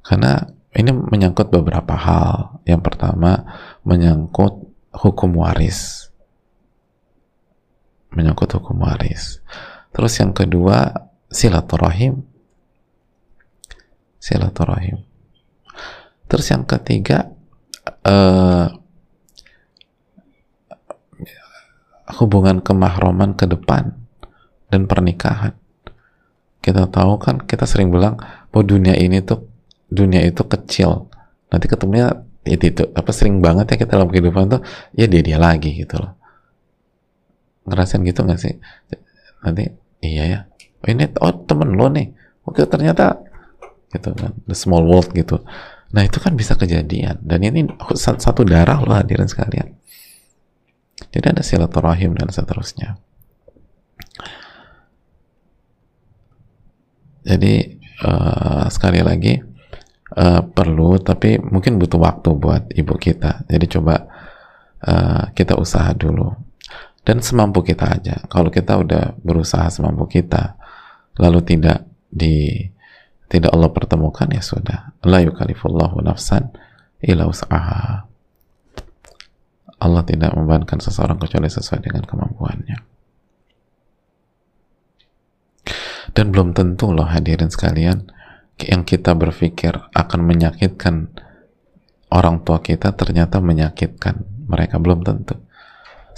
Karena 0.01 0.47
ini 0.73 0.91
menyangkut 0.93 1.53
beberapa 1.53 1.93
hal. 1.93 2.61
Yang 2.65 2.81
pertama 2.85 3.45
menyangkut 3.85 4.69
hukum 4.93 5.31
waris. 5.37 6.09
Menyangkut 8.13 8.49
hukum 8.57 8.81
waris. 8.81 9.41
Terus 9.93 10.13
yang 10.17 10.33
kedua 10.33 11.09
silaturahim. 11.29 12.25
Silaturahim. 14.17 15.05
Terus 16.29 16.45
yang 16.53 16.65
ketiga 16.65 17.33
uh, 18.05 18.78
hubungan 22.17 22.65
kemahroman 22.65 23.37
ke 23.37 23.45
depan 23.45 23.93
dan 24.73 24.89
pernikahan. 24.89 25.53
Kita 26.59 26.89
tahu 26.89 27.21
kan 27.21 27.45
kita 27.45 27.69
sering 27.69 27.93
bilang 27.93 28.17
bahwa 28.49 28.63
dunia 28.65 28.97
ini 28.97 29.21
tuh 29.21 29.45
dunia 29.87 30.25
itu 30.25 30.41
kecil. 30.43 31.07
Nanti 31.49 31.65
ketemunya 31.69 32.25
itu, 32.45 32.73
itu 32.73 32.83
apa 32.93 33.09
sering 33.13 33.39
banget 33.39 33.73
ya 33.73 33.85
kita 33.85 33.97
dalam 33.97 34.09
kehidupan 34.09 34.49
tuh 34.49 34.61
ya 34.97 35.05
dia 35.05 35.21
dia 35.21 35.37
lagi 35.37 35.77
gitu 35.77 36.01
loh. 36.01 36.17
Ngerasain 37.69 38.01
gitu 38.01 38.25
nggak 38.25 38.39
sih? 38.41 38.53
Nanti 39.45 39.69
iya 40.01 40.23
ya. 40.25 40.39
Oh, 40.81 40.87
ini 40.89 41.05
oh 41.21 41.33
temen 41.45 41.77
lo 41.77 41.87
nih. 41.93 42.09
Oke 42.43 42.65
ternyata 42.65 43.21
gitu 43.93 44.11
kan. 44.17 44.33
The 44.49 44.57
small 44.57 44.83
world 44.83 45.13
gitu. 45.13 45.39
Nah 45.93 46.01
itu 46.05 46.17
kan 46.21 46.35
bisa 46.35 46.57
kejadian. 46.59 47.21
Dan 47.23 47.39
ini 47.45 47.65
satu 47.95 48.43
darah 48.43 48.81
loh 48.83 48.97
hadirin 48.97 49.29
sekalian 49.29 49.78
jadi 51.09 51.33
ada 51.33 51.41
silaturahim 51.41 52.13
dan 52.13 52.29
seterusnya. 52.29 53.01
Jadi 57.25 57.77
uh, 58.05 58.65
sekali 58.69 59.01
lagi 59.01 59.37
uh, 60.17 60.41
perlu 60.45 60.97
tapi 61.01 61.41
mungkin 61.41 61.81
butuh 61.81 61.99
waktu 62.01 62.29
buat 62.37 62.63
ibu 62.73 62.95
kita. 62.97 63.45
Jadi 63.49 63.65
coba 63.69 64.05
uh, 64.85 65.23
kita 65.33 65.57
usaha 65.57 65.89
dulu. 65.93 66.29
Dan 67.01 67.25
semampu 67.25 67.65
kita 67.65 67.97
aja. 67.97 68.21
Kalau 68.29 68.53
kita 68.53 68.77
udah 68.77 69.17
berusaha 69.25 69.65
semampu 69.73 70.05
kita 70.05 70.57
lalu 71.17 71.41
tidak 71.41 71.89
di 72.09 72.69
tidak 73.29 73.49
Allah 73.53 73.69
pertemukan 73.73 74.29
ya 74.29 74.41
sudah. 74.41 74.93
La 75.05 75.21
yukalifullahu 75.25 76.01
nafsan 76.05 76.53
illa 77.01 77.25
usaha 77.29 78.08
Allah 79.79 80.03
tidak 80.03 80.35
membebankan 80.35 80.83
seseorang 80.83 81.15
kecuali 81.15 81.47
sesuai 81.47 81.79
dengan 81.79 82.03
kemampuannya. 82.03 82.77
Dan 86.11 86.35
belum 86.35 86.51
tentu 86.51 86.91
loh 86.91 87.07
hadirin 87.07 87.47
sekalian 87.47 88.11
yang 88.59 88.83
kita 88.83 89.15
berpikir 89.15 89.71
akan 89.95 90.19
menyakitkan 90.25 91.07
orang 92.11 92.43
tua 92.43 92.59
kita 92.59 92.91
ternyata 92.97 93.39
menyakitkan 93.39 94.25
mereka 94.49 94.81
belum 94.81 95.05
tentu. 95.05 95.39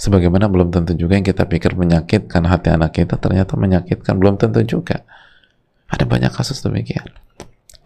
Sebagaimana 0.00 0.50
belum 0.50 0.74
tentu 0.74 0.98
juga 0.98 1.14
yang 1.14 1.22
kita 1.22 1.46
pikir 1.46 1.78
menyakitkan 1.78 2.42
hati 2.50 2.74
anak 2.74 2.98
kita 2.98 3.20
ternyata 3.20 3.54
menyakitkan 3.54 4.18
belum 4.18 4.40
tentu 4.40 4.64
juga. 4.66 5.06
Ada 5.86 6.08
banyak 6.08 6.32
kasus 6.34 6.64
demikian. 6.64 7.06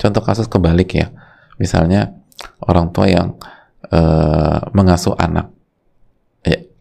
Contoh 0.01 0.23
kasus 0.25 0.49
kebalik 0.49 0.97
ya. 0.97 1.13
Misalnya 1.61 2.17
orang 2.65 2.95
tua 2.95 3.11
yang 3.11 3.37
uh, 3.93 4.61
mengasuh 4.73 5.19
anak 5.19 5.56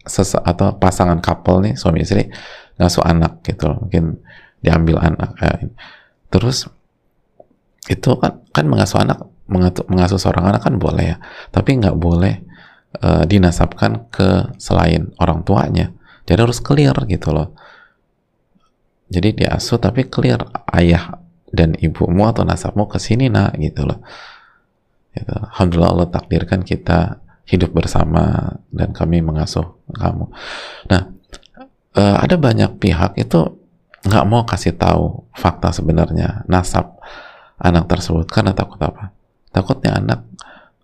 sese 0.06 0.38
atau 0.40 0.78
pasangan 0.78 1.18
couple 1.20 1.66
nih 1.66 1.74
suami 1.74 2.02
istri 2.06 2.30
ngasuh 2.78 3.04
anak 3.04 3.42
gitu 3.42 3.68
loh. 3.70 3.82
mungkin 3.82 4.22
diambil 4.62 5.02
anak 5.02 5.30
eh, 5.42 5.70
terus 6.32 6.70
itu 7.86 8.10
kan 8.18 8.42
kan 8.50 8.66
mengasuh 8.66 8.98
anak 9.02 9.18
mengasuh, 9.46 10.18
seorang 10.18 10.50
anak 10.50 10.66
kan 10.66 10.74
boleh 10.76 11.14
ya. 11.14 11.16
Tapi 11.54 11.78
nggak 11.78 11.96
boleh 11.96 12.42
uh, 13.02 13.22
dinasabkan 13.24 14.10
ke 14.10 14.58
selain 14.58 15.14
orang 15.22 15.46
tuanya. 15.46 15.94
Jadi 16.26 16.38
harus 16.42 16.58
clear 16.58 16.94
gitu 17.06 17.30
loh. 17.30 17.54
Jadi 19.06 19.38
diasuh 19.38 19.78
tapi 19.78 20.10
clear 20.10 20.42
ayah 20.74 21.22
dan 21.54 21.78
ibumu 21.78 22.26
atau 22.26 22.42
nasabmu 22.42 22.90
ke 22.90 22.98
sini 22.98 23.30
nak 23.30 23.54
gitu 23.62 23.86
loh. 23.86 24.02
Gitu. 25.14 25.30
Alhamdulillah 25.30 25.90
Allah 25.94 26.08
takdirkan 26.10 26.66
kita 26.66 27.22
hidup 27.46 27.70
bersama 27.72 28.58
dan 28.74 28.90
kami 28.90 29.22
mengasuh 29.22 29.78
kamu 29.94 30.30
nah 30.90 31.10
uh, 31.94 32.16
ada 32.20 32.36
banyak 32.36 32.76
pihak 32.82 33.16
itu 33.18 33.58
nggak 34.06 34.26
mau 34.26 34.46
kasih 34.46 34.74
tahu 34.78 35.26
fakta 35.34 35.74
sebenarnya 35.74 36.46
nasab 36.46 36.98
anak 37.60 37.88
tersebut 37.88 38.28
karena 38.28 38.52
takut 38.52 38.76
apa? 38.80 39.12
Takutnya 39.52 39.96
anak 39.96 40.20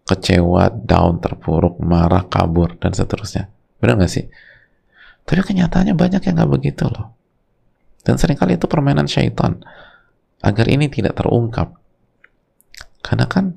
kecewa, 0.08 0.72
down, 0.72 1.20
terpuruk, 1.20 1.78
marah, 1.78 2.24
kabur, 2.26 2.74
dan 2.80 2.96
seterusnya. 2.96 3.52
Benar 3.78 4.00
nggak 4.00 4.12
sih? 4.12 4.26
Tapi 5.22 5.40
kenyataannya 5.44 5.94
banyak 5.94 6.22
yang 6.24 6.34
nggak 6.40 6.52
begitu 6.52 6.84
loh. 6.88 7.14
Dan 8.02 8.18
sering 8.18 8.34
kali 8.34 8.58
itu 8.58 8.66
permainan 8.66 9.06
syaitan 9.06 9.62
agar 10.42 10.66
ini 10.66 10.90
tidak 10.90 11.14
terungkap. 11.14 11.78
Karena 12.98 13.30
kan 13.30 13.54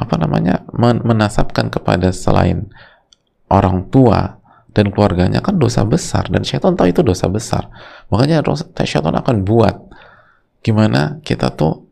apa 0.00 0.16
namanya 0.16 0.64
menasabkan 1.04 1.68
kepada 1.68 2.08
selain 2.08 2.72
orang 3.52 3.92
tua 3.92 4.40
dan 4.72 4.88
keluarganya 4.88 5.44
kan 5.44 5.60
dosa 5.60 5.84
besar 5.84 6.30
dan 6.32 6.40
syaitan 6.40 6.72
tahu 6.72 6.88
itu 6.88 7.04
dosa 7.04 7.28
besar. 7.28 7.68
Makanya 8.08 8.40
syaitan 8.86 9.12
akan 9.12 9.44
buat 9.44 9.76
gimana 10.64 11.20
kita 11.20 11.52
tuh 11.52 11.84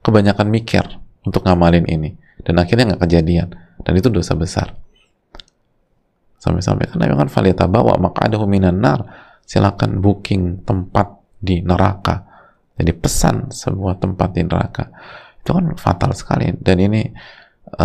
kebanyakan 0.00 0.48
mikir 0.48 0.84
untuk 1.28 1.44
ngamalin 1.44 1.84
ini 1.84 2.16
dan 2.46 2.56
akhirnya 2.56 2.94
nggak 2.94 3.02
kejadian 3.04 3.52
dan 3.84 3.92
itu 3.92 4.08
dosa 4.08 4.32
besar. 4.32 4.72
Sampai-sampai 6.40 6.88
karena 6.88 7.12
memang 7.12 7.28
falita 7.28 7.68
bawa 7.68 8.00
maka 8.00 8.24
ada 8.24 8.40
minan 8.48 8.80
nar. 8.80 9.28
Silakan 9.44 9.98
booking 9.98 10.62
tempat 10.62 11.10
di 11.36 11.58
neraka. 11.60 12.22
Jadi 12.78 12.94
pesan 12.96 13.50
sebuah 13.50 13.98
tempat 13.98 14.30
di 14.32 14.46
neraka. 14.46 14.88
Itu 15.42 15.52
kan 15.52 15.74
fatal 15.76 16.14
sekali 16.16 16.54
dan 16.56 16.78
ini 16.80 17.02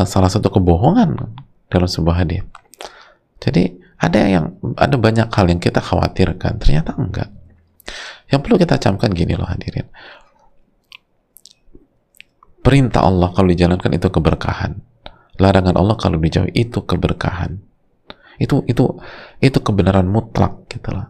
salah 0.04 0.28
satu 0.28 0.52
kebohongan 0.52 1.16
dalam 1.72 1.88
sebuah 1.88 2.28
hadis. 2.28 2.44
Jadi 3.40 3.80
ada 3.96 4.20
yang 4.28 4.60
ada 4.76 4.96
banyak 5.00 5.32
hal 5.32 5.46
yang 5.48 5.62
kita 5.64 5.80
khawatirkan 5.80 6.60
ternyata 6.60 6.92
enggak. 7.00 7.32
Yang 8.28 8.40
perlu 8.44 8.56
kita 8.60 8.76
camkan 8.82 9.16
gini 9.16 9.40
loh 9.40 9.48
hadirin. 9.48 9.88
Perintah 12.66 13.06
Allah 13.06 13.30
kalau 13.32 13.48
dijalankan 13.54 13.94
itu 13.94 14.10
keberkahan. 14.10 14.82
Larangan 15.38 15.78
Allah 15.78 15.96
kalau 15.96 16.18
dijauhi 16.18 16.52
itu 16.52 16.82
keberkahan. 16.82 17.62
Itu 18.42 18.66
itu 18.66 19.00
itu 19.40 19.60
kebenaran 19.62 20.10
mutlak 20.10 20.66
gitu 20.74 20.92
loh. 20.92 21.08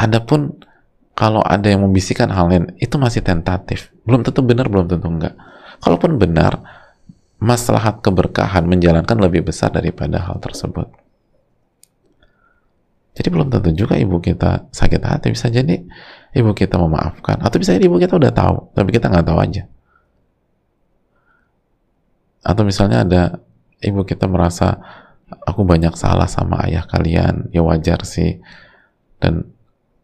Adapun 0.00 0.64
kalau 1.12 1.44
ada 1.44 1.68
yang 1.68 1.84
membisikkan 1.84 2.32
hal 2.32 2.48
lain 2.48 2.72
itu 2.80 2.96
masih 2.96 3.20
tentatif. 3.20 3.92
Belum 4.08 4.24
tentu 4.24 4.40
benar 4.40 4.72
belum 4.72 4.88
tentu 4.88 5.06
enggak. 5.12 5.36
Kalaupun 5.84 6.16
benar 6.16 6.79
maslahat 7.40 8.04
keberkahan 8.04 8.68
menjalankan 8.68 9.16
lebih 9.16 9.48
besar 9.48 9.72
daripada 9.72 10.20
hal 10.20 10.36
tersebut. 10.38 10.92
Jadi 13.16 13.28
belum 13.32 13.50
tentu 13.50 13.72
juga 13.74 13.98
ibu 13.98 14.20
kita 14.22 14.70
sakit 14.70 15.02
hati. 15.02 15.32
Bisa 15.32 15.50
jadi 15.50 15.82
ibu 16.36 16.52
kita 16.54 16.78
memaafkan. 16.78 17.40
Atau 17.42 17.58
bisa 17.58 17.74
jadi 17.74 17.88
ibu 17.88 17.98
kita 17.98 18.14
udah 18.20 18.32
tahu 18.32 18.56
tapi 18.76 18.92
kita 18.94 19.10
nggak 19.10 19.26
tahu 19.26 19.38
aja. 19.40 19.64
Atau 22.44 22.62
misalnya 22.64 23.02
ada 23.02 23.22
ibu 23.82 24.04
kita 24.04 24.28
merasa 24.28 24.78
aku 25.44 25.64
banyak 25.64 25.96
salah 25.96 26.28
sama 26.28 26.64
ayah 26.68 26.84
kalian. 26.86 27.48
Ya 27.50 27.64
wajar 27.64 28.04
sih. 28.04 28.38
Dan 29.20 29.48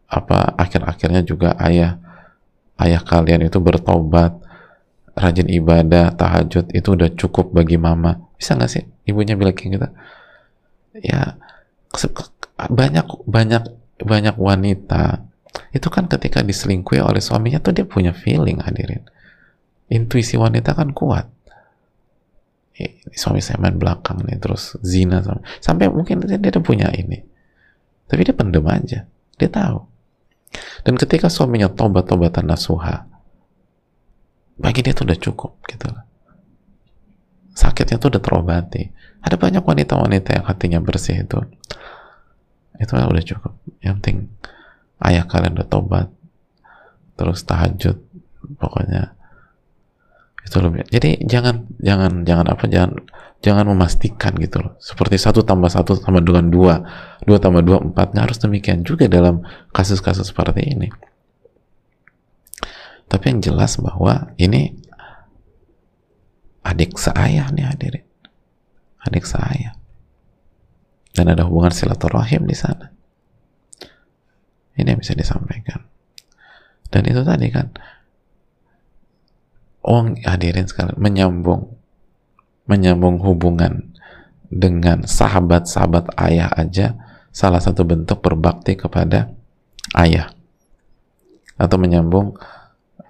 apa 0.09 0.57
akhir-akhirnya 0.57 1.21
juga 1.21 1.53
ayah 1.61 2.01
ayah 2.81 3.01
kalian 3.01 3.45
itu 3.45 3.57
bertobat 3.59 4.46
rajin 5.17 5.49
ibadah 5.49 6.13
tahajud 6.13 6.69
itu 6.71 6.89
udah 6.93 7.09
cukup 7.17 7.49
bagi 7.49 7.81
mama. 7.81 8.21
Bisa 8.37 8.53
nggak 8.53 8.69
sih 8.69 8.85
ibunya 9.09 9.33
bilang 9.33 9.57
kayak 9.57 9.69
gitu? 9.73 9.87
Ya 11.01 11.35
banyak 12.69 13.05
banyak 13.25 13.63
banyak 13.97 14.35
wanita 14.37 15.25
itu 15.73 15.87
kan 15.89 16.05
ketika 16.05 16.45
diselingkuhi 16.45 17.01
oleh 17.01 17.17
suaminya 17.17 17.57
tuh 17.57 17.73
dia 17.73 17.85
punya 17.89 18.13
feeling 18.13 18.61
hadirin. 18.61 19.01
Intuisi 19.89 20.37
wanita 20.37 20.77
kan 20.77 20.93
kuat. 20.93 21.25
Suami 23.09 23.41
saya 23.41 23.57
main 23.57 23.73
belakang 23.73 24.21
nih 24.21 24.37
terus 24.37 24.77
zina 24.85 25.25
sampai, 25.25 25.41
sampai 25.57 25.85
mungkin 25.89 26.21
dia, 26.21 26.37
dia 26.37 26.61
punya 26.61 26.93
ini. 26.93 27.25
Tapi 28.05 28.21
dia 28.21 28.37
pendem 28.37 28.61
aja 28.69 29.09
dia 29.37 29.49
tahu. 29.49 29.79
Dan 30.85 30.93
ketika 30.97 31.27
suaminya 31.27 31.73
tobat-tobatan 31.73 32.45
nasuha 32.45 33.16
bagi 34.57 34.81
dia 34.81 34.93
itu 34.93 35.05
udah 35.05 35.19
cukup 35.21 35.51
gitu 35.69 35.87
sakitnya 37.57 37.97
tuh 37.97 38.13
udah 38.13 38.21
terobati. 38.21 38.93
Ada 39.25 39.35
banyak 39.41 39.65
wanita-wanita 39.65 40.29
yang 40.37 40.45
hatinya 40.45 40.79
bersih 40.79 41.25
itu. 41.25 41.41
Itu 42.77 42.93
udah 42.93 43.25
cukup. 43.25 43.57
Yang 43.81 43.93
penting 43.97 44.17
ayah 45.01 45.25
kalian 45.25 45.57
udah 45.57 45.67
tobat 45.67 46.07
terus 47.17 47.41
tahajud 47.49 47.97
pokoknya. 48.61 49.17
Itu 50.45 50.61
lebih. 50.61 50.85
Jadi 50.85 51.25
jangan 51.25 51.65
jangan 51.81 52.21
jangan 52.23 52.45
apa 52.53 52.69
jangan 52.69 52.93
jangan 53.41 53.65
memastikan 53.73 54.37
gitu 54.37 54.61
loh. 54.61 54.77
Seperti 54.77 55.17
satu 55.17 55.41
tambah 55.41 55.73
satu 55.73 55.97
sama 55.97 56.21
dengan 56.21 56.53
dua 56.53 56.85
dua 57.25 57.41
tambah 57.41 57.65
dua 57.65 57.81
empat. 57.81 58.13
Nggak 58.13 58.25
harus 58.29 58.37
demikian 58.37 58.85
juga 58.85 59.09
dalam 59.09 59.41
kasus-kasus 59.73 60.29
seperti 60.29 60.77
ini 60.77 60.93
tapi 63.07 63.31
yang 63.31 63.39
jelas 63.39 63.79
bahwa 63.79 64.35
ini 64.35 64.75
adik 66.67 66.99
seayah 66.99 67.47
nih 67.55 67.65
hadirin. 67.71 68.05
Adik 69.07 69.23
seayah. 69.23 69.79
Dan 71.15 71.31
ada 71.31 71.47
hubungan 71.47 71.71
silaturahim 71.71 72.43
di 72.43 72.53
sana. 72.53 72.91
Ini 74.75 74.93
yang 74.93 74.99
bisa 74.99 75.15
disampaikan. 75.15 75.87
Dan 76.91 77.07
itu 77.07 77.23
tadi 77.23 77.47
kan 77.49 77.71
uang 79.87 80.19
hadirin 80.27 80.67
sekalian 80.67 80.99
menyambung 80.99 81.79
menyambung 82.67 83.23
hubungan 83.23 83.95
dengan 84.51 85.07
sahabat-sahabat 85.07 86.15
ayah 86.19 86.51
aja 86.51 86.99
salah 87.31 87.63
satu 87.63 87.87
bentuk 87.87 88.19
berbakti 88.19 88.75
kepada 88.75 89.31
ayah. 89.95 90.35
Atau 91.57 91.79
menyambung 91.79 92.37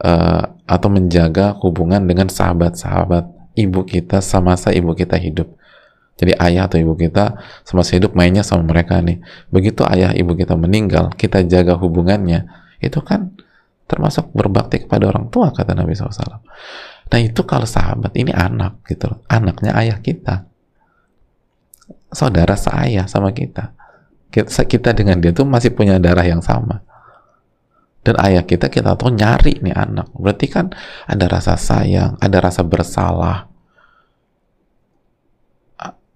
uh, 0.04 0.43
atau 0.68 0.89
menjaga 0.91 1.56
hubungan 1.64 2.04
dengan 2.04 2.28
sahabat-sahabat 2.28 3.56
ibu 3.58 3.82
kita 3.88 4.22
semasa 4.22 4.74
ibu 4.74 4.93
kita 4.93 5.18
hidup. 5.18 5.54
Jadi 6.18 6.34
ayah 6.41 6.66
atau 6.66 6.82
ibu 6.82 6.98
kita 6.98 7.38
semasa 7.62 7.93
hidup 7.93 8.18
mainnya 8.18 8.41
sama 8.41 8.66
mereka 8.66 8.98
nih. 9.02 9.22
Begitu 9.54 9.86
ayah 9.86 10.14
ibu 10.18 10.34
kita 10.34 10.58
meninggal 10.58 11.14
kita 11.14 11.45
jaga 11.45 11.78
hubungannya 11.78 12.50
itu 12.82 12.98
kan 13.06 13.34
termasuk 13.86 14.34
berbakti 14.34 14.84
kepada 14.84 15.08
orang 15.10 15.32
tua 15.32 15.50
kata 15.56 15.72
Nabi 15.72 15.95
SAW 15.95 16.43
nah 17.08 17.24
itu 17.24 17.39
kalau 17.48 17.64
sahabat 17.64 18.12
ini 18.20 18.36
anak 18.36 18.84
gitu 18.84 19.08
loh. 19.08 19.24
Anaknya 19.32 19.72
ayah 19.80 20.04
kita. 20.04 20.43
Saudara 22.12 22.60
seayah 22.60 23.08
sama 23.08 23.32
kita 23.32 23.78
kita 24.43 24.91
dengan 24.93 25.18
dia 25.18 25.32
tuh 25.32 25.48
masih 25.48 25.74
punya 25.74 25.98
darah 25.98 26.26
yang 26.26 26.43
sama 26.43 26.84
dan 28.08 28.16
ayah 28.24 28.47
kita 28.47 28.72
kita 28.72 28.95
tuh 28.95 29.12
nyari 29.12 29.60
nih 29.60 29.76
anak. 29.76 30.16
Berarti 30.16 30.47
kan 30.47 30.72
ada 31.03 31.28
rasa 31.28 31.60
sayang 31.60 32.16
ada 32.24 32.39
rasa 32.39 32.64
bersalah. 32.64 33.51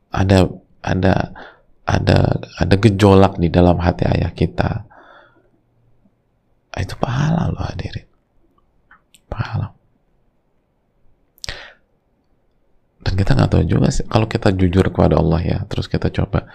Ada 0.08 0.48
ada 0.80 1.36
ada 1.84 2.18
ada 2.56 2.76
gejolak 2.80 3.36
di 3.36 3.52
dalam 3.52 3.76
hati 3.84 4.08
ayah 4.08 4.32
kita. 4.32 4.88
Itu 6.80 6.96
pahala 6.96 7.52
loh 7.52 7.68
hadirin. 7.68 8.08
Pahala. 9.28 9.76
Dan 13.04 13.14
kita 13.20 13.36
nggak 13.36 13.52
tahu 13.52 13.64
juga 13.68 13.92
sih 13.92 14.08
kalau 14.08 14.32
kita 14.32 14.56
jujur 14.56 14.88
kepada 14.88 15.20
Allah 15.20 15.42
ya 15.44 15.58
terus 15.68 15.92
kita 15.92 16.08
coba 16.08 16.48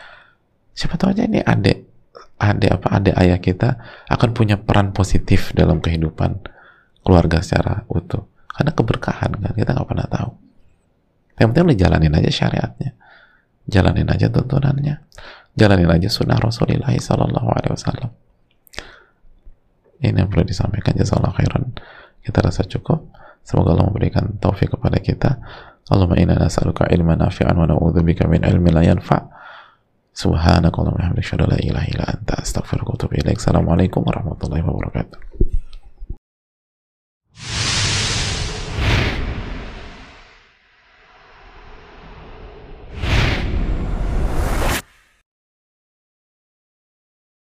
siapa 0.72 0.96
tahu 0.96 1.12
aja 1.12 1.28
ini 1.28 1.42
adik 1.44 1.95
adik 2.36 2.68
apa 2.68 2.88
adik 3.00 3.16
ayah 3.16 3.40
kita 3.40 3.68
akan 4.12 4.36
punya 4.36 4.60
peran 4.60 4.92
positif 4.92 5.56
dalam 5.56 5.80
kehidupan 5.80 6.44
keluarga 7.00 7.40
secara 7.40 7.84
utuh. 7.88 8.28
Karena 8.52 8.72
keberkahan 8.72 9.30
kan 9.36 9.52
kita 9.52 9.76
nggak 9.76 9.88
pernah 9.88 10.08
tahu. 10.08 10.30
Yang 11.36 11.46
penting 11.52 11.64
udah 11.68 11.78
jalanin 11.78 12.12
aja 12.16 12.30
syariatnya. 12.32 12.90
Jalanin 13.68 14.08
aja 14.08 14.26
tuntunannya. 14.32 14.94
Jalanin 15.56 15.90
aja 15.92 16.08
sunnah 16.08 16.40
Rasulullah 16.40 16.92
Sallallahu 16.92 17.48
Alaihi 17.52 17.72
Wasallam. 17.72 18.10
Ini 20.00 20.24
yang 20.24 20.28
perlu 20.28 20.44
disampaikan 20.44 20.96
jazakallah 20.96 21.32
khairan. 21.36 21.72
Kita 22.20 22.40
rasa 22.44 22.64
cukup. 22.64 23.12
Semoga 23.44 23.76
Allah 23.76 23.88
memberikan 23.88 24.36
taufik 24.40 24.76
kepada 24.76 25.00
kita. 25.00 25.40
Allahumma 25.86 26.18
inna 26.18 26.36
nas'aluka 26.36 26.88
ilman 26.90 27.20
nafi'an 27.20 27.54
wa 27.54 27.64
na'udzubika 27.68 28.26
min 28.26 28.42
ilmin 28.42 28.72
la 28.74 28.82
yanfa' 28.82 29.35
Subhanakallah 30.16 30.96
wa 30.96 31.04
hamdika 31.04 31.36
la 31.44 31.60
ilaha 31.60 31.86
illa 31.92 32.04
anta 32.08 32.40
astaghfiruka 32.40 32.88
wa 32.88 32.96
atubu 32.96 33.20
ilaik. 33.20 33.36
Assalamualaikum 33.36 34.00
warahmatullahi 34.00 34.64
wabarakatuh. 34.64 35.20